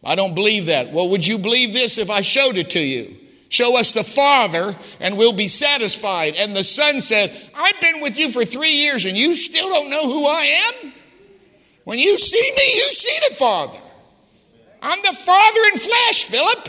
I 0.03 0.15
don't 0.15 0.35
believe 0.35 0.67
that. 0.67 0.91
Well, 0.93 1.11
would 1.11 1.27
you 1.27 1.39
believe 1.39 1.73
this 1.73 1.99
if 1.99 2.09
I 2.09 2.23
showed 2.23 2.57
it 2.57 2.71
to 2.71 2.81
you? 2.81 3.17
Show 3.51 3.79
us 3.79 3.93
the 3.93 4.05
Father 4.05 4.75
and 5.01 5.19
we'll 5.19 5.37
be 5.37 5.49
satisfied. 5.49 6.35
And 6.39 6.55
the 6.55 6.65
Son 6.65 7.01
said, 7.01 7.33
I've 7.55 7.81
been 7.81 8.01
with 8.01 8.19
you 8.19 8.31
for 8.31 8.45
three 8.45 8.73
years 8.73 9.05
and 9.05 9.17
you 9.17 9.35
still 9.35 9.69
don't 9.69 9.91
know 9.91 10.05
who 10.05 10.27
I 10.27 10.43
am? 10.43 10.93
When 11.85 11.99
you 11.99 12.17
see 12.17 12.53
me, 12.57 12.75
you 12.77 12.93
see 12.93 13.19
the 13.29 13.35
Father. 13.35 13.79
I'm 14.83 14.99
the 15.03 15.15
Father 15.15 15.61
in 15.73 15.79
flesh, 15.79 16.25
Philip. 16.25 16.69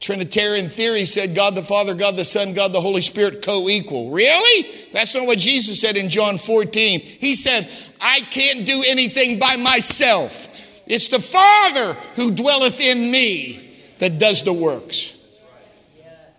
Trinitarian 0.00 0.68
theory 0.68 1.04
said 1.04 1.34
God 1.34 1.54
the 1.54 1.62
Father, 1.62 1.94
God 1.94 2.16
the 2.16 2.24
Son, 2.24 2.54
God 2.54 2.72
the 2.72 2.80
Holy 2.80 3.02
Spirit 3.02 3.40
co 3.40 3.68
equal. 3.68 4.10
Really? 4.10 4.68
That's 4.92 5.14
not 5.14 5.28
what 5.28 5.38
Jesus 5.38 5.80
said 5.80 5.96
in 5.96 6.10
John 6.10 6.38
14. 6.38 6.98
He 7.00 7.34
said, 7.36 7.70
I 8.00 8.20
can't 8.20 8.66
do 8.66 8.82
anything 8.86 9.38
by 9.38 9.56
myself. 9.56 10.48
It's 10.86 11.06
the 11.06 11.20
Father 11.20 11.94
who 12.16 12.32
dwelleth 12.32 12.80
in 12.80 13.12
me 13.12 13.76
that 14.00 14.18
does 14.18 14.42
the 14.42 14.52
works. 14.52 15.16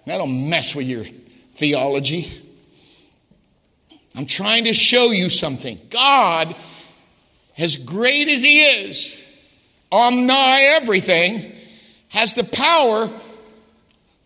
That'll 0.05 0.27
mess 0.27 0.75
with 0.75 0.87
your 0.87 1.05
theology. 1.55 2.27
I'm 4.15 4.25
trying 4.25 4.65
to 4.65 4.73
show 4.73 5.11
you 5.11 5.29
something. 5.29 5.79
God, 5.89 6.53
as 7.57 7.77
great 7.77 8.27
as 8.27 8.43
He 8.43 8.61
is, 8.61 9.25
omni 9.91 10.33
everything, 10.75 11.53
has 12.09 12.35
the 12.35 12.43
power 12.43 13.09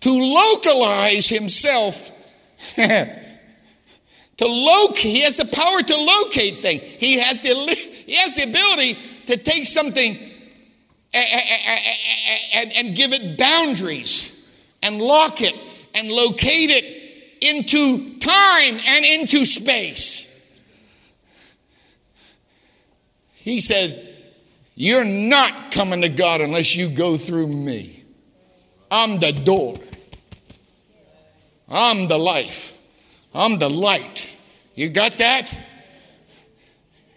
to 0.01 0.11
localize 0.11 1.27
himself. 1.27 2.11
to 2.75 4.45
locate, 4.45 4.97
he 4.97 5.21
has 5.21 5.37
the 5.37 5.45
power 5.45 5.81
to 5.81 5.95
locate 5.95 6.59
things. 6.59 6.81
He 6.81 7.19
has 7.19 7.41
the, 7.41 7.53
he 8.05 8.15
has 8.15 8.35
the 8.35 8.43
ability 8.43 8.97
to 9.27 9.37
take 9.37 9.65
something 9.65 10.17
and, 11.13 11.25
and, 12.53 12.71
and 12.73 12.95
give 12.95 13.13
it 13.13 13.37
boundaries 13.37 14.33
and 14.83 15.01
lock 15.01 15.41
it 15.41 15.55
and 15.95 16.09
locate 16.09 16.69
it 16.69 17.37
into 17.41 18.19
time 18.19 18.77
and 18.87 19.05
into 19.05 19.45
space. 19.45 20.26
He 23.47 23.61
said, 23.61 24.05
You're 24.75 25.05
not 25.05 25.71
coming 25.71 26.01
to 26.01 26.09
God 26.09 26.41
unless 26.41 26.75
you 26.75 26.89
go 26.89 27.15
through 27.15 27.47
me. 27.47 28.03
I'm 28.91 29.21
the 29.21 29.31
door. 29.31 29.79
I'm 31.69 32.09
the 32.09 32.17
life. 32.17 32.77
I'm 33.33 33.57
the 33.57 33.69
light. 33.69 34.37
You 34.75 34.89
got 34.89 35.13
that? 35.19 35.55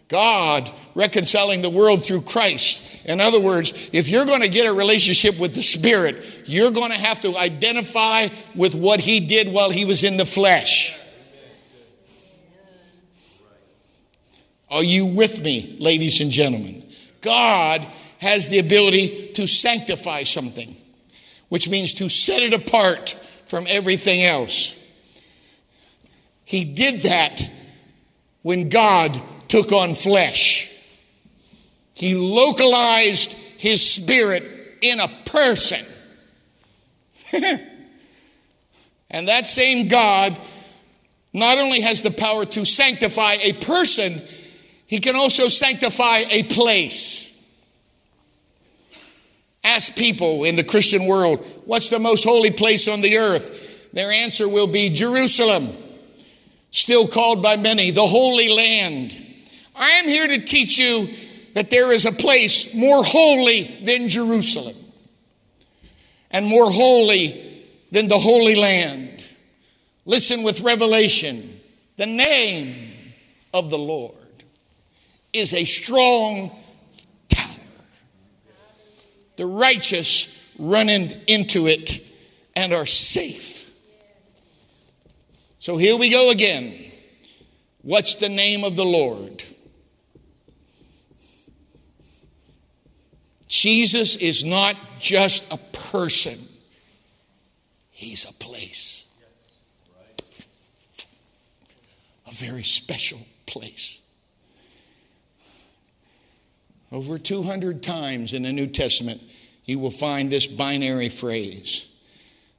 God 0.07 0.71
reconciling 0.95 1.63
the 1.63 1.71
world 1.71 2.05
through 2.05 2.21
Christ. 2.21 2.87
In 3.07 3.21
other 3.21 3.41
words, 3.41 3.91
if 3.93 4.09
you're 4.09 4.25
going 4.25 4.43
to 4.43 4.49
get 4.49 4.71
a 4.71 4.73
relationship 4.73 5.37
with 5.37 5.57
the 5.57 5.65
Spirit, 5.65 6.45
you're 6.47 6.71
going 6.71 6.93
to 6.93 6.99
have 6.99 7.21
to 7.23 7.37
identify 7.37 8.29
with 8.55 8.77
what 8.77 9.01
He 9.01 9.19
did 9.19 9.53
while 9.53 9.71
He 9.71 9.85
was 9.85 10.05
in 10.05 10.17
the 10.17 10.27
flesh. 10.27 10.97
Are 14.71 14.85
you 14.85 15.07
with 15.07 15.43
me, 15.43 15.77
ladies 15.81 16.21
and 16.21 16.31
gentlemen? 16.31 16.85
God 17.21 17.85
has 18.19 18.49
the 18.49 18.59
ability 18.59 19.33
to 19.35 19.47
sanctify 19.47 20.25
something, 20.25 20.77
which 21.49 21.69
means 21.69 21.95
to 21.95 22.09
set 22.09 22.43
it 22.43 22.55
apart 22.55 23.11
from 23.47 23.65
everything 23.69 24.23
else. 24.23 24.75
He 26.45 26.65
did 26.65 27.03
that 27.03 27.43
when 28.43 28.69
God 28.69 29.21
took 29.49 29.73
on 29.73 29.95
flesh. 29.95 30.71
He 31.95 32.15
localized 32.15 33.33
his 33.59 33.89
spirit 33.89 34.79
in 34.81 35.01
a 35.01 35.09
person. 35.27 35.85
and 37.33 39.29
that 39.29 39.47
same 39.47 39.89
God 39.89 40.37
not 41.33 41.59
only 41.59 41.81
has 41.83 42.03
the 42.03 42.11
power 42.11 42.45
to 42.45 42.65
sanctify 42.65 43.35
a 43.43 43.53
person, 43.53 44.21
he 44.91 44.99
can 44.99 45.15
also 45.15 45.47
sanctify 45.47 46.25
a 46.31 46.43
place. 46.43 47.65
Ask 49.63 49.95
people 49.95 50.43
in 50.43 50.57
the 50.57 50.65
Christian 50.65 51.07
world, 51.07 51.47
what's 51.65 51.91
the 51.91 52.01
most 52.01 52.25
holy 52.25 52.51
place 52.51 52.89
on 52.89 53.01
the 53.01 53.17
earth? 53.17 53.93
Their 53.93 54.11
answer 54.11 54.49
will 54.49 54.67
be 54.67 54.91
Jerusalem, 54.91 55.73
still 56.73 57.07
called 57.07 57.41
by 57.41 57.57
many 57.57 57.93
the 57.93 58.05
Holy 58.05 58.49
Land. 58.49 59.17
I 59.77 59.91
am 59.91 60.09
here 60.09 60.27
to 60.27 60.45
teach 60.45 60.77
you 60.77 61.09
that 61.55 61.71
there 61.71 61.93
is 61.93 62.05
a 62.05 62.11
place 62.11 62.75
more 62.75 63.05
holy 63.05 63.79
than 63.85 64.09
Jerusalem 64.09 64.75
and 66.33 66.45
more 66.45 66.69
holy 66.69 67.65
than 67.93 68.09
the 68.09 68.19
Holy 68.19 68.57
Land. 68.57 69.25
Listen 70.05 70.43
with 70.43 70.63
revelation. 70.63 71.61
The 71.97 72.07
name 72.07 72.75
of 73.55 73.71
the 73.71 73.79
Lord 73.79 74.20
is 75.33 75.55
a 75.55 75.65
strong 75.65 76.51
tower. 77.29 77.85
The 79.37 79.47
righteous 79.47 80.37
run 80.59 80.89
into 80.89 81.67
it 81.67 82.07
and 82.55 82.73
are 82.73 82.87
safe. 82.87 83.71
So 85.59 85.77
here 85.77 85.97
we 85.97 86.11
go 86.11 86.31
again. 86.31 86.93
What's 87.83 88.17
the 88.17 88.29
name 88.29 88.65
of 88.65 88.77
the 88.77 88.85
Lord? 88.85 89.45
Jesus 93.49 94.17
is 94.17 94.45
not 94.45 94.77
just 94.99 95.53
a 95.53 95.57
person, 95.57 96.39
he's 97.91 98.25
a 98.25 98.33
place. 98.35 99.05
A 102.27 102.33
very 102.33 102.63
special 102.63 103.21
place. 103.47 104.00
Over 106.93 107.19
200 107.19 107.83
times 107.83 108.33
in 108.33 108.43
the 108.43 108.53
New 108.53 108.67
Testament, 108.67 109.23
you 109.65 109.79
will 109.79 109.91
find 109.91 110.31
this 110.31 110.47
binary 110.47 111.09
phrase 111.09 111.87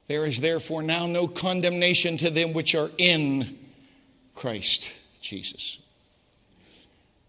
There 0.06 0.24
is 0.24 0.40
therefore 0.40 0.82
now 0.82 1.06
no 1.06 1.28
condemnation 1.28 2.16
to 2.18 2.30
them 2.30 2.52
which 2.52 2.74
are 2.74 2.90
in 2.98 3.58
Christ 4.34 4.92
Jesus. 5.20 5.78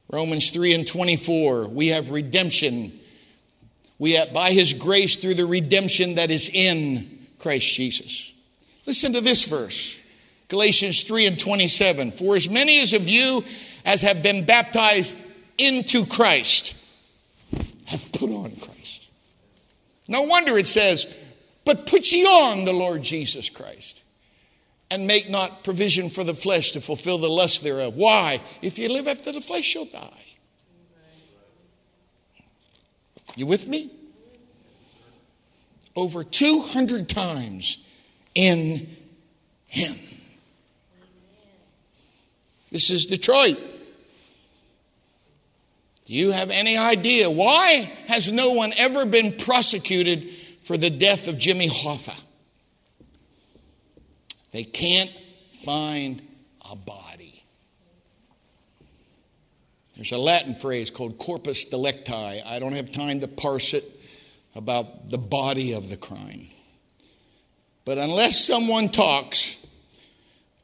Romans 0.09 0.51
3 0.51 0.73
and 0.73 0.87
24, 0.87 1.67
we 1.67 1.87
have 1.87 2.11
redemption 2.11 2.99
we 3.99 4.13
have, 4.13 4.33
by 4.33 4.51
his 4.51 4.73
grace 4.73 5.15
through 5.15 5.35
the 5.35 5.45
redemption 5.45 6.15
that 6.15 6.31
is 6.31 6.49
in 6.49 7.25
Christ 7.39 7.73
Jesus. 7.73 8.31
Listen 8.85 9.13
to 9.13 9.21
this 9.21 9.45
verse 9.45 9.99
Galatians 10.47 11.03
3 11.03 11.27
and 11.27 11.39
27. 11.39 12.11
For 12.11 12.35
as 12.35 12.49
many 12.49 12.81
as 12.81 12.93
of 12.93 13.09
you 13.09 13.43
as 13.85 14.01
have 14.01 14.23
been 14.23 14.45
baptized 14.45 15.17
into 15.57 16.05
Christ 16.05 16.75
have 17.87 18.11
put 18.11 18.29
on 18.29 18.51
Christ. 18.55 19.09
No 20.07 20.23
wonder 20.23 20.57
it 20.57 20.67
says, 20.67 21.05
but 21.65 21.87
put 21.87 22.11
ye 22.11 22.25
on 22.25 22.65
the 22.65 22.73
Lord 22.73 23.01
Jesus 23.01 23.49
Christ 23.49 24.03
and 24.91 25.07
make 25.07 25.29
not 25.29 25.63
provision 25.63 26.09
for 26.09 26.23
the 26.23 26.33
flesh 26.33 26.71
to 26.71 26.81
fulfill 26.81 27.17
the 27.17 27.29
lust 27.29 27.63
thereof. 27.63 27.95
Why? 27.95 28.41
If 28.61 28.77
you 28.77 28.89
live 28.89 29.07
after 29.07 29.31
the 29.31 29.41
flesh, 29.41 29.73
you'll 29.73 29.85
die. 29.85 30.25
You 33.35 33.45
with 33.45 33.67
me? 33.67 33.91
Over 35.95 36.23
200 36.23 37.07
times 37.07 37.79
in 38.35 38.95
Him. 39.67 39.95
This 42.71 42.89
is 42.89 43.05
Detroit. 43.05 43.59
Do 46.05 46.13
you 46.13 46.31
have 46.31 46.51
any 46.51 46.77
idea 46.77 47.29
why 47.29 47.91
has 48.07 48.31
no 48.31 48.53
one 48.53 48.73
ever 48.77 49.05
been 49.05 49.37
prosecuted 49.37 50.29
for 50.63 50.77
the 50.77 50.89
death 50.89 51.27
of 51.27 51.37
Jimmy 51.37 51.69
Hoffa? 51.69 52.19
They 54.51 54.63
can't 54.63 55.11
find 55.63 56.21
a 56.69 56.75
body. 56.75 57.43
There's 59.95 60.11
a 60.11 60.17
Latin 60.17 60.55
phrase 60.55 60.89
called 60.89 61.17
corpus 61.17 61.65
delicti. 61.65 62.13
I 62.13 62.59
don't 62.59 62.73
have 62.73 62.91
time 62.91 63.21
to 63.21 63.27
parse 63.27 63.73
it 63.73 63.83
about 64.55 65.09
the 65.09 65.17
body 65.17 65.73
of 65.73 65.89
the 65.89 65.97
crime. 65.97 66.47
But 67.85 67.97
unless 67.97 68.45
someone 68.45 68.89
talks, 68.89 69.57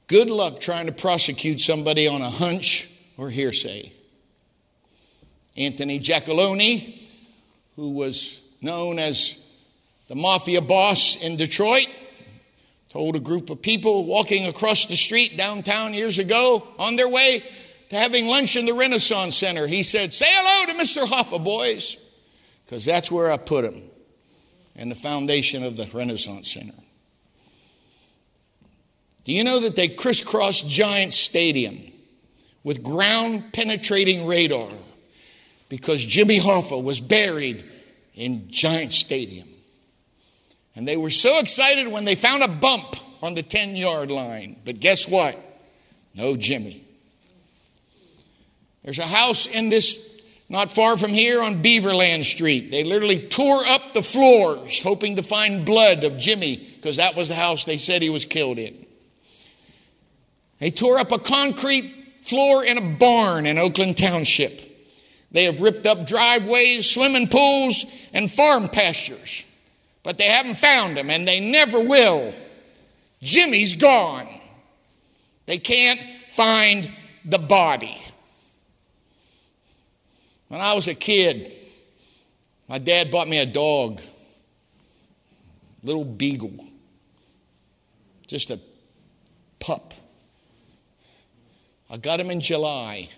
good 0.08 0.30
luck 0.30 0.60
trying 0.60 0.88
to 0.88 0.92
prosecute 0.92 1.60
somebody 1.62 2.08
on 2.08 2.22
a 2.22 2.30
hunch 2.30 2.90
or 3.18 3.30
hearsay. 3.30 3.92
Anthony 5.60 6.00
Giacalone, 6.00 7.08
who 7.76 7.92
was 7.92 8.40
known 8.62 8.98
as 8.98 9.38
the 10.08 10.16
mafia 10.16 10.62
boss 10.62 11.22
in 11.22 11.36
Detroit, 11.36 11.88
told 12.90 13.16
a 13.16 13.20
group 13.20 13.50
of 13.50 13.62
people 13.62 14.06
walking 14.06 14.48
across 14.48 14.86
the 14.86 14.96
street 14.96 15.38
downtown 15.38 15.94
years 15.94 16.18
ago 16.18 16.66
on 16.80 16.96
their 16.96 17.10
way 17.10 17.44
to 17.90 17.96
having 17.96 18.28
lunch 18.28 18.56
in 18.56 18.66
the 18.66 18.74
Renaissance 18.74 19.36
Center. 19.36 19.68
He 19.68 19.84
said, 19.84 20.14
Say 20.14 20.26
hello 20.28 20.72
to 20.72 20.84
Mr. 20.84 21.06
Hoffa, 21.06 21.44
boys, 21.44 21.98
because 22.66 22.86
that's 22.86 23.12
where 23.12 23.30
I 23.30 23.38
put 23.38 23.66
him, 23.66 23.82
and 24.76 24.90
the 24.90 24.96
foundation 24.96 25.64
of 25.64 25.76
the 25.76 25.90
Renaissance 25.94 26.52
Center. 26.52 26.74
Do 29.26 29.34
you 29.34 29.44
know 29.44 29.60
that 29.60 29.76
they 29.76 29.90
crisscrossed 29.90 30.68
Giant 30.68 31.14
Stadium 31.14 31.92
with 32.64 32.82
ground 32.82 33.54
penetrating 33.54 34.26
radar 34.26 34.70
because 35.70 36.04
Jimmy 36.04 36.40
Hoffa 36.40 36.84
was 36.84 37.00
buried 37.00 37.64
in 38.16 38.50
Giant 38.50 38.92
Stadium? 38.92 39.48
And 40.76 40.88
they 40.88 40.98
were 40.98 41.10
so 41.10 41.40
excited 41.40 41.88
when 41.88 42.06
they 42.06 42.16
found 42.16 42.44
a 42.44 42.48
bump 42.48 42.96
on 43.22 43.36
the 43.36 43.44
10 43.44 43.76
yard 43.76 44.12
line. 44.12 44.56
But 44.66 44.80
guess 44.80 45.08
what? 45.08 45.38
No 46.16 46.36
Jimmy. 46.36 46.84
There's 48.84 49.00
a 49.00 49.04
house 49.04 49.46
in 49.46 49.70
this, 49.70 50.22
not 50.48 50.72
far 50.72 50.98
from 50.98 51.12
here 51.12 51.42
on 51.42 51.62
Beaverland 51.62 52.24
Street. 52.24 52.72
They 52.72 52.84
literally 52.84 53.20
tore 53.28 53.62
up 53.68 53.94
the 53.94 54.02
floors 54.02 54.82
hoping 54.82 55.18
to 55.18 55.24
find 55.24 55.66
blood 55.66 56.04
of 56.04 56.18
Jimmy 56.18 56.56
because 56.58 56.98
that 56.98 57.16
was 57.16 57.28
the 57.28 57.36
house 57.36 57.66
they 57.66 57.78
said 57.78 58.02
he 58.02 58.10
was 58.10 58.26
killed 58.26 58.58
in. 58.58 58.86
They 60.60 60.72
tore 60.72 60.98
up 60.98 61.12
a 61.12 61.20
concrete 61.20 61.94
floor 62.22 62.66
in 62.66 62.78
a 62.78 62.98
barn 62.98 63.46
in 63.46 63.58
Oakland 63.58 63.98
Township. 63.98 64.69
They 65.32 65.44
have 65.44 65.62
ripped 65.62 65.86
up 65.86 66.08
driveways, 66.08 66.90
swimming 66.90 67.28
pools, 67.28 67.86
and 68.14 68.32
farm 68.32 68.68
pastures. 68.68 69.44
But 70.04 70.18
they 70.18 70.26
haven't 70.26 70.58
found 70.58 70.98
him, 70.98 71.10
and 71.10 71.28
they 71.28 71.40
never 71.40 71.80
will. 71.80 72.34
Jimmy's 73.22 73.76
gone. 73.76 74.28
They 75.46 75.58
can't 75.58 76.02
find 76.32 76.90
the 77.26 77.38
body. 77.38 77.98
When 80.48 80.62
I 80.62 80.74
was 80.74 80.88
a 80.88 80.96
kid, 80.96 81.54
my 82.68 82.80
dad 82.80 83.12
bought 83.12 83.28
me 83.28 83.38
a 83.38 83.46
dog, 83.46 84.02
little 85.84 86.06
beagle, 86.06 86.66
just 88.26 88.50
a 88.50 88.60
pup. 89.60 89.94
I 91.90 91.98
got 91.98 92.20
him 92.20 92.30
in 92.32 92.42
July. 92.42 93.10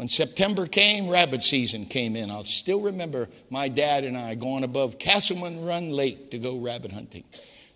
When 0.00 0.08
September 0.08 0.66
came, 0.66 1.10
rabbit 1.10 1.42
season 1.42 1.84
came 1.84 2.16
in. 2.16 2.30
I'll 2.30 2.42
still 2.42 2.80
remember 2.80 3.28
my 3.50 3.68
dad 3.68 4.04
and 4.04 4.16
I 4.16 4.34
going 4.34 4.64
above 4.64 4.98
Castleman 4.98 5.62
Run 5.62 5.90
Lake 5.90 6.30
to 6.30 6.38
go 6.38 6.56
rabbit 6.56 6.90
hunting. 6.90 7.22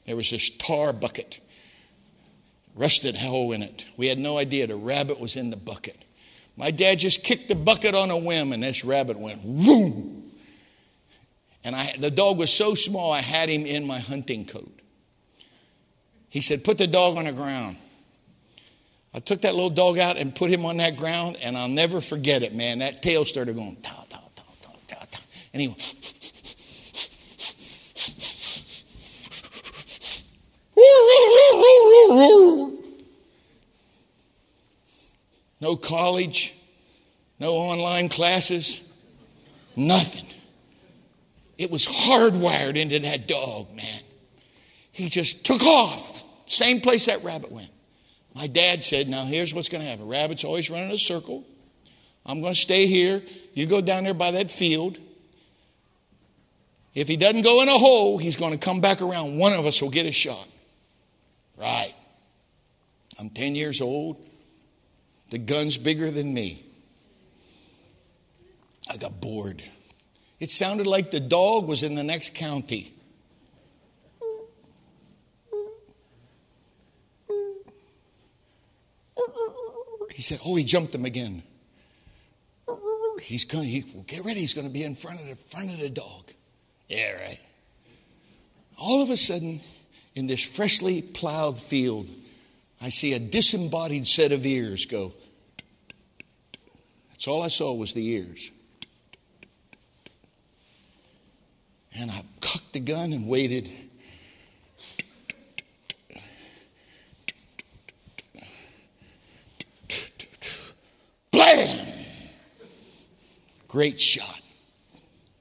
There 0.06 0.16
was 0.16 0.30
this 0.30 0.48
tar 0.48 0.94
bucket 0.94 1.38
rusted 2.74 3.14
hole 3.14 3.52
in 3.52 3.62
it. 3.62 3.84
We 3.98 4.08
had 4.08 4.16
no 4.16 4.38
idea 4.38 4.66
the 4.66 4.74
rabbit 4.74 5.20
was 5.20 5.36
in 5.36 5.50
the 5.50 5.58
bucket. 5.58 5.98
My 6.56 6.70
dad 6.70 6.98
just 6.98 7.24
kicked 7.24 7.50
the 7.50 7.54
bucket 7.54 7.94
on 7.94 8.10
a 8.10 8.16
whim, 8.16 8.54
and 8.54 8.62
this 8.62 8.86
rabbit 8.86 9.18
went 9.18 9.44
boom. 9.44 10.30
And 11.62 11.76
I, 11.76 11.92
the 11.98 12.10
dog 12.10 12.38
was 12.38 12.50
so 12.50 12.74
small, 12.74 13.12
I 13.12 13.20
had 13.20 13.50
him 13.50 13.66
in 13.66 13.86
my 13.86 13.98
hunting 13.98 14.46
coat. 14.46 14.72
He 16.30 16.40
said, 16.40 16.64
Put 16.64 16.78
the 16.78 16.86
dog 16.86 17.18
on 17.18 17.26
the 17.26 17.32
ground. 17.32 17.76
I 19.14 19.20
took 19.20 19.42
that 19.42 19.54
little 19.54 19.70
dog 19.70 19.98
out 19.98 20.16
and 20.16 20.34
put 20.34 20.50
him 20.50 20.64
on 20.64 20.78
that 20.78 20.96
ground, 20.96 21.36
and 21.40 21.56
I'll 21.56 21.68
never 21.68 22.00
forget 22.00 22.42
it, 22.42 22.52
man. 22.54 22.80
That 22.80 23.00
tail 23.00 23.24
started 23.24 23.54
going, 23.54 23.76
ta, 23.76 24.04
ta, 24.10 24.20
ta, 24.34 24.42
ta, 24.60 24.70
ta, 24.88 25.06
ta. 25.08 25.20
And 25.52 25.62
he 25.62 25.68
went, 25.68 25.80
no 35.60 35.76
college, 35.76 36.56
no 37.38 37.52
online 37.52 38.08
classes, 38.08 38.82
nothing. 39.76 40.26
It 41.56 41.70
was 41.70 41.86
hardwired 41.86 42.74
into 42.74 42.98
that 42.98 43.28
dog, 43.28 43.72
man. 43.76 44.00
He 44.90 45.08
just 45.08 45.46
took 45.46 45.62
off, 45.62 46.24
same 46.46 46.80
place 46.80 47.06
that 47.06 47.22
rabbit 47.22 47.52
went. 47.52 47.70
My 48.34 48.46
dad 48.46 48.82
said, 48.82 49.08
Now 49.08 49.24
here's 49.24 49.54
what's 49.54 49.68
going 49.68 49.82
to 49.82 49.88
happen. 49.88 50.08
Rabbits 50.08 50.44
always 50.44 50.70
run 50.70 50.82
in 50.82 50.90
a 50.90 50.98
circle. 50.98 51.44
I'm 52.26 52.40
going 52.40 52.54
to 52.54 52.60
stay 52.60 52.86
here. 52.86 53.22
You 53.52 53.66
go 53.66 53.80
down 53.80 54.04
there 54.04 54.14
by 54.14 54.32
that 54.32 54.50
field. 54.50 54.98
If 56.94 57.08
he 57.08 57.16
doesn't 57.16 57.42
go 57.42 57.62
in 57.62 57.68
a 57.68 57.72
hole, 57.72 58.18
he's 58.18 58.36
going 58.36 58.52
to 58.52 58.58
come 58.58 58.80
back 58.80 59.02
around. 59.02 59.36
One 59.36 59.52
of 59.52 59.66
us 59.66 59.82
will 59.82 59.90
get 59.90 60.06
a 60.06 60.12
shot. 60.12 60.48
Right. 61.56 61.92
I'm 63.20 63.30
10 63.30 63.54
years 63.54 63.80
old. 63.80 64.16
The 65.30 65.38
gun's 65.38 65.76
bigger 65.76 66.10
than 66.10 66.32
me. 66.32 66.64
I 68.90 68.96
got 68.96 69.20
bored. 69.20 69.62
It 70.40 70.50
sounded 70.50 70.86
like 70.86 71.10
the 71.10 71.20
dog 71.20 71.66
was 71.66 71.82
in 71.82 71.94
the 71.94 72.04
next 72.04 72.34
county. 72.34 72.93
He 80.12 80.22
said, 80.22 80.38
Oh, 80.44 80.54
he 80.56 80.64
jumped 80.64 80.92
them 80.92 81.04
again. 81.04 81.42
He's 83.20 83.44
going 83.44 83.66
he, 83.66 83.84
well, 83.94 84.04
get 84.06 84.24
ready, 84.24 84.40
he's 84.40 84.54
going 84.54 84.66
to 84.66 84.72
be 84.72 84.82
in 84.82 84.94
front 84.94 85.20
of 85.20 85.26
the 85.26 85.36
front 85.36 85.70
of 85.70 85.80
the 85.80 85.88
dog. 85.88 86.30
Yeah, 86.88 87.12
right. 87.12 87.40
All 88.78 89.02
of 89.02 89.10
a 89.10 89.16
sudden, 89.16 89.60
in 90.14 90.26
this 90.26 90.42
freshly 90.44 91.02
plowed 91.02 91.58
field, 91.58 92.10
I 92.80 92.90
see 92.90 93.14
a 93.14 93.18
disembodied 93.18 94.06
set 94.06 94.32
of 94.32 94.44
ears 94.44 94.84
go. 94.84 95.12
That's 97.10 97.26
all 97.26 97.42
I 97.42 97.48
saw 97.48 97.74
was 97.74 97.94
the 97.94 98.06
ears. 98.06 98.50
And 101.96 102.10
I 102.10 102.22
cocked 102.40 102.72
the 102.72 102.80
gun 102.80 103.12
and 103.12 103.28
waited. 103.28 103.70
Great 113.74 113.98
shot. 113.98 114.40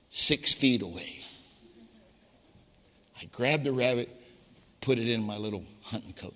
Six 0.10 0.54
feet 0.54 0.82
away. 0.82 1.20
I 3.22 3.26
grabbed 3.26 3.64
the 3.64 3.72
rabbit 3.72 4.10
put 4.82 4.98
it 4.98 5.08
in 5.08 5.24
my 5.24 5.38
little 5.38 5.64
hunting 5.84 6.14
coat. 6.14 6.34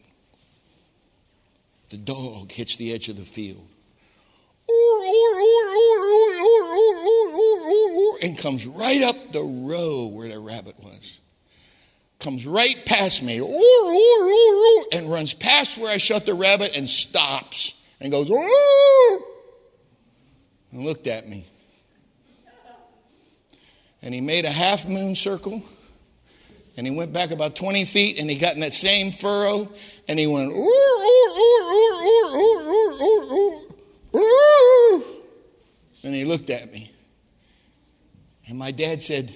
The 1.89 1.97
dog 1.97 2.51
hits 2.51 2.75
the 2.75 2.93
edge 2.93 3.09
of 3.09 3.17
the 3.17 3.23
field 3.23 3.67
and 8.21 8.37
comes 8.37 8.67
right 8.67 9.01
up 9.01 9.31
the 9.31 9.41
row 9.41 10.05
where 10.13 10.29
the 10.29 10.37
rabbit 10.37 10.75
was. 10.79 11.17
Comes 12.19 12.45
right 12.45 12.77
past 12.85 13.23
me 13.23 13.37
and 14.91 15.09
runs 15.09 15.33
past 15.33 15.79
where 15.79 15.91
I 15.91 15.97
shot 15.97 16.27
the 16.27 16.35
rabbit 16.35 16.77
and 16.77 16.87
stops 16.87 17.73
and 17.99 18.11
goes 18.11 18.29
and 20.71 20.85
looked 20.85 21.07
at 21.07 21.27
me. 21.27 21.47
And 24.07 24.13
he 24.15 24.21
made 24.21 24.45
a 24.45 24.49
half 24.49 24.87
moon 24.87 25.17
circle 25.17 25.61
and 26.77 26.87
he 26.87 26.95
went 26.95 27.11
back 27.11 27.31
about 27.31 27.57
20 27.57 27.83
feet 27.83 28.21
and 28.21 28.29
he 28.29 28.37
got 28.37 28.53
in 28.53 28.61
that 28.61 28.71
same 28.71 29.11
furrow 29.11 29.69
and 30.07 30.17
he 30.17 30.25
went, 30.27 30.53
and 36.03 36.15
he 36.15 36.23
looked 36.23 36.49
at 36.49 36.71
me. 36.71 36.89
And 38.47 38.57
my 38.57 38.71
dad 38.71 39.01
said, 39.01 39.35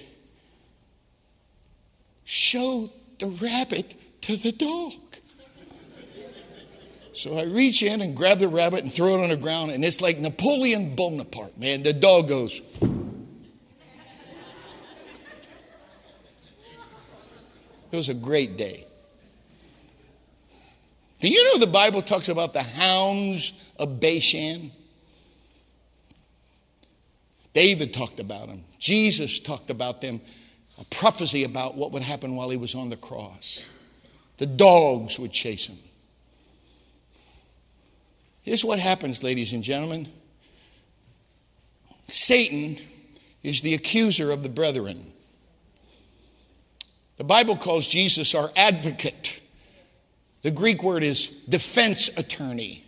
Show 2.24 2.90
the 3.18 3.26
rabbit 3.26 3.94
to 4.22 4.36
the 4.36 4.52
dog. 4.52 4.94
So 7.12 7.36
I 7.36 7.44
reach 7.44 7.82
in 7.82 8.00
and 8.00 8.16
grab 8.16 8.38
the 8.38 8.48
rabbit 8.48 8.84
and 8.84 8.90
throw 8.90 9.18
it 9.18 9.22
on 9.22 9.28
the 9.28 9.36
ground, 9.36 9.70
and 9.72 9.84
it's 9.84 10.00
like 10.00 10.18
Napoleon 10.18 10.96
Bonaparte, 10.96 11.58
man. 11.58 11.82
The 11.82 11.92
dog 11.92 12.28
goes. 12.28 12.58
It 17.92 17.96
was 17.96 18.08
a 18.08 18.14
great 18.14 18.56
day. 18.56 18.86
Do 21.20 21.28
you 21.28 21.44
know 21.44 21.58
the 21.58 21.70
Bible 21.70 22.02
talks 22.02 22.28
about 22.28 22.52
the 22.52 22.62
hounds 22.62 23.70
of 23.78 24.00
Bashan? 24.00 24.72
David 27.52 27.92
talked 27.92 28.18
about 28.18 28.48
them. 28.48 28.64
Jesus 28.78 29.38
talked 29.38 29.70
about 29.70 30.00
them. 30.00 30.20
A 30.80 30.84
prophecy 30.86 31.44
about 31.44 31.76
what 31.76 31.92
would 31.92 32.02
happen 32.02 32.34
while 32.34 32.48
he 32.48 32.56
was 32.56 32.74
on 32.74 32.88
the 32.88 32.96
cross. 32.96 33.68
The 34.38 34.46
dogs 34.46 35.18
would 35.18 35.30
chase 35.30 35.66
him. 35.66 35.78
Here's 38.42 38.64
what 38.64 38.80
happens, 38.80 39.22
ladies 39.22 39.52
and 39.52 39.62
gentlemen 39.62 40.08
Satan 42.08 42.78
is 43.42 43.60
the 43.60 43.74
accuser 43.74 44.30
of 44.30 44.42
the 44.42 44.48
brethren. 44.48 45.11
The 47.22 47.28
Bible 47.28 47.54
calls 47.54 47.86
Jesus 47.86 48.34
our 48.34 48.50
advocate. 48.56 49.40
The 50.42 50.50
Greek 50.50 50.82
word 50.82 51.04
is 51.04 51.28
defense 51.48 52.08
attorney. 52.18 52.84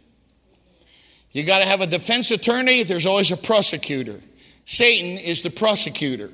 You 1.31 1.45
got 1.45 1.63
to 1.63 1.69
have 1.69 1.81
a 1.81 1.87
defense 1.87 2.33
attorney, 2.33 2.83
there's 2.83 3.07
always 3.07 3.31
a 3.31 3.37
prosecutor. 3.37 4.19
Satan 4.65 5.19
is 5.19 5.43
the 5.43 5.51
prosecutor. 5.51 6.31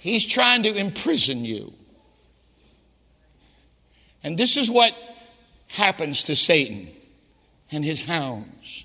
He's 0.00 0.26
trying 0.26 0.64
to 0.64 0.76
imprison 0.76 1.46
you. 1.46 1.72
And 4.22 4.36
this 4.36 4.58
is 4.58 4.70
what 4.70 4.94
happens 5.68 6.24
to 6.24 6.36
Satan 6.36 6.88
and 7.72 7.82
his 7.82 8.02
hounds. 8.04 8.84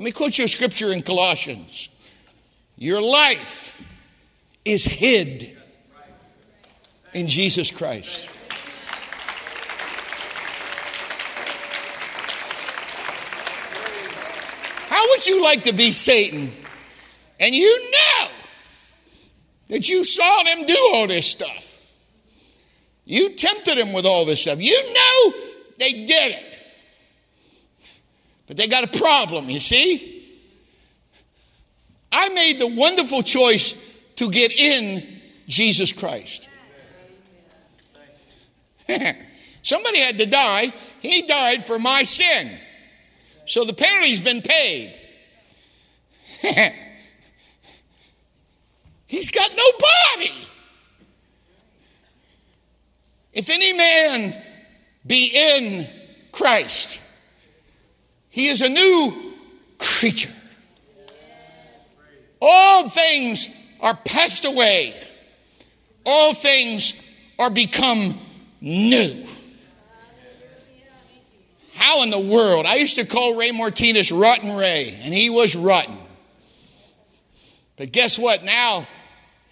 Let 0.00 0.04
me 0.06 0.12
quote 0.12 0.38
you 0.38 0.46
a 0.46 0.48
scripture 0.48 0.94
in 0.94 1.02
Colossians. 1.02 1.90
Your 2.78 3.02
life 3.02 3.84
is 4.64 4.82
hid 4.82 5.54
in 7.12 7.28
Jesus 7.28 7.70
Christ. 7.70 8.24
How 14.88 15.06
would 15.10 15.26
you 15.26 15.42
like 15.42 15.64
to 15.64 15.74
be 15.74 15.92
Satan 15.92 16.50
and 17.38 17.54
you 17.54 17.90
know 17.90 18.28
that 19.68 19.86
you 19.90 20.02
saw 20.06 20.42
them 20.44 20.64
do 20.64 20.90
all 20.94 21.08
this 21.08 21.26
stuff? 21.26 21.78
You 23.04 23.34
tempted 23.34 23.76
them 23.76 23.92
with 23.92 24.06
all 24.06 24.24
this 24.24 24.40
stuff. 24.40 24.62
You 24.62 24.82
know 24.94 25.34
they 25.76 25.92
did 26.06 26.32
it. 26.32 26.49
But 28.50 28.56
they 28.56 28.66
got 28.66 28.82
a 28.82 28.98
problem, 28.98 29.48
you 29.48 29.60
see? 29.60 30.26
I 32.10 32.30
made 32.30 32.58
the 32.58 32.66
wonderful 32.66 33.22
choice 33.22 33.80
to 34.16 34.28
get 34.28 34.50
in 34.50 35.20
Jesus 35.46 35.92
Christ. 35.92 36.48
Somebody 39.62 40.00
had 40.00 40.18
to 40.18 40.26
die. 40.26 40.72
He 41.00 41.22
died 41.22 41.64
for 41.64 41.78
my 41.78 42.02
sin. 42.02 42.50
So 43.46 43.62
the 43.62 43.72
penalty's 43.72 44.18
been 44.18 44.42
paid. 44.42 44.98
He's 49.06 49.30
got 49.30 49.48
no 49.56 49.70
body. 50.16 50.34
If 53.32 53.48
any 53.48 53.72
man 53.74 54.36
be 55.06 55.30
in 55.36 55.88
Christ, 56.32 56.99
he 58.30 58.46
is 58.46 58.60
a 58.60 58.68
new 58.68 59.34
creature. 59.78 60.32
All 62.40 62.88
things 62.88 63.48
are 63.80 63.94
passed 63.94 64.46
away, 64.46 64.94
all 66.06 66.32
things 66.32 67.08
are 67.38 67.50
become 67.50 68.18
new. 68.60 69.26
How 71.74 72.02
in 72.02 72.10
the 72.10 72.20
world? 72.20 72.66
I 72.66 72.76
used 72.76 72.96
to 72.96 73.06
call 73.06 73.36
Ray 73.36 73.52
Martinez 73.52 74.12
Rotten 74.12 74.54
Ray, 74.54 74.98
and 75.02 75.14
he 75.14 75.30
was 75.30 75.56
rotten. 75.56 75.96
But 77.78 77.90
guess 77.92 78.18
what? 78.18 78.44
Now 78.44 78.86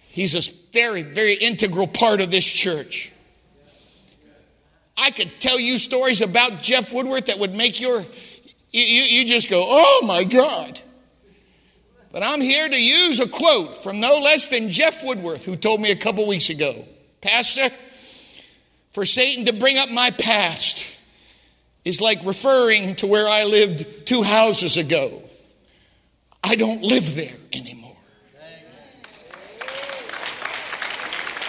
he's 0.09 0.35
a 0.35 0.53
very, 0.71 1.01
very 1.01 1.33
integral 1.33 1.87
part 1.87 2.21
of 2.21 2.29
this 2.29 2.45
church. 2.45 3.11
I 4.95 5.09
could 5.09 5.31
tell 5.39 5.59
you 5.59 5.79
stories 5.79 6.21
about 6.21 6.61
Jeff 6.61 6.93
Woodworth 6.93 7.25
that 7.25 7.39
would 7.39 7.55
make 7.55 7.81
your, 7.81 8.03
you, 8.71 8.81
you, 8.81 9.19
you 9.19 9.25
just 9.25 9.49
go, 9.49 9.63
oh 9.67 10.03
my 10.05 10.23
God. 10.23 10.79
But 12.11 12.23
I'm 12.23 12.41
here 12.41 12.67
to 12.67 12.83
use 12.83 13.19
a 13.19 13.27
quote 13.27 13.83
from 13.83 13.99
no 13.99 14.19
less 14.23 14.47
than 14.47 14.69
Jeff 14.69 15.03
Woodworth, 15.03 15.45
who 15.45 15.55
told 15.55 15.79
me 15.79 15.91
a 15.91 15.95
couple 15.95 16.27
weeks 16.27 16.49
ago 16.49 16.87
Pastor, 17.21 17.69
for 18.91 19.05
Satan 19.05 19.45
to 19.45 19.53
bring 19.53 19.77
up 19.77 19.91
my 19.91 20.09
past 20.11 20.99
is 21.85 22.01
like 22.01 22.19
referring 22.23 22.95
to 22.95 23.07
where 23.07 23.27
I 23.27 23.45
lived 23.45 24.05
two 24.05 24.23
houses 24.23 24.77
ago. 24.77 25.23
I 26.43 26.55
don't 26.55 26.81
live 26.81 27.15
there 27.15 27.35
anymore. 27.53 27.95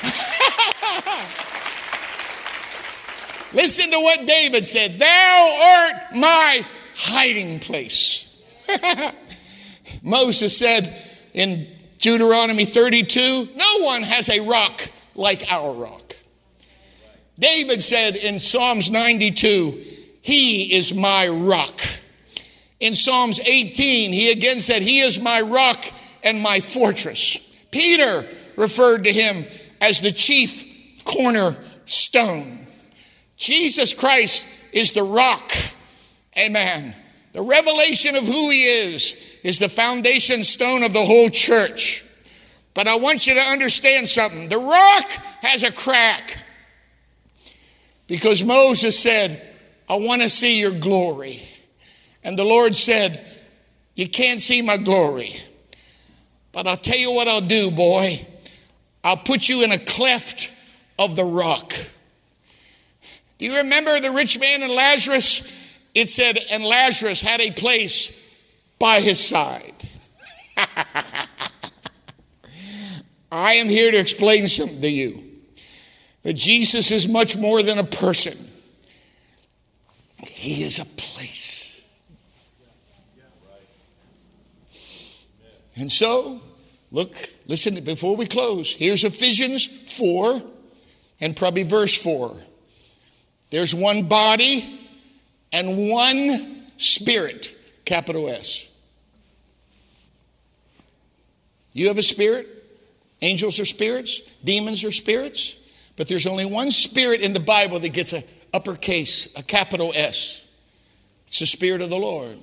Listen 3.53 3.91
to 3.91 3.99
what 3.99 4.27
David 4.27 4.64
said 4.66 4.99
Thou 4.99 5.59
art 5.62 6.16
my 6.16 6.64
hiding 7.01 7.59
place. 7.61 8.26
Moses 10.03 10.57
said 10.57 10.94
in 11.32 11.66
Deuteronomy 11.98 12.66
32 12.66 13.48
No 13.57 13.78
one 13.80 14.03
has 14.03 14.28
a 14.28 14.40
rock 14.40 14.82
like 15.14 15.51
our 15.51 15.72
rock. 15.72 16.14
David 17.38 17.82
said 17.82 18.16
in 18.16 18.38
Psalms 18.38 18.90
92 18.90 19.82
He 20.20 20.74
is 20.74 20.92
my 20.92 21.26
rock. 21.28 21.80
In 22.80 22.94
Psalms 22.94 23.40
18, 23.40 24.12
he 24.12 24.30
again 24.30 24.59
said, 24.59 24.82
He 24.82 25.01
is 25.01 25.18
my 25.18 25.40
rock 25.40 25.84
and 26.22 26.42
my 26.42 26.61
fortress. 26.61 27.38
Peter 27.70 28.26
referred 28.57 29.05
to 29.05 29.12
him 29.12 29.44
as 29.80 30.01
the 30.01 30.12
chief 30.12 31.03
cornerstone. 31.05 32.66
Jesus 33.36 33.94
Christ 33.94 34.46
is 34.72 34.92
the 34.92 35.03
rock. 35.03 35.51
Amen. 36.39 36.95
The 37.33 37.43
revelation 37.43 38.16
of 38.16 38.24
who 38.24 38.51
he 38.51 38.62
is 38.62 39.16
is 39.43 39.59
the 39.59 39.68
foundation 39.68 40.45
stone 40.45 40.83
of 40.83 40.93
the 40.93 41.05
whole 41.05 41.28
church. 41.28 42.05
But 42.74 42.87
I 42.87 42.97
want 42.97 43.26
you 43.26 43.35
to 43.35 43.41
understand 43.41 44.07
something. 44.07 44.49
The 44.49 44.59
rock 44.59 45.11
has 45.43 45.62
a 45.62 45.72
crack 45.72 46.39
because 48.07 48.43
Moses 48.43 48.99
said, 48.99 49.47
I 49.89 49.97
want 49.97 50.22
to 50.22 50.31
see 50.31 50.61
your 50.61 50.72
glory. 50.72 51.43
And 52.22 52.39
the 52.39 52.45
Lord 52.45 52.76
said, 52.76 53.24
You 53.95 54.09
can't 54.09 54.41
see 54.41 54.62
my 54.62 54.76
glory. 54.76 55.35
But 56.53 56.66
I'll 56.66 56.76
tell 56.76 56.99
you 56.99 57.12
what 57.12 57.28
I'll 57.28 57.41
do, 57.41 57.70
boy. 57.70 58.26
I'll 59.03 59.16
put 59.16 59.49
you 59.49 59.62
in 59.62 59.72
a 59.72 59.78
cleft 59.78 60.53
of 60.99 61.16
the 61.16 61.24
rock. 61.24 61.72
Do 63.39 63.47
you 63.47 63.57
remember 63.57 63.99
the 64.01 64.11
rich 64.11 64.39
man 64.39 64.62
and 64.62 64.72
Lazarus? 64.72 65.60
It 65.95 66.11
said, 66.11 66.38
and 66.51 66.64
Lazarus 66.64 67.20
had 67.20 67.41
a 67.41 67.51
place 67.51 68.16
by 68.78 69.01
his 69.01 69.18
side. 69.18 69.74
I 73.32 73.55
am 73.55 73.68
here 73.68 73.91
to 73.91 73.99
explain 73.99 74.47
something 74.47 74.80
to 74.80 74.91
you 74.91 75.22
that 76.22 76.34
Jesus 76.34 76.91
is 76.91 77.09
much 77.09 77.36
more 77.36 77.62
than 77.62 77.78
a 77.78 77.84
person, 77.84 78.36
He 80.26 80.62
is 80.62 80.78
a 80.78 80.84
place. 80.84 81.82
And 85.76 85.91
so, 85.91 86.43
look, 86.91 87.16
listen, 87.47 87.82
before 87.82 88.14
we 88.16 88.26
close, 88.26 88.74
here's 88.74 89.03
Ephesians 89.03 89.66
4 89.97 90.43
and 91.22 91.34
probably 91.34 91.62
verse 91.62 91.97
4. 91.97 92.36
There's 93.51 93.74
one 93.74 94.07
body 94.07 94.80
and 95.53 95.90
one 95.90 96.66
spirit, 96.76 97.55
capital 97.84 98.28
S. 98.28 98.68
You 101.72 101.88
have 101.88 101.98
a 101.98 102.03
spirit. 102.03 102.48
Angels 103.22 103.61
are 103.61 103.66
spirits. 103.66 104.20
Demons 104.44 104.84
are 104.84 104.92
spirits. 104.92 105.57
But 105.96 106.09
there's 106.09 106.26
only 106.26 106.46
one 106.46 106.70
spirit 106.70 107.20
in 107.20 107.32
the 107.32 107.40
Bible 107.40 107.78
that 107.80 107.90
gets 107.90 108.12
a 108.12 108.24
uppercase, 108.53 109.28
a 109.36 109.42
capital 109.42 109.92
S. 109.94 110.48
It's 111.26 111.38
the 111.38 111.46
Spirit 111.46 111.80
of 111.80 111.90
the 111.90 111.96
Lord. 111.96 112.38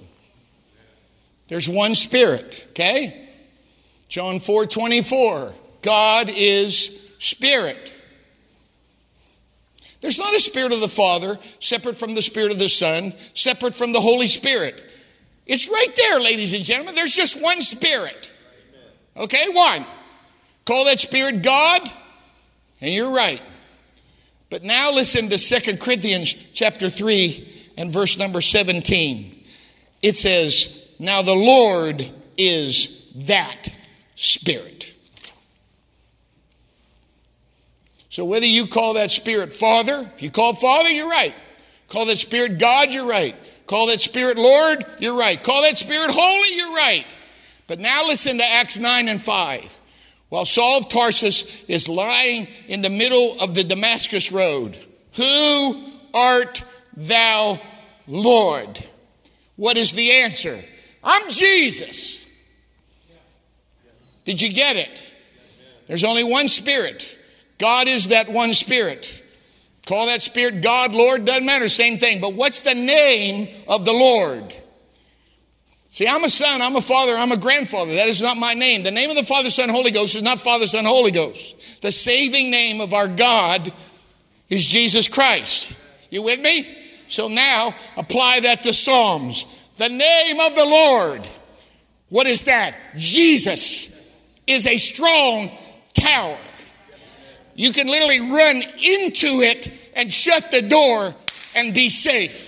There's 1.50 1.68
one 1.68 1.96
Spirit, 1.96 2.68
okay? 2.70 3.30
John 4.08 4.40
4 4.40 4.66
24. 4.66 5.54
God 5.82 6.30
is 6.30 6.98
Spirit. 7.20 7.94
There's 10.02 10.20
not 10.20 10.36
a 10.36 10.40
Spirit 10.40 10.74
of 10.74 10.82
the 10.82 10.88
Father 10.88 11.38
separate 11.60 11.98
from 11.98 12.16
the 12.16 12.22
Spirit 12.22 12.54
of 12.54 12.60
the 12.60 12.70
Son, 12.70 13.14
separate 13.34 13.76
from 13.76 13.94
the 13.94 14.02
Holy 14.02 14.28
Spirit. 14.28 14.84
It's 15.46 15.68
right 15.68 15.96
there, 15.96 16.20
ladies 16.20 16.54
and 16.54 16.64
gentlemen. 16.64 16.94
There's 16.96 17.16
just 17.16 17.42
one 17.42 17.62
Spirit. 17.62 18.32
Okay, 19.18 19.46
one. 19.52 19.86
Call 20.66 20.86
that 20.86 21.00
spirit 21.00 21.42
God, 21.42 21.82
and 22.82 22.94
you're 22.94 23.10
right. 23.10 23.42
But 24.50 24.64
now 24.64 24.92
listen 24.92 25.30
to 25.30 25.38
Second 25.38 25.80
Corinthians 25.80 26.34
chapter 26.54 26.90
3 26.90 27.72
and 27.78 27.92
verse 27.92 28.18
number 28.18 28.42
17. 28.42 29.46
It 30.02 30.16
says, 30.16 30.86
Now 31.00 31.22
the 31.22 31.34
Lord 31.34 32.12
is 32.38 33.06
that 33.16 33.70
spirit. 34.16 34.77
So 38.18 38.26
whether 38.26 38.48
you 38.48 38.66
call 38.66 38.96
that 38.96 39.12
spirit 39.12 39.54
Father, 39.54 40.10
if 40.16 40.24
you 40.24 40.32
call 40.32 40.56
Father, 40.56 40.90
you're 40.90 41.08
right. 41.08 41.36
Call 41.88 42.08
that 42.08 42.18
spirit 42.18 42.58
God, 42.58 42.92
you're 42.92 43.06
right. 43.06 43.36
Call 43.68 43.86
that 43.90 44.02
spirit 44.02 44.40
Lord, 44.40 44.84
you're 44.98 45.16
right. 45.16 45.44
Call 45.44 45.62
that 45.62 45.78
spirit 45.78 46.10
Holy, 46.10 46.58
you're 46.58 46.74
right. 46.74 47.06
But 47.68 47.80
now 47.80 48.08
listen 48.08 48.40
to 48.40 48.44
Acts 48.44 48.80
9 48.80 49.08
and 49.08 49.22
5. 49.22 49.80
While 50.30 50.46
Saul 50.46 50.80
of 50.80 50.90
Tarsus 50.90 51.64
is 51.66 51.88
lying 51.88 52.48
in 52.68 52.82
the 52.82 52.90
middle 52.90 53.40
of 53.40 53.54
the 53.54 53.64
Damascus 53.64 54.32
road, 54.32 54.76
Who 55.18 55.84
art 56.12 56.64
thou, 56.96 57.60
Lord? 58.08 58.84
What 59.58 59.78
is 59.78 59.92
the 59.92 60.12
answer? 60.12 60.58
I'm 61.04 61.30
Jesus. 61.30 62.26
Did 64.26 64.42
you 64.42 64.52
get 64.52 64.76
it? 64.76 65.04
There's 65.86 66.04
only 66.04 66.24
one 66.24 66.48
spirit. 66.48 67.14
God 67.58 67.88
is 67.88 68.10
that 68.10 68.30
one 68.30 68.54
spirit. 68.54 69.24
Call 69.86 70.08
that 70.08 70.22
spirit 70.22 70.62
God, 70.62 70.94
Lord, 70.94 71.26
doesn't 71.26 71.46
matter, 71.46 71.70
same 71.70 71.98
thing. 71.98 72.20
But 72.20 72.34
what's 72.34 72.62
the 72.62 72.76
name 72.76 73.48
of 73.68 73.86
the 73.86 73.94
Lord? 73.94 74.54
See, 75.90 76.08
I'm 76.08 76.24
a 76.24 76.30
son, 76.30 76.62
I'm 76.62 76.76
a 76.76 76.82
father, 76.82 77.14
I'm 77.14 77.32
a 77.32 77.38
grandfather. 77.38 77.94
That 77.96 78.08
is 78.08 78.22
not 78.22 78.38
my 78.38 78.54
name. 78.54 78.84
The 78.84 78.92
name 78.92 79.10
of 79.10 79.16
the 79.16 79.24
Father, 79.24 79.50
Son, 79.50 79.70
Holy 79.70 79.90
Ghost 79.90 80.14
is 80.14 80.22
not 80.22 80.40
Father, 80.40 80.68
Son, 80.68 80.86
Holy 80.86 81.10
Ghost. 81.10 81.82
The 81.82 81.92
saving 81.92 82.52
name 82.52 82.82
of 82.82 82.94
our 82.94 83.08
God 83.08 83.72
is 84.50 84.68
Jesus 84.68 85.08
Christ. 85.08 85.74
You 86.12 86.22
with 86.22 86.42
me? 86.42 86.68
So 87.08 87.28
now 87.28 87.74
apply 87.96 88.42
that 88.42 88.64
to 88.64 88.74
Psalms. 88.74 89.46
The 89.78 89.90
name 89.90 90.40
of 90.40 90.56
the 90.56 90.66
Lord. 90.66 91.28
What 92.10 92.28
is 92.28 92.44
that? 92.44 92.76
Jesus 92.96 93.94
is 94.46 94.68
a 94.68 94.78
strong 94.78 95.50
tower. 95.94 96.38
You 97.58 97.74
can 97.74 97.88
literally 97.88 98.22
run 98.22 98.56
into 98.56 99.42
it 99.42 99.70
and 99.96 100.14
shut 100.14 100.52
the 100.52 100.62
door 100.62 101.14
and 101.56 101.74
be 101.74 101.90
safe. 101.90 102.46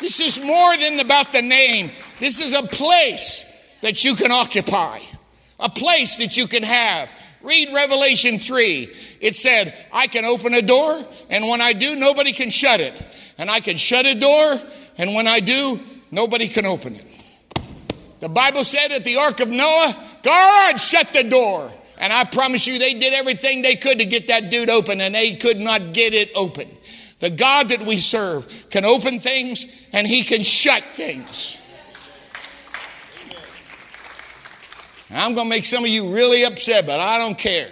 This 0.00 0.20
is 0.20 0.44
more 0.44 0.76
than 0.76 1.00
about 1.00 1.32
the 1.32 1.40
name. 1.40 1.90
This 2.18 2.44
is 2.44 2.52
a 2.52 2.62
place. 2.62 3.46
that 3.82 4.04
you 4.04 4.14
can 4.14 4.30
occupy, 4.30 4.98
a 5.58 5.68
place 5.68 6.16
that 6.16 6.36
you 6.36 6.46
can 6.46 6.62
have. 6.62 7.10
Read 7.42 7.72
Revelation 7.72 8.38
3. 8.38 8.94
It 9.20 9.34
said, 9.34 9.74
I 9.92 10.06
can 10.06 10.24
open 10.24 10.54
a 10.54 10.62
door, 10.62 11.02
and 11.30 11.48
when 11.48 11.60
I 11.60 11.72
do, 11.72 11.96
nobody 11.96 12.32
can 12.32 12.50
shut 12.50 12.80
it. 12.80 12.92
And 13.38 13.50
I 13.50 13.60
can 13.60 13.76
shut 13.76 14.04
a 14.04 14.14
door, 14.18 14.60
and 14.98 15.14
when 15.14 15.26
I 15.26 15.40
do, 15.40 15.80
nobody 16.10 16.48
can 16.48 16.66
open 16.66 16.96
it. 16.96 17.06
The 18.20 18.28
Bible 18.28 18.64
said 18.64 18.92
at 18.92 19.04
the 19.04 19.16
Ark 19.16 19.40
of 19.40 19.48
Noah, 19.48 19.96
God 20.22 20.76
shut 20.76 21.12
the 21.12 21.24
door. 21.24 21.72
And 21.98 22.12
I 22.12 22.24
promise 22.24 22.66
you, 22.66 22.78
they 22.78 22.94
did 22.94 23.12
everything 23.12 23.60
they 23.60 23.76
could 23.76 23.98
to 23.98 24.06
get 24.06 24.28
that 24.28 24.50
dude 24.50 24.70
open, 24.70 25.00
and 25.02 25.14
they 25.14 25.36
could 25.36 25.58
not 25.58 25.92
get 25.92 26.14
it 26.14 26.30
open. 26.34 26.68
The 27.18 27.30
God 27.30 27.68
that 27.68 27.80
we 27.80 27.98
serve 27.98 28.66
can 28.70 28.86
open 28.86 29.18
things 29.18 29.66
and 29.92 30.06
he 30.06 30.22
can 30.22 30.42
shut 30.42 30.82
things. 30.82 31.60
I'm 35.10 35.34
going 35.34 35.46
to 35.46 35.50
make 35.50 35.64
some 35.64 35.84
of 35.84 35.90
you 35.90 36.14
really 36.14 36.44
upset, 36.44 36.86
but 36.86 37.00
I 37.00 37.18
don't 37.18 37.36
care. 37.36 37.68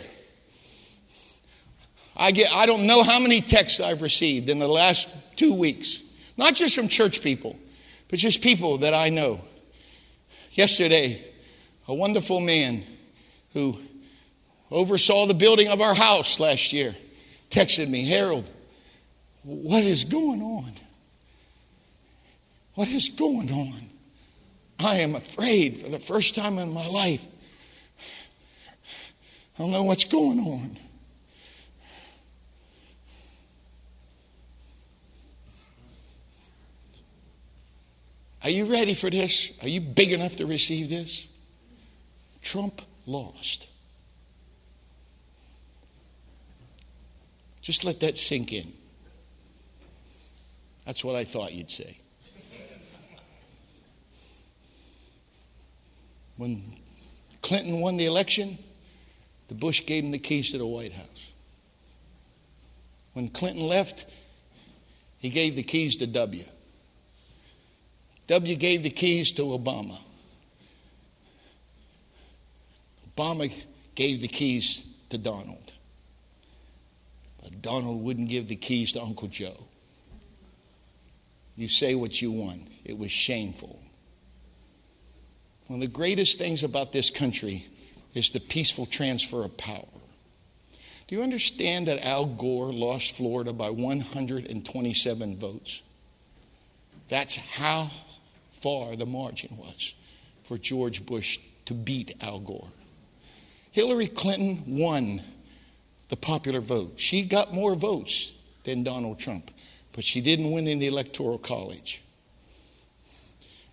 I, 2.16 2.32
get, 2.32 2.54
I 2.54 2.66
don't 2.66 2.86
know 2.86 3.02
how 3.02 3.20
many 3.20 3.40
texts 3.40 3.80
I've 3.80 4.02
received 4.02 4.50
in 4.50 4.58
the 4.58 4.68
last 4.68 5.08
two 5.36 5.54
weeks, 5.54 6.02
not 6.36 6.54
just 6.54 6.74
from 6.74 6.88
church 6.88 7.22
people, 7.22 7.56
but 8.08 8.18
just 8.18 8.42
people 8.42 8.78
that 8.78 8.92
I 8.92 9.08
know. 9.08 9.40
Yesterday, 10.58 11.22
a 11.86 11.94
wonderful 11.94 12.40
man 12.40 12.82
who 13.52 13.78
oversaw 14.72 15.26
the 15.26 15.34
building 15.34 15.68
of 15.68 15.80
our 15.80 15.94
house 15.94 16.40
last 16.40 16.72
year 16.72 16.96
texted 17.48 17.88
me, 17.88 18.04
Harold, 18.04 18.50
what 19.44 19.84
is 19.84 20.02
going 20.02 20.42
on? 20.42 20.72
What 22.74 22.88
is 22.88 23.08
going 23.08 23.52
on? 23.52 23.88
I 24.80 24.96
am 24.96 25.14
afraid 25.14 25.78
for 25.78 25.90
the 25.90 26.00
first 26.00 26.34
time 26.34 26.58
in 26.58 26.72
my 26.72 26.88
life. 26.88 27.24
I 29.54 29.62
don't 29.62 29.70
know 29.70 29.84
what's 29.84 30.02
going 30.06 30.40
on. 30.40 30.76
Are 38.42 38.50
you 38.50 38.66
ready 38.66 38.94
for 38.94 39.10
this? 39.10 39.52
Are 39.62 39.68
you 39.68 39.80
big 39.80 40.12
enough 40.12 40.36
to 40.36 40.46
receive 40.46 40.88
this? 40.88 41.28
Trump 42.40 42.80
lost. 43.06 43.68
Just 47.60 47.84
let 47.84 48.00
that 48.00 48.16
sink 48.16 48.52
in. 48.52 48.72
That's 50.86 51.04
what 51.04 51.16
I 51.16 51.24
thought 51.24 51.52
you'd 51.52 51.70
say. 51.70 51.98
When 56.38 56.62
Clinton 57.42 57.80
won 57.80 57.96
the 57.96 58.06
election, 58.06 58.56
the 59.48 59.54
Bush 59.54 59.84
gave 59.84 60.04
him 60.04 60.12
the 60.12 60.18
keys 60.18 60.52
to 60.52 60.58
the 60.58 60.66
White 60.66 60.92
House. 60.92 61.32
When 63.12 63.28
Clinton 63.28 63.66
left, 63.66 64.06
he 65.18 65.28
gave 65.28 65.56
the 65.56 65.62
keys 65.64 65.96
to 65.96 66.06
W. 66.06 66.44
W 68.28 68.56
gave 68.56 68.82
the 68.82 68.90
keys 68.90 69.32
to 69.32 69.42
Obama. 69.42 69.98
Obama 73.16 73.52
gave 73.94 74.20
the 74.20 74.28
keys 74.28 74.84
to 75.08 75.18
Donald. 75.18 75.72
But 77.42 77.62
Donald 77.62 78.04
wouldn't 78.04 78.28
give 78.28 78.46
the 78.46 78.56
keys 78.56 78.92
to 78.92 79.02
Uncle 79.02 79.28
Joe. 79.28 79.56
You 81.56 81.68
say 81.68 81.94
what 81.94 82.22
you 82.22 82.30
want. 82.30 82.62
It 82.84 82.96
was 82.96 83.10
shameful. 83.10 83.80
One 85.66 85.82
of 85.82 85.88
the 85.88 85.92
greatest 85.92 86.38
things 86.38 86.62
about 86.62 86.92
this 86.92 87.10
country 87.10 87.66
is 88.14 88.30
the 88.30 88.40
peaceful 88.40 88.86
transfer 88.86 89.44
of 89.44 89.56
power. 89.56 89.84
Do 91.06 91.16
you 91.16 91.22
understand 91.22 91.88
that 91.88 92.04
Al 92.04 92.26
Gore 92.26 92.72
lost 92.72 93.16
Florida 93.16 93.54
by 93.54 93.70
127 93.70 95.36
votes? 95.36 95.82
That's 97.08 97.36
how 97.36 97.90
far 98.62 98.96
the 98.96 99.06
margin 99.06 99.56
was 99.56 99.94
for 100.42 100.58
George 100.58 101.04
Bush 101.04 101.38
to 101.66 101.74
beat 101.74 102.14
Al 102.22 102.40
Gore. 102.40 102.68
Hillary 103.72 104.06
Clinton 104.06 104.62
won 104.66 105.20
the 106.08 106.16
popular 106.16 106.60
vote. 106.60 106.94
She 106.96 107.24
got 107.24 107.52
more 107.52 107.74
votes 107.74 108.32
than 108.64 108.82
Donald 108.82 109.18
Trump 109.18 109.50
but 109.98 110.04
she 110.04 110.20
didn't 110.20 110.52
win 110.52 110.68
in 110.68 110.78
the 110.78 110.86
Electoral 110.86 111.38
College. 111.38 112.04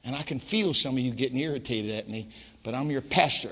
And 0.03 0.15
I 0.15 0.23
can 0.23 0.39
feel 0.39 0.73
some 0.73 0.95
of 0.95 0.99
you 0.99 1.11
getting 1.11 1.39
irritated 1.39 1.91
at 1.91 2.09
me, 2.09 2.29
but 2.63 2.73
I'm 2.73 2.89
your 2.89 3.01
pastor. 3.01 3.51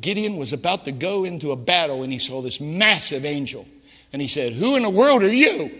Gideon 0.00 0.38
was 0.38 0.52
about 0.52 0.86
to 0.86 0.90
go 0.90 1.22
into 1.22 1.52
a 1.52 1.56
battle 1.56 2.02
and 2.02 2.12
he 2.12 2.18
saw 2.18 2.42
this 2.42 2.60
massive 2.60 3.24
angel. 3.24 3.64
And 4.12 4.20
he 4.20 4.26
said, 4.26 4.54
Who 4.54 4.74
in 4.74 4.82
the 4.82 4.90
world 4.90 5.22
are 5.22 5.32
you? 5.32 5.70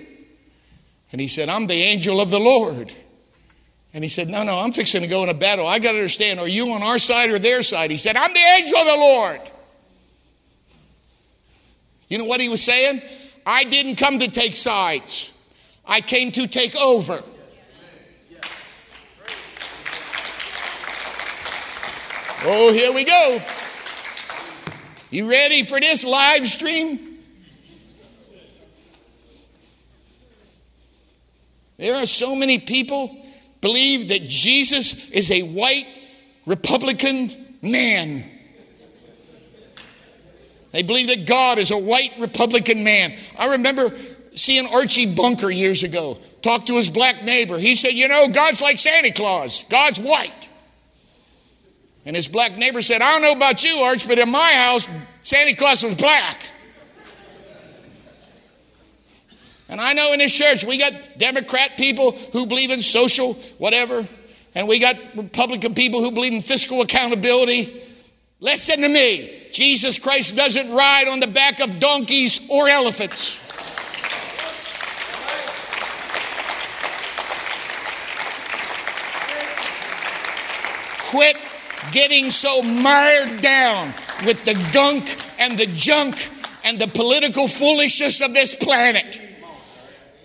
And 1.11 1.21
he 1.21 1.29
said, 1.29 1.49
I'm 1.49 1.67
the 1.67 1.75
angel 1.75 2.21
of 2.21 2.31
the 2.31 2.39
Lord. 2.39 2.93
And 3.95 4.05
he 4.05 4.11
said, 4.11 4.29
No, 4.29 4.43
no, 4.43 4.59
I'm 4.59 4.73
fixing 4.73 5.01
to 5.01 5.07
go 5.07 5.23
in 5.23 5.29
a 5.29 5.35
battle. 5.35 5.67
I 5.67 5.79
got 5.79 5.93
to 5.93 5.99
understand, 5.99 6.39
are 6.41 6.49
you 6.49 6.69
on 6.73 6.83
our 6.83 6.99
side 6.99 7.31
or 7.31 7.39
their 7.39 7.63
side? 7.63 7.91
He 7.91 7.97
said, 7.97 8.17
I'm 8.17 8.33
the 8.33 8.41
angel 8.59 8.79
of 8.79 8.87
the 8.87 8.97
Lord. 8.97 9.41
You 12.09 12.19
know 12.19 12.25
what 12.25 12.41
he 12.41 12.49
was 12.49 12.63
saying? 12.63 13.03
I 13.47 13.65
didn't 13.65 13.97
come 13.97 14.19
to 14.19 14.31
take 14.31 14.57
sides, 14.57 15.33
I 15.87 16.01
came 16.01 16.33
to 16.33 16.47
take 16.47 16.77
over. 16.77 17.21
Oh, 22.41 22.73
here 22.73 22.93
we 22.93 23.05
go. 23.05 23.43
You 25.11 25.29
ready 25.29 25.65
for 25.65 25.81
this 25.81 26.05
live 26.05 26.47
stream? 26.47 27.08
There 31.79 31.95
are 31.95 32.07
so 32.07 32.35
many 32.35 32.59
people 32.59 33.17
believe 33.61 34.09
that 34.09 34.23
Jesus 34.23 35.11
is 35.11 35.31
a 35.31 35.43
white 35.43 35.87
Republican 36.47 37.31
man. 37.63 38.25
They 40.73 40.83
believe 40.83 41.09
that 41.09 41.27
God 41.27 41.59
is 41.59 41.71
a 41.71 41.79
white 41.79 42.13
Republican 42.19 42.85
man. 42.85 43.17
I 43.39 43.53
remember 43.53 43.91
seeing 44.35 44.67
Archie 44.73 45.15
Bunker 45.15 45.51
years 45.51 45.83
ago 45.83 46.19
talk 46.43 46.67
to 46.67 46.75
his 46.75 46.89
black 46.89 47.25
neighbor. 47.25 47.59
He 47.59 47.75
said, 47.75 47.93
You 47.93 48.09
know, 48.09 48.29
God's 48.29 48.61
like 48.61 48.79
Santa 48.79 49.13
Claus, 49.13 49.65
God's 49.65 50.01
white. 50.01 50.33
And 52.05 52.17
his 52.17 52.29
black 52.29 52.57
neighbor 52.57 52.83
said, 52.83 53.03
I 53.03 53.13
don't 53.13 53.23
know 53.23 53.33
about 53.33 53.63
you, 53.65 53.77
Arch, 53.79 54.07
but 54.09 54.19
in 54.19 54.31
my 54.31 54.53
house, 54.55 54.89
Santa 55.23 55.55
Claus 55.55 55.83
was 55.83 55.95
black. 55.95 56.41
And 59.69 59.81
I 59.81 59.93
know 59.93 60.13
in 60.13 60.19
this 60.19 60.37
church, 60.37 60.65
we 60.65 60.79
got 60.79 60.93
Democrat 61.19 61.77
people 61.77 62.13
who 62.33 62.47
believe 62.47 62.71
in 62.71 62.81
social 62.81 63.35
whatever, 63.59 64.07
and 64.55 64.67
we 64.67 64.79
got 64.79 64.97
Republican 65.15 65.75
people 65.75 66.03
who 66.03 66.11
believe 66.11 66.33
in 66.33 66.43
fiscal 66.43 66.81
accountability. 66.81 67.83
Listen 68.41 68.81
to 68.81 68.89
me. 68.89 69.49
Jesus 69.53 69.99
Christ 69.99 70.37
doesn't 70.37 70.73
ride 70.73 71.09
on 71.09 71.21
the 71.21 71.27
back 71.27 71.61
of 71.61 71.81
donkeys 71.81 72.49
or 72.49 72.69
elephants. 72.69 73.41
Quit 81.11 81.37
getting 81.91 82.31
so 82.31 82.63
mired 82.63 83.41
down 83.41 83.93
with 84.25 84.45
the 84.45 84.55
gunk 84.73 85.17
and 85.39 85.59
the 85.59 85.67
junk 85.75 86.31
and 86.65 86.79
the 86.79 86.89
political 86.89 87.49
foolishness 87.49 88.21
of 88.21 88.35
this 88.35 88.55
planet. 88.55 89.28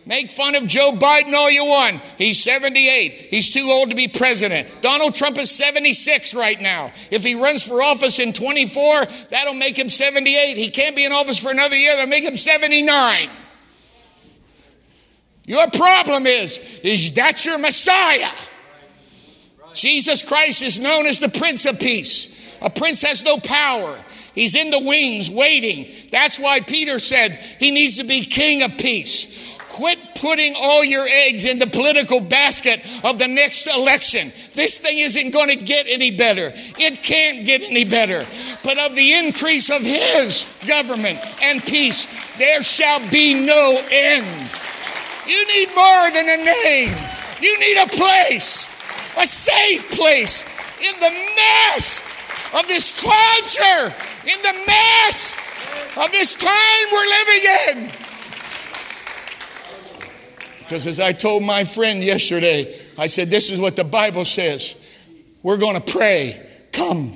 Make 0.06 0.30
fun 0.30 0.56
of 0.56 0.68
Joe 0.68 0.92
Biden 0.92 1.34
all 1.34 1.50
you 1.50 1.64
want. 1.64 2.02
He's 2.18 2.44
78. 2.44 3.12
He's 3.30 3.52
too 3.52 3.70
old 3.72 3.90
to 3.90 3.96
be 3.96 4.10
president. 4.10 4.68
Donald 4.82 5.16
Trump 5.16 5.38
is 5.38 5.50
76 5.50 6.36
right 6.36 6.60
now. 6.60 6.92
If 7.10 7.24
he 7.24 7.36
runs 7.36 7.64
for 7.64 7.82
office 7.82 8.20
in 8.20 8.34
24, 8.34 9.06
that'll 9.30 9.54
make 9.54 9.78
him 9.80 9.88
78. 9.88 10.58
He 10.58 10.70
can't 10.70 10.96
be 10.96 11.06
in 11.06 11.14
office 11.14 11.40
for 11.40 11.52
another 11.52 11.78
year. 11.78 11.96
That'll 11.96 12.10
make 12.10 12.26
him 12.26 12.36
79. 12.36 13.30
Your 15.46 15.70
problem 15.70 16.28
is, 16.28 16.58
is 16.84 17.14
that 17.14 17.46
your 17.46 17.60
Messiah? 17.60 18.32
Jesus 19.74 20.22
Christ 20.22 20.62
is 20.62 20.80
known 20.80 21.06
as 21.06 21.20
the 21.20 21.30
Prince 21.30 21.66
of 21.66 21.80
Peace. 21.80 22.58
A 22.62 22.70
prince 22.70 23.02
has 23.02 23.24
no 23.24 23.38
power. 23.38 24.04
He's 24.34 24.56
in 24.56 24.72
the 24.72 24.80
wings 24.80 25.30
waiting. 25.30 25.94
That's 26.12 26.40
why 26.40 26.62
Peter 26.62 26.98
said 26.98 27.34
he 27.60 27.72
needs 27.72 27.98
to 27.98 28.06
be 28.06 28.26
king 28.26 28.64
of 28.64 28.78
peace. 28.78 29.53
Quit 29.74 29.98
putting 30.22 30.54
all 30.56 30.86
your 30.86 31.08
eggs 31.26 31.46
in 31.46 31.58
the 31.58 31.66
political 31.66 32.22
basket 32.22 32.80
of 33.04 33.18
the 33.18 33.28
next 33.28 33.66
election. 33.76 34.32
This 34.54 34.78
thing 34.78 35.00
isn't 35.00 35.32
going 35.32 35.50
to 35.50 35.56
get 35.56 35.88
any 35.90 36.12
better. 36.12 36.54
It 36.78 37.02
can't 37.02 37.44
get 37.44 37.64
any 37.64 37.84
better. 37.84 38.24
But 38.64 38.78
of 38.78 38.96
the 38.96 39.14
increase 39.14 39.72
of 39.72 39.82
His 39.82 40.46
government 40.68 41.18
and 41.42 41.66
peace, 41.66 42.06
there 42.38 42.62
shall 42.62 43.00
be 43.10 43.34
no 43.34 43.82
end. 43.90 44.52
You 45.26 45.44
need 45.56 45.70
more 45.74 46.12
than 46.12 46.30
a 46.30 46.44
name. 46.46 46.94
You 47.42 47.60
need 47.60 47.82
a 47.82 47.88
place, 47.88 48.70
a 49.18 49.26
safe 49.26 49.90
place 49.90 50.46
in 50.78 51.00
the 51.00 51.10
mess 51.36 52.04
of 52.54 52.68
this 52.68 52.92
culture, 52.92 53.96
in 54.22 54.40
the 54.40 54.54
mess 54.68 55.36
of 55.98 56.12
this 56.12 56.36
time 56.36 56.86
we're 56.92 57.10
living 57.10 57.90
in. 57.90 58.13
Because 60.64 60.88
as 60.88 61.00
I 61.00 61.12
told 61.12 61.44
my 61.44 61.64
friend 61.64 62.04
yesterday, 62.04 62.80
I 62.98 63.08
said, 63.08 63.30
This 63.30 63.50
is 63.50 63.60
what 63.60 63.76
the 63.76 63.84
Bible 63.84 64.26
says. 64.26 64.76
We're 65.42 65.58
going 65.58 65.76
to 65.76 65.92
pray. 65.92 66.42
Come. 66.72 67.14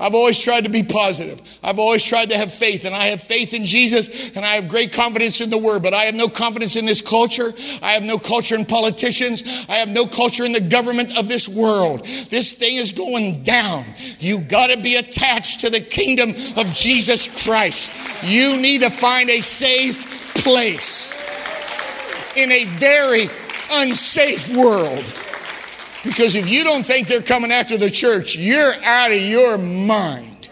I've 0.00 0.14
always 0.14 0.40
tried 0.40 0.64
to 0.64 0.70
be 0.70 0.82
positive. 0.82 1.40
I've 1.62 1.78
always 1.78 2.02
tried 2.02 2.30
to 2.30 2.36
have 2.36 2.52
faith, 2.52 2.84
and 2.84 2.92
I 2.92 3.06
have 3.06 3.22
faith 3.22 3.54
in 3.54 3.64
Jesus, 3.64 4.34
and 4.34 4.44
I 4.44 4.54
have 4.54 4.66
great 4.66 4.92
confidence 4.92 5.40
in 5.40 5.48
the 5.48 5.58
Word, 5.58 5.80
but 5.80 5.94
I 5.94 6.02
have 6.02 6.16
no 6.16 6.28
confidence 6.28 6.74
in 6.74 6.86
this 6.86 7.00
culture. 7.00 7.52
I 7.82 7.92
have 7.92 8.02
no 8.02 8.18
culture 8.18 8.56
in 8.56 8.64
politicians. 8.64 9.44
I 9.68 9.76
have 9.76 9.88
no 9.88 10.06
culture 10.06 10.44
in 10.44 10.52
the 10.52 10.60
government 10.60 11.16
of 11.16 11.28
this 11.28 11.48
world. 11.48 12.04
This 12.30 12.52
thing 12.52 12.76
is 12.76 12.90
going 12.90 13.44
down. 13.44 13.84
You 14.18 14.40
got 14.40 14.70
to 14.70 14.82
be 14.82 14.96
attached 14.96 15.60
to 15.60 15.70
the 15.70 15.80
kingdom 15.80 16.30
of 16.30 16.74
Jesus 16.74 17.44
Christ. 17.44 17.92
You 18.24 18.56
need 18.56 18.80
to 18.80 18.90
find 18.90 19.30
a 19.30 19.40
safe 19.40 20.34
place 20.34 21.21
in 22.36 22.50
a 22.50 22.64
very 22.64 23.28
unsafe 23.72 24.54
world. 24.56 25.04
Because 26.04 26.34
if 26.34 26.48
you 26.48 26.64
don't 26.64 26.84
think 26.84 27.08
they're 27.08 27.22
coming 27.22 27.52
after 27.52 27.78
the 27.78 27.90
church, 27.90 28.36
you're 28.36 28.72
out 28.84 29.12
of 29.12 29.20
your 29.20 29.58
mind. 29.58 30.48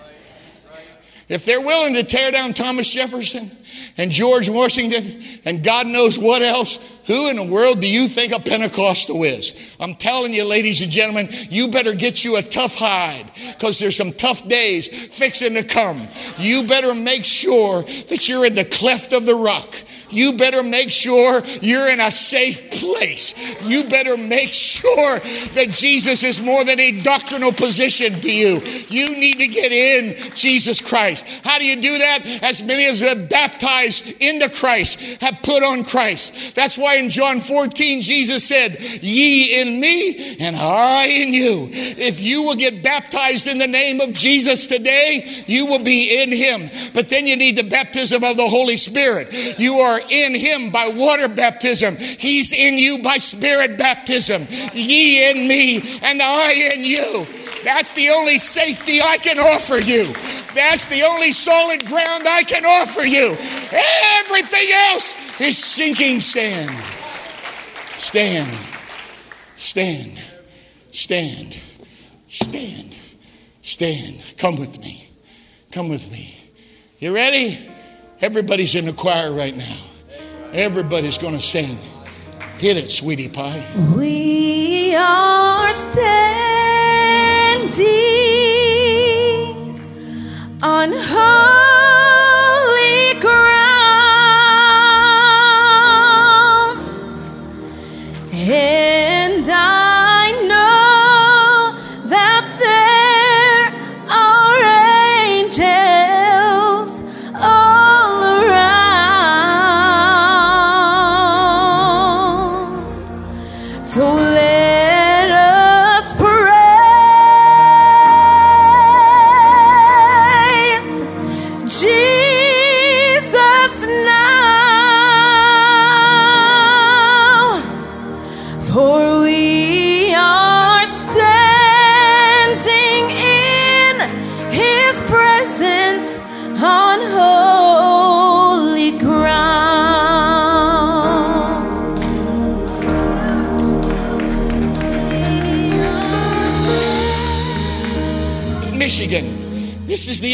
If 1.29 1.45
they're 1.45 1.61
willing 1.61 1.95
to 1.95 2.03
tear 2.03 2.33
down 2.33 2.55
Thomas 2.55 2.93
Jefferson 2.93 3.51
and 3.97 4.11
George 4.11 4.49
Washington 4.49 5.23
and 5.45 5.63
God 5.63 5.87
knows 5.87 6.19
what 6.19 6.43
else, 6.43 6.99
who 7.07 7.31
in 7.31 7.37
the 7.37 7.45
world 7.45 7.81
do 7.81 7.91
you 7.91 8.09
think 8.09 8.33
a 8.33 8.41
Pentecostal 8.41 9.23
is? 9.25 9.75
I'm 9.81 9.95
telling 9.95 10.33
you, 10.33 10.45
ladies 10.45 10.81
and 10.83 10.91
gentlemen, 10.91 11.29
you 11.49 11.69
better 11.69 11.95
get 11.95 12.25
you 12.25 12.37
a 12.37 12.43
tough 12.43 12.77
hide 12.77 13.31
because 13.55 13.79
there's 13.79 13.97
some 13.97 14.13
tough 14.13 14.49
days 14.49 14.87
fixing 14.89 15.55
to 15.55 15.65
come. 15.65 16.01
You 16.39 16.65
better 16.65 16.95
make 16.95 17.25
sure 17.25 17.83
that 17.83 18.29
you're 18.29 18.47
in 18.47 18.55
the 18.55 18.65
cleft 18.65 19.13
of 19.13 19.27
the 19.27 19.35
rock 19.35 19.75
you 20.11 20.37
better 20.37 20.63
make 20.63 20.91
sure 20.91 21.43
you're 21.61 21.91
in 21.91 22.01
a 22.01 22.11
safe 22.11 22.71
place. 22.71 23.35
You 23.63 23.85
better 23.85 24.17
make 24.17 24.53
sure 24.53 25.19
that 25.55 25.69
Jesus 25.71 26.23
is 26.23 26.41
more 26.41 26.65
than 26.65 26.81
a 26.81 27.01
doctrinal 27.03 27.53
position 27.53 28.15
to 28.15 28.33
you. 28.33 28.61
You 28.89 29.17
need 29.19 29.39
to 29.39 29.47
get 29.47 29.73
in 29.73 30.17
Jesus 30.35 30.81
Christ. 30.81 31.45
How 31.45 31.59
do 31.59 31.65
you 31.65 31.77
do 31.77 31.99
that? 31.99 32.41
As 32.43 32.63
many 32.63 32.87
as 32.87 33.01
have 33.01 33.29
baptized 33.29 34.21
into 34.21 34.49
Christ 34.49 35.23
have 35.23 35.43
put 35.43 35.63
on 35.63 35.85
Christ. 35.85 36.55
That's 36.55 36.79
why 36.79 36.97
in 36.97 37.11
John 37.11 37.41
14, 37.41 38.03
Jesus 38.03 38.47
said, 38.47 38.79
Ye 39.03 39.61
in 39.61 39.81
me 39.81 40.37
and 40.39 40.57
I 40.57 41.07
in 41.07 41.35
you. 41.35 41.69
If 41.73 42.21
you 42.21 42.43
will 42.43 42.57
get 42.57 42.83
baptized 42.83 43.47
in 43.47 43.59
the 43.59 43.67
name 43.67 44.01
of 44.01 44.13
Jesus 44.13 44.67
today, 44.67 45.45
you 45.47 45.67
will 45.67 45.83
be 45.83 46.23
in 46.23 46.33
him. 46.33 46.71
But 46.95 47.09
then 47.09 47.27
you 47.27 47.37
need 47.37 47.57
the 47.57 47.69
baptism 47.69 48.23
of 48.25 48.37
the 48.37 48.49
Holy 48.49 48.77
Spirit. 48.77 49.59
You 49.59 49.75
are 49.75 50.00
are 50.01 50.11
in 50.11 50.35
him 50.35 50.71
by 50.71 50.91
water 50.95 51.29
baptism. 51.29 51.97
He's 51.97 52.53
in 52.53 52.79
you 52.79 53.03
by 53.03 53.19
spirit 53.19 53.79
baptism. 53.79 54.47
Ye 54.75 55.31
in 55.31 55.49
me 55.49 55.79
and 56.03 56.21
I 56.23 56.73
in 56.75 56.85
you. 56.85 57.27
That's 57.65 57.93
the 57.93 58.09
only 58.09 58.39
safety 58.39 59.01
I 59.03 59.19
can 59.19 59.39
offer 59.39 59.79
you. 59.79 60.13
That's 60.55 60.87
the 60.87 61.03
only 61.03 61.33
solid 61.33 61.85
ground 61.87 62.25
I 62.27 62.43
can 62.43 62.65
offer 62.65 63.07
you. 63.07 63.37
Everything 64.21 64.69
else 64.91 65.41
is 65.41 65.59
sinking 65.59 66.21
sand. 66.21 66.71
Stand, 67.97 68.59
stand, 69.57 70.19
stand, 70.91 71.59
stand, 72.29 72.97
stand. 73.63 74.23
Come 74.39 74.57
with 74.57 74.81
me. 74.81 75.11
Come 75.71 75.91
with 75.91 76.11
me. 76.11 76.37
You 76.99 77.15
ready? 77.15 77.71
Everybody's 78.21 78.75
in 78.75 78.87
the 78.87 78.93
choir 78.93 79.33
right 79.33 79.57
now. 79.57 79.90
Everybody's 80.53 81.19
going 81.19 81.37
to 81.37 81.43
sing. 81.43 81.77
Hit 82.59 82.77
it, 82.77 82.91
sweetie 82.91 83.29
pie. 83.29 83.65
We 83.97 84.95
are 84.97 85.73
standing 85.73 86.11
on 90.63 90.93
holy 90.93 91.90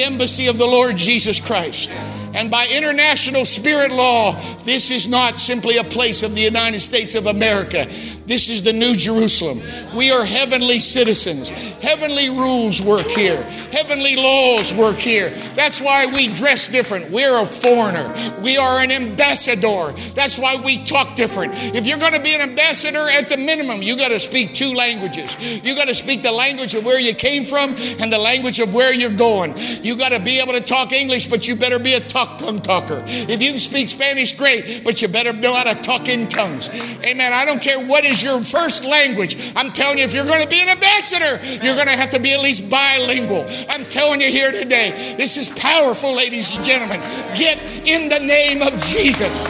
embassy 0.06 0.46
of 0.46 0.56
the 0.56 0.64
Lord 0.64 0.96
Jesus 0.96 1.40
Christ. 1.40 1.90
And 2.34 2.50
by 2.50 2.66
international 2.72 3.44
spirit 3.44 3.90
law, 3.90 4.34
this 4.66 4.90
is 4.90 5.08
not 5.08 5.38
simply 5.38 5.78
a 5.78 5.84
place 5.84 6.22
of 6.22 6.34
the 6.34 6.42
United 6.42 6.80
States 6.80 7.14
of 7.14 7.26
America. 7.26 7.86
This 8.26 8.48
is 8.48 8.62
the 8.62 8.72
New 8.72 8.94
Jerusalem. 8.96 9.62
We 9.94 10.10
are 10.10 10.24
heavenly 10.24 10.80
citizens. 10.80 11.48
Heavenly 11.48 12.28
rules 12.28 12.82
work 12.82 13.06
here. 13.06 13.40
Heavenly 13.70 14.16
laws 14.16 14.74
work 14.74 14.96
here. 14.96 15.30
That's 15.54 15.80
why 15.80 16.06
we 16.06 16.34
dress 16.34 16.68
different. 16.68 17.10
We're 17.10 17.42
a 17.42 17.46
foreigner. 17.46 18.12
We 18.42 18.56
are 18.56 18.82
an 18.82 18.90
ambassador. 18.90 19.92
That's 20.14 20.38
why 20.38 20.56
we 20.64 20.84
talk 20.84 21.14
different. 21.14 21.52
If 21.54 21.86
you're 21.86 21.98
going 21.98 22.14
to 22.14 22.22
be 22.22 22.34
an 22.34 22.40
ambassador, 22.40 23.06
at 23.08 23.28
the 23.28 23.36
minimum, 23.36 23.82
you 23.82 23.96
got 23.96 24.08
to 24.08 24.18
speak 24.18 24.54
two 24.54 24.72
languages. 24.72 25.36
You 25.64 25.76
got 25.76 25.88
to 25.88 25.94
speak 25.94 26.22
the 26.22 26.32
language 26.32 26.74
of 26.74 26.84
where 26.84 26.98
you 26.98 27.14
came 27.14 27.44
from 27.44 27.76
and 28.00 28.12
the 28.12 28.18
language 28.18 28.58
of 28.58 28.74
where 28.74 28.92
you're 28.92 29.10
going. 29.10 29.54
You 29.82 29.96
got 29.96 30.12
to 30.12 30.20
be 30.20 30.40
able 30.40 30.54
to 30.54 30.60
talk 30.60 30.92
English, 30.92 31.26
but 31.26 31.46
you 31.46 31.54
better 31.54 31.78
be 31.78 31.94
a 31.94 32.00
talk 32.00 32.38
tongue 32.38 32.60
talker. 32.60 33.02
If 33.06 33.42
you 33.42 33.50
can 33.50 33.58
speak 33.58 33.88
Spanish, 33.88 34.36
great, 34.36 34.55
but 34.84 35.02
you 35.02 35.08
better 35.08 35.32
know 35.32 35.54
how 35.54 35.64
to 35.64 35.82
talk 35.82 36.08
in 36.08 36.28
tongues. 36.28 36.68
Amen. 37.04 37.32
I 37.32 37.44
don't 37.44 37.60
care 37.60 37.84
what 37.84 38.04
is 38.04 38.22
your 38.22 38.40
first 38.40 38.84
language. 38.84 39.52
I'm 39.56 39.72
telling 39.72 39.98
you, 39.98 40.04
if 40.04 40.14
you're 40.14 40.26
going 40.26 40.42
to 40.42 40.48
be 40.48 40.60
an 40.60 40.68
ambassador, 40.68 41.40
you're 41.64 41.74
going 41.74 41.88
to 41.88 41.96
have 41.96 42.10
to 42.10 42.20
be 42.20 42.32
at 42.32 42.40
least 42.40 42.70
bilingual. 42.70 43.44
I'm 43.68 43.84
telling 43.84 44.20
you 44.20 44.28
here 44.28 44.52
today, 44.52 45.14
this 45.16 45.36
is 45.36 45.48
powerful, 45.48 46.14
ladies 46.14 46.56
and 46.56 46.64
gentlemen. 46.64 47.00
Get 47.36 47.58
in 47.86 48.08
the 48.08 48.20
name 48.20 48.62
of 48.62 48.72
Jesus. 48.84 49.46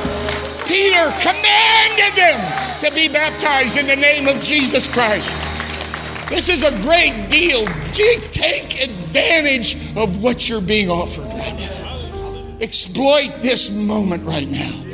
Peter 0.66 1.10
commanded 1.22 2.14
them 2.16 2.80
to 2.80 2.90
be 2.92 3.08
baptized 3.08 3.78
in 3.78 3.86
the 3.86 3.96
name 3.96 4.28
of 4.28 4.42
Jesus 4.42 4.88
Christ. 4.92 5.38
This 6.28 6.48
is 6.48 6.64
a 6.64 6.72
great 6.80 7.28
deal. 7.30 7.64
Take 7.92 8.82
advantage 8.82 9.76
of 9.96 10.22
what 10.22 10.48
you're 10.48 10.60
being 10.60 10.90
offered 10.90 11.26
right 11.26 11.56
now. 11.56 12.58
Exploit 12.60 13.30
this 13.42 13.70
moment 13.70 14.24
right 14.24 14.48
now. 14.48 14.85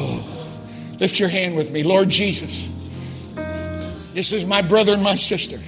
Oh. 0.00 0.38
Lift 1.00 1.20
your 1.20 1.28
hand 1.28 1.56
with 1.56 1.72
me. 1.72 1.82
Lord 1.82 2.08
Jesus, 2.08 2.68
this 4.14 4.32
is 4.32 4.46
my 4.46 4.62
brother 4.62 4.92
and 4.92 5.02
my 5.02 5.14
sister. 5.14 5.58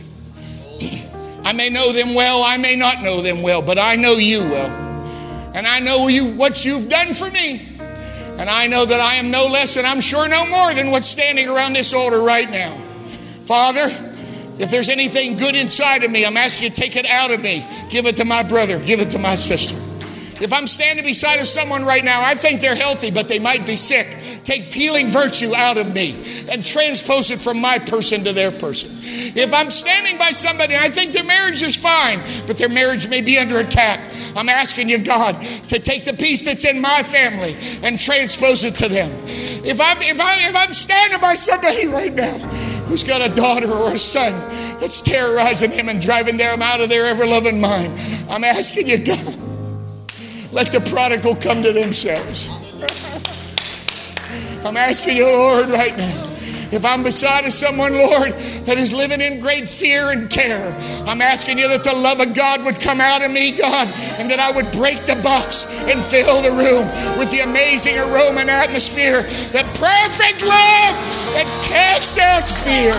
I 1.44 1.52
may 1.52 1.68
know 1.68 1.92
them 1.92 2.14
well, 2.14 2.42
I 2.42 2.56
may 2.56 2.76
not 2.76 3.02
know 3.02 3.22
them 3.22 3.42
well, 3.42 3.62
but 3.62 3.78
I 3.78 3.96
know 3.96 4.12
you 4.12 4.40
well. 4.40 4.70
And 5.54 5.66
I 5.66 5.80
know 5.80 6.08
you 6.08 6.26
what 6.34 6.64
you've 6.64 6.88
done 6.88 7.14
for 7.14 7.30
me. 7.30 7.66
And 8.38 8.48
I 8.48 8.66
know 8.66 8.86
that 8.86 9.00
I 9.00 9.16
am 9.16 9.30
no 9.30 9.46
less 9.46 9.76
and 9.76 9.86
I'm 9.86 10.00
sure 10.00 10.28
no 10.28 10.46
more 10.48 10.72
than 10.74 10.90
what's 10.90 11.06
standing 11.06 11.48
around 11.48 11.74
this 11.74 11.92
altar 11.92 12.22
right 12.22 12.50
now. 12.50 12.76
Father, 13.44 13.88
if 14.58 14.70
there's 14.70 14.88
anything 14.88 15.36
good 15.36 15.54
inside 15.54 16.04
of 16.04 16.10
me, 16.10 16.24
I'm 16.24 16.36
asking 16.36 16.64
you 16.64 16.70
to 16.70 16.80
take 16.80 16.96
it 16.96 17.06
out 17.06 17.30
of 17.30 17.42
me. 17.42 17.66
Give 17.90 18.06
it 18.06 18.16
to 18.18 18.24
my 18.24 18.42
brother, 18.42 18.78
give 18.78 19.00
it 19.00 19.10
to 19.10 19.18
my 19.18 19.34
sister. 19.34 19.76
If 20.40 20.52
I'm 20.52 20.66
standing 20.66 21.04
beside 21.04 21.38
of 21.38 21.46
someone 21.46 21.84
right 21.84 22.04
now, 22.04 22.22
I 22.22 22.34
think 22.34 22.62
they're 22.62 22.74
healthy, 22.74 23.10
but 23.10 23.28
they 23.28 23.38
might 23.38 23.66
be 23.66 23.76
sick. 23.76 24.16
Take 24.42 24.62
healing 24.62 25.08
virtue 25.08 25.54
out 25.54 25.76
of 25.76 25.94
me 25.94 26.14
and 26.50 26.64
transpose 26.64 27.30
it 27.30 27.40
from 27.40 27.60
my 27.60 27.78
person 27.78 28.24
to 28.24 28.32
their 28.32 28.50
person. 28.50 28.90
If 29.02 29.52
I'm 29.52 29.70
standing 29.70 30.18
by 30.18 30.30
somebody, 30.30 30.76
I 30.76 30.88
think 30.88 31.12
their 31.12 31.24
marriage 31.24 31.60
is 31.62 31.76
fine, 31.76 32.20
but 32.46 32.56
their 32.56 32.70
marriage 32.70 33.06
may 33.08 33.20
be 33.20 33.38
under 33.38 33.58
attack. 33.58 34.00
I'm 34.36 34.48
asking 34.48 34.88
you, 34.88 34.98
God, 34.98 35.40
to 35.68 35.78
take 35.78 36.04
the 36.04 36.14
peace 36.14 36.42
that's 36.42 36.64
in 36.64 36.80
my 36.80 37.02
family 37.02 37.56
and 37.82 37.98
transpose 37.98 38.62
it 38.64 38.76
to 38.76 38.88
them. 38.88 39.10
If 39.64 39.80
I'm 39.80 39.98
if 40.00 40.20
I 40.20 40.48
if 40.48 40.56
I'm 40.56 40.72
standing 40.72 41.20
by 41.20 41.34
somebody 41.34 41.86
right 41.88 42.14
now 42.14 42.38
who's 42.86 43.04
got 43.04 43.28
a 43.28 43.34
daughter 43.34 43.70
or 43.70 43.92
a 43.92 43.98
son 43.98 44.32
that's 44.80 45.02
terrorizing 45.02 45.70
him 45.70 45.88
and 45.88 46.00
driving 46.00 46.36
them 46.36 46.62
out 46.62 46.80
of 46.80 46.88
their 46.88 47.06
ever 47.06 47.26
loving 47.26 47.60
mind, 47.60 47.92
I'm 48.30 48.44
asking 48.44 48.88
you, 48.88 49.04
God, 49.04 49.39
let 50.52 50.70
the 50.70 50.80
prodigal 50.80 51.36
come 51.36 51.62
to 51.62 51.72
themselves. 51.72 52.50
I'm 54.64 54.76
asking 54.76 55.16
you, 55.16 55.26
Lord, 55.26 55.70
right 55.70 55.96
now. 55.96 56.26
If 56.72 56.84
I'm 56.84 57.02
beside 57.02 57.44
of 57.46 57.52
someone, 57.52 57.94
Lord, 57.94 58.30
that 58.66 58.78
is 58.78 58.92
living 58.92 59.20
in 59.20 59.40
great 59.40 59.68
fear 59.68 60.12
and 60.12 60.30
terror, 60.30 60.72
I'm 61.04 61.20
asking 61.20 61.58
you 61.58 61.66
that 61.66 61.82
the 61.82 61.96
love 61.96 62.20
of 62.20 62.32
God 62.32 62.64
would 62.64 62.78
come 62.78 63.00
out 63.00 63.26
of 63.26 63.32
me, 63.32 63.50
God, 63.50 63.88
and 64.20 64.30
that 64.30 64.38
I 64.38 64.52
would 64.54 64.70
break 64.70 65.04
the 65.04 65.16
box 65.16 65.66
and 65.90 66.04
fill 66.04 66.40
the 66.42 66.54
room 66.54 66.86
with 67.18 67.28
the 67.32 67.40
amazing 67.42 67.98
aroma 67.98 68.42
and 68.42 68.50
atmosphere, 68.50 69.22
that 69.50 69.66
perfect 69.74 70.42
love 70.46 70.94
that 71.34 71.50
casts 71.66 72.18
out 72.18 72.46
fear. 72.46 72.94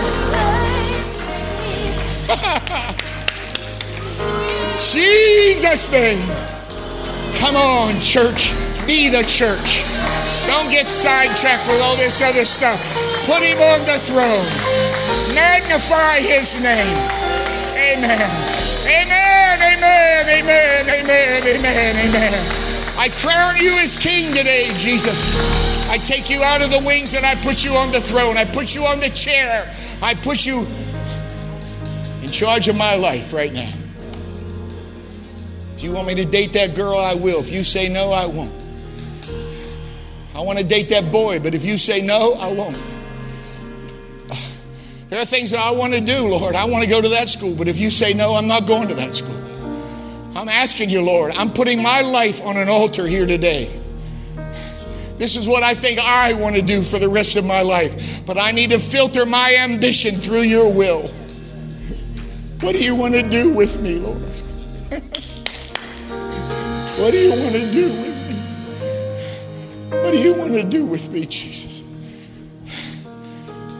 Jesus' 4.78 5.90
name. 5.92 6.61
Come 7.42 7.56
on, 7.56 8.00
church. 8.00 8.54
Be 8.86 9.08
the 9.08 9.24
church. 9.26 9.82
Don't 10.46 10.70
get 10.70 10.86
sidetracked 10.86 11.66
with 11.66 11.82
all 11.82 11.96
this 11.96 12.22
other 12.22 12.44
stuff. 12.44 12.80
Put 13.26 13.42
him 13.42 13.58
on 13.58 13.84
the 13.84 13.98
throne. 13.98 14.46
Magnify 15.34 16.20
his 16.22 16.54
name. 16.60 16.96
Amen. 17.74 18.30
Amen. 18.86 19.58
Amen. 19.58 20.28
Amen. 20.30 20.88
Amen. 20.88 21.42
Amen. 21.42 21.96
Amen. 21.96 22.32
I 22.96 23.08
crown 23.08 23.56
you 23.56 23.76
as 23.82 23.96
king 23.96 24.32
today, 24.32 24.70
Jesus. 24.76 25.20
I 25.90 25.98
take 25.98 26.30
you 26.30 26.44
out 26.44 26.64
of 26.64 26.70
the 26.70 26.80
wings 26.86 27.12
and 27.12 27.26
I 27.26 27.34
put 27.34 27.64
you 27.64 27.72
on 27.72 27.90
the 27.90 28.00
throne. 28.00 28.36
I 28.36 28.44
put 28.44 28.72
you 28.72 28.82
on 28.82 29.00
the 29.00 29.10
chair. 29.10 29.74
I 30.00 30.14
put 30.14 30.46
you 30.46 30.64
in 32.22 32.30
charge 32.30 32.68
of 32.68 32.76
my 32.76 32.94
life 32.94 33.32
right 33.32 33.52
now. 33.52 33.81
You 35.82 35.92
want 35.92 36.06
me 36.06 36.14
to 36.14 36.24
date 36.24 36.52
that 36.52 36.76
girl, 36.76 36.96
I 36.96 37.14
will. 37.14 37.40
If 37.40 37.52
you 37.52 37.64
say 37.64 37.88
no, 37.88 38.12
I 38.12 38.24
won't. 38.26 38.52
I 40.32 40.40
want 40.40 40.60
to 40.60 40.64
date 40.64 40.88
that 40.90 41.10
boy, 41.10 41.40
but 41.40 41.54
if 41.54 41.64
you 41.64 41.76
say 41.76 42.00
no, 42.00 42.34
I 42.34 42.52
won't. 42.52 42.80
There 45.08 45.20
are 45.20 45.26
things 45.26 45.50
that 45.50 45.60
I 45.60 45.72
want 45.72 45.92
to 45.92 46.00
do, 46.00 46.28
Lord. 46.28 46.54
I 46.54 46.64
want 46.64 46.84
to 46.84 46.88
go 46.88 47.02
to 47.02 47.08
that 47.08 47.28
school, 47.28 47.54
but 47.56 47.66
if 47.66 47.80
you 47.80 47.90
say 47.90 48.14
no, 48.14 48.34
I'm 48.36 48.46
not 48.46 48.66
going 48.66 48.88
to 48.88 48.94
that 48.94 49.14
school. 49.14 49.36
I'm 50.36 50.48
asking 50.48 50.88
you, 50.88 51.02
Lord, 51.02 51.34
I'm 51.36 51.52
putting 51.52 51.82
my 51.82 52.00
life 52.00 52.40
on 52.46 52.56
an 52.56 52.68
altar 52.68 53.06
here 53.06 53.26
today. 53.26 53.70
This 55.18 55.36
is 55.36 55.46
what 55.46 55.62
I 55.62 55.74
think 55.74 55.98
I 56.00 56.32
want 56.34 56.56
to 56.56 56.62
do 56.62 56.80
for 56.80 56.98
the 56.98 57.08
rest 57.08 57.36
of 57.36 57.44
my 57.44 57.60
life, 57.60 58.24
but 58.24 58.38
I 58.38 58.52
need 58.52 58.70
to 58.70 58.78
filter 58.78 59.26
my 59.26 59.56
ambition 59.60 60.14
through 60.14 60.42
your 60.42 60.72
will. 60.72 61.08
What 62.60 62.74
do 62.76 62.82
you 62.82 62.94
want 62.94 63.14
to 63.14 63.28
do 63.28 63.52
with 63.52 63.82
me, 63.82 63.98
Lord? 63.98 64.22
what 66.98 67.12
do 67.12 67.18
you 67.18 67.30
want 67.30 67.54
to 67.54 67.70
do 67.70 67.88
with 67.88 68.18
me? 68.28 68.34
What 70.02 70.12
do 70.12 70.18
you 70.18 70.34
want 70.34 70.52
to 70.54 70.62
do 70.62 70.86
with 70.86 71.10
me, 71.10 71.24
Jesus? 71.26 71.82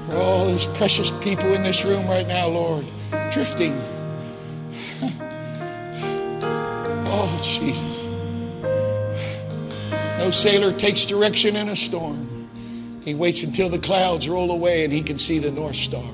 For 0.08 0.16
all 0.16 0.46
those 0.46 0.66
precious 0.68 1.10
people 1.22 1.52
in 1.52 1.62
this 1.62 1.84
room 1.84 2.06
right 2.06 2.26
now, 2.26 2.48
Lord, 2.48 2.86
drifting. 3.30 3.80
Oh, 7.14 7.40
Jesus. 7.42 8.06
No 10.18 10.30
sailor 10.30 10.72
takes 10.72 11.04
direction 11.04 11.56
in 11.56 11.68
a 11.68 11.76
storm. 11.76 12.48
He 13.04 13.14
waits 13.14 13.42
until 13.42 13.68
the 13.68 13.78
clouds 13.78 14.28
roll 14.28 14.52
away 14.52 14.84
and 14.84 14.92
he 14.92 15.02
can 15.02 15.18
see 15.18 15.38
the 15.38 15.50
North 15.50 15.76
Star. 15.76 16.08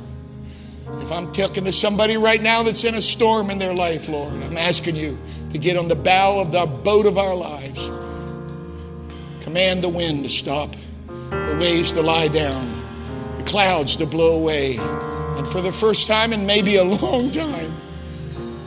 If 0.94 1.12
I'm 1.12 1.30
talking 1.32 1.64
to 1.64 1.72
somebody 1.72 2.16
right 2.16 2.40
now 2.40 2.62
that's 2.62 2.84
in 2.84 2.94
a 2.94 3.02
storm 3.02 3.50
in 3.50 3.58
their 3.58 3.74
life, 3.74 4.08
Lord, 4.08 4.32
I'm 4.42 4.56
asking 4.56 4.96
you 4.96 5.18
to 5.52 5.58
get 5.58 5.76
on 5.76 5.88
the 5.88 5.96
bow 5.96 6.40
of 6.40 6.52
the 6.52 6.66
boat 6.66 7.06
of 7.06 7.18
our 7.18 7.34
lives. 7.34 7.90
Command 9.42 9.82
the 9.82 9.88
wind 9.88 10.24
to 10.24 10.30
stop, 10.30 10.74
the 11.06 11.58
waves 11.60 11.92
to 11.92 12.02
lie 12.02 12.28
down, 12.28 12.66
the 13.38 13.44
clouds 13.44 13.96
to 13.96 14.06
blow 14.06 14.38
away. 14.38 14.76
And 14.78 15.46
for 15.48 15.62
the 15.62 15.72
first 15.72 16.06
time 16.06 16.32
in 16.32 16.44
maybe 16.44 16.76
a 16.76 16.84
long 17.02 17.30
time, 17.30 17.72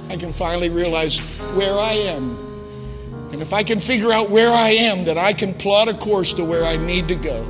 I 0.09 0.17
can 0.17 0.33
finally 0.33 0.69
realize 0.69 1.19
where 1.55 1.73
I 1.73 1.93
am. 1.93 2.37
And 3.31 3.41
if 3.41 3.53
I 3.53 3.63
can 3.63 3.79
figure 3.79 4.11
out 4.11 4.29
where 4.29 4.51
I 4.51 4.69
am, 4.69 5.05
that 5.05 5.17
I 5.17 5.33
can 5.33 5.53
plot 5.53 5.87
a 5.87 5.93
course 5.93 6.33
to 6.33 6.43
where 6.43 6.65
I 6.65 6.77
need 6.77 7.07
to 7.07 7.15
go. 7.15 7.47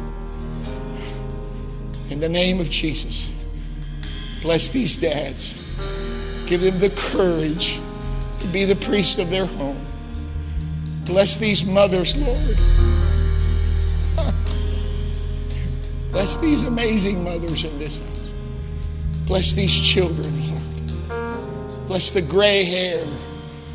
In 2.09 2.19
the 2.19 2.29
name 2.29 2.59
of 2.59 2.69
Jesus, 2.69 3.31
bless 4.41 4.69
these 4.69 4.97
dads. 4.97 5.53
Give 6.45 6.61
them 6.61 6.77
the 6.77 6.91
courage 6.95 7.79
to 8.41 8.47
be 8.47 8.65
the 8.65 8.75
priest 8.75 9.19
of 9.19 9.29
their 9.29 9.45
home. 9.45 9.85
Bless 11.05 11.35
these 11.35 11.63
mothers, 11.65 12.15
Lord. 12.17 12.57
Bless 16.11 16.37
these 16.37 16.65
amazing 16.65 17.23
mothers 17.23 17.63
in 17.63 17.77
this 17.79 17.97
house. 17.97 18.31
Bless 19.25 19.53
these 19.53 19.77
children, 19.77 20.31
Lord. 20.49 21.87
Bless 21.87 22.09
the 22.09 22.21
gray 22.21 22.63
hair, 22.63 23.05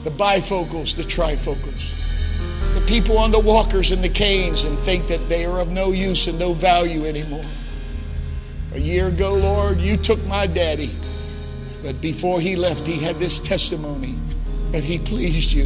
the 0.04 0.10
bifocals, 0.10 0.96
the 0.96 1.02
trifocals, 1.02 1.92
the 2.74 2.80
people 2.86 3.18
on 3.18 3.30
the 3.30 3.40
walkers 3.40 3.90
and 3.90 4.02
the 4.02 4.08
canes 4.08 4.64
and 4.64 4.78
think 4.80 5.06
that 5.06 5.28
they 5.28 5.44
are 5.44 5.60
of 5.60 5.70
no 5.70 5.92
use 5.92 6.26
and 6.26 6.38
no 6.38 6.52
value 6.52 7.04
anymore. 7.04 7.44
A 8.74 8.78
year 8.78 9.08
ago, 9.08 9.34
Lord, 9.34 9.78
you 9.78 9.96
took 9.96 10.24
my 10.26 10.46
daddy, 10.46 10.90
but 11.82 12.00
before 12.00 12.40
he 12.40 12.56
left, 12.56 12.86
he 12.86 12.98
had 12.98 13.16
this 13.16 13.40
testimony 13.40 14.16
that 14.76 14.84
he 14.84 14.98
pleased 14.98 15.52
you. 15.52 15.64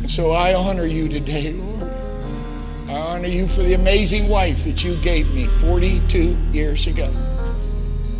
And 0.00 0.10
so 0.10 0.32
I 0.32 0.52
honor 0.52 0.84
you 0.84 1.08
today, 1.08 1.54
Lord. 1.54 1.90
I 2.86 2.92
honor 2.92 3.28
you 3.28 3.48
for 3.48 3.62
the 3.62 3.72
amazing 3.72 4.28
wife 4.28 4.64
that 4.64 4.84
you 4.84 4.94
gave 4.96 5.26
me 5.32 5.46
42 5.46 6.36
years 6.52 6.86
ago. 6.86 7.10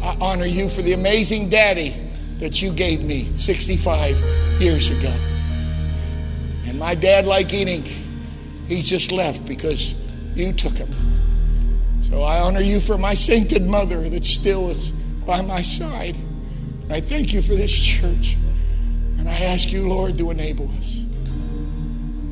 I 0.02 0.16
honor 0.22 0.46
you 0.46 0.70
for 0.70 0.80
the 0.80 0.94
amazing 0.94 1.50
daddy 1.50 1.94
that 2.38 2.62
you 2.62 2.72
gave 2.72 3.02
me 3.02 3.24
65 3.36 4.16
years 4.58 4.88
ago. 4.88 5.14
And 6.64 6.78
my 6.78 6.94
dad, 6.94 7.26
like 7.26 7.52
Enoch, 7.52 7.92
he 8.68 8.80
just 8.80 9.12
left 9.12 9.44
because 9.44 9.94
you 10.34 10.54
took 10.54 10.78
him. 10.78 10.88
So 12.00 12.22
I 12.22 12.40
honor 12.40 12.62
you 12.62 12.80
for 12.80 12.96
my 12.96 13.12
sainted 13.12 13.66
mother 13.66 14.08
that 14.08 14.24
still 14.24 14.70
is 14.70 14.92
by 15.26 15.42
my 15.42 15.60
side. 15.60 16.16
I 16.88 17.00
thank 17.00 17.34
you 17.34 17.42
for 17.42 17.54
this 17.54 17.78
church. 17.78 18.38
And 19.20 19.28
I 19.28 19.38
ask 19.44 19.70
you, 19.70 19.86
Lord, 19.86 20.16
to 20.16 20.30
enable 20.30 20.70
us. 20.78 21.04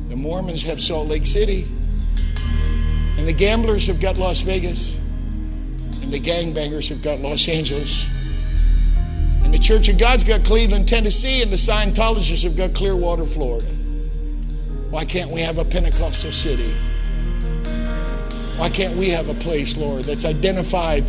The 0.09 0.15
Mormons 0.15 0.63
have 0.63 0.81
Salt 0.81 1.07
Lake 1.07 1.27
City, 1.27 1.67
and 3.17 3.27
the 3.27 3.33
gamblers 3.33 3.85
have 3.85 4.01
got 4.01 4.17
Las 4.17 4.41
Vegas, 4.41 4.97
and 6.01 6.11
the 6.11 6.19
gangbangers 6.19 6.89
have 6.89 7.03
got 7.03 7.19
Los 7.19 7.47
Angeles. 7.47 8.09
And 9.43 9.53
the 9.53 9.59
Church 9.59 9.87
of 9.87 9.99
God's 9.99 10.23
got 10.23 10.43
Cleveland, 10.43 10.87
Tennessee, 10.87 11.43
and 11.43 11.51
the 11.51 11.57
Scientologists 11.57 12.43
have 12.43 12.57
got 12.57 12.73
Clearwater, 12.73 13.25
Florida. 13.25 13.67
Why 14.89 15.05
can't 15.05 15.29
we 15.29 15.41
have 15.41 15.59
a 15.59 15.65
Pentecostal 15.65 16.31
city? 16.31 16.73
Why 18.57 18.69
can't 18.69 18.97
we 18.97 19.09
have 19.09 19.29
a 19.29 19.35
place, 19.35 19.77
Lord, 19.77 20.05
that's 20.05 20.25
identified 20.25 21.05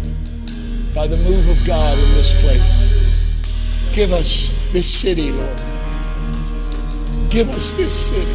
by 0.95 1.07
the 1.07 1.17
move 1.17 1.49
of 1.49 1.67
God 1.67 1.99
in 1.99 2.11
this 2.13 2.39
place? 2.43 3.95
Give 3.95 4.13
us 4.13 4.53
this 4.73 4.87
city, 4.87 5.33
Lord. 5.33 5.70
que 7.31 7.41
é 7.41 7.45
você 7.45 7.77
descemos. 7.77 8.27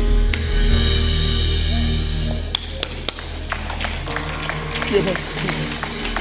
Que 4.88 4.96
é 4.96 5.02
você 5.02 5.34
descemos. 5.42 6.16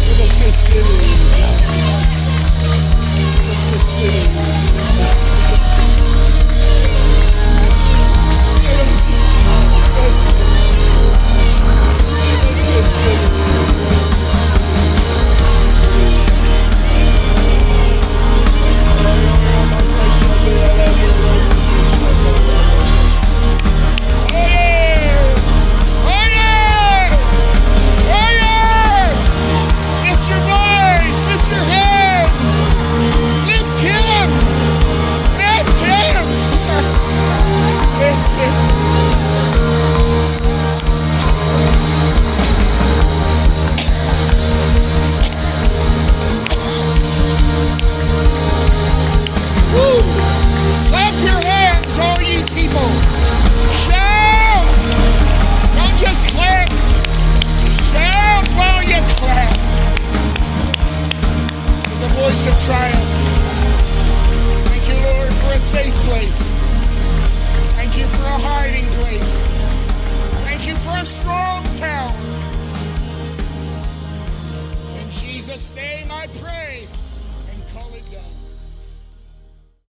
Que 0.00 0.14
nós 0.18 0.38
descemos. 0.38 0.98
Que 3.14 3.42
nós 3.46 3.66
descemos. 3.66 4.31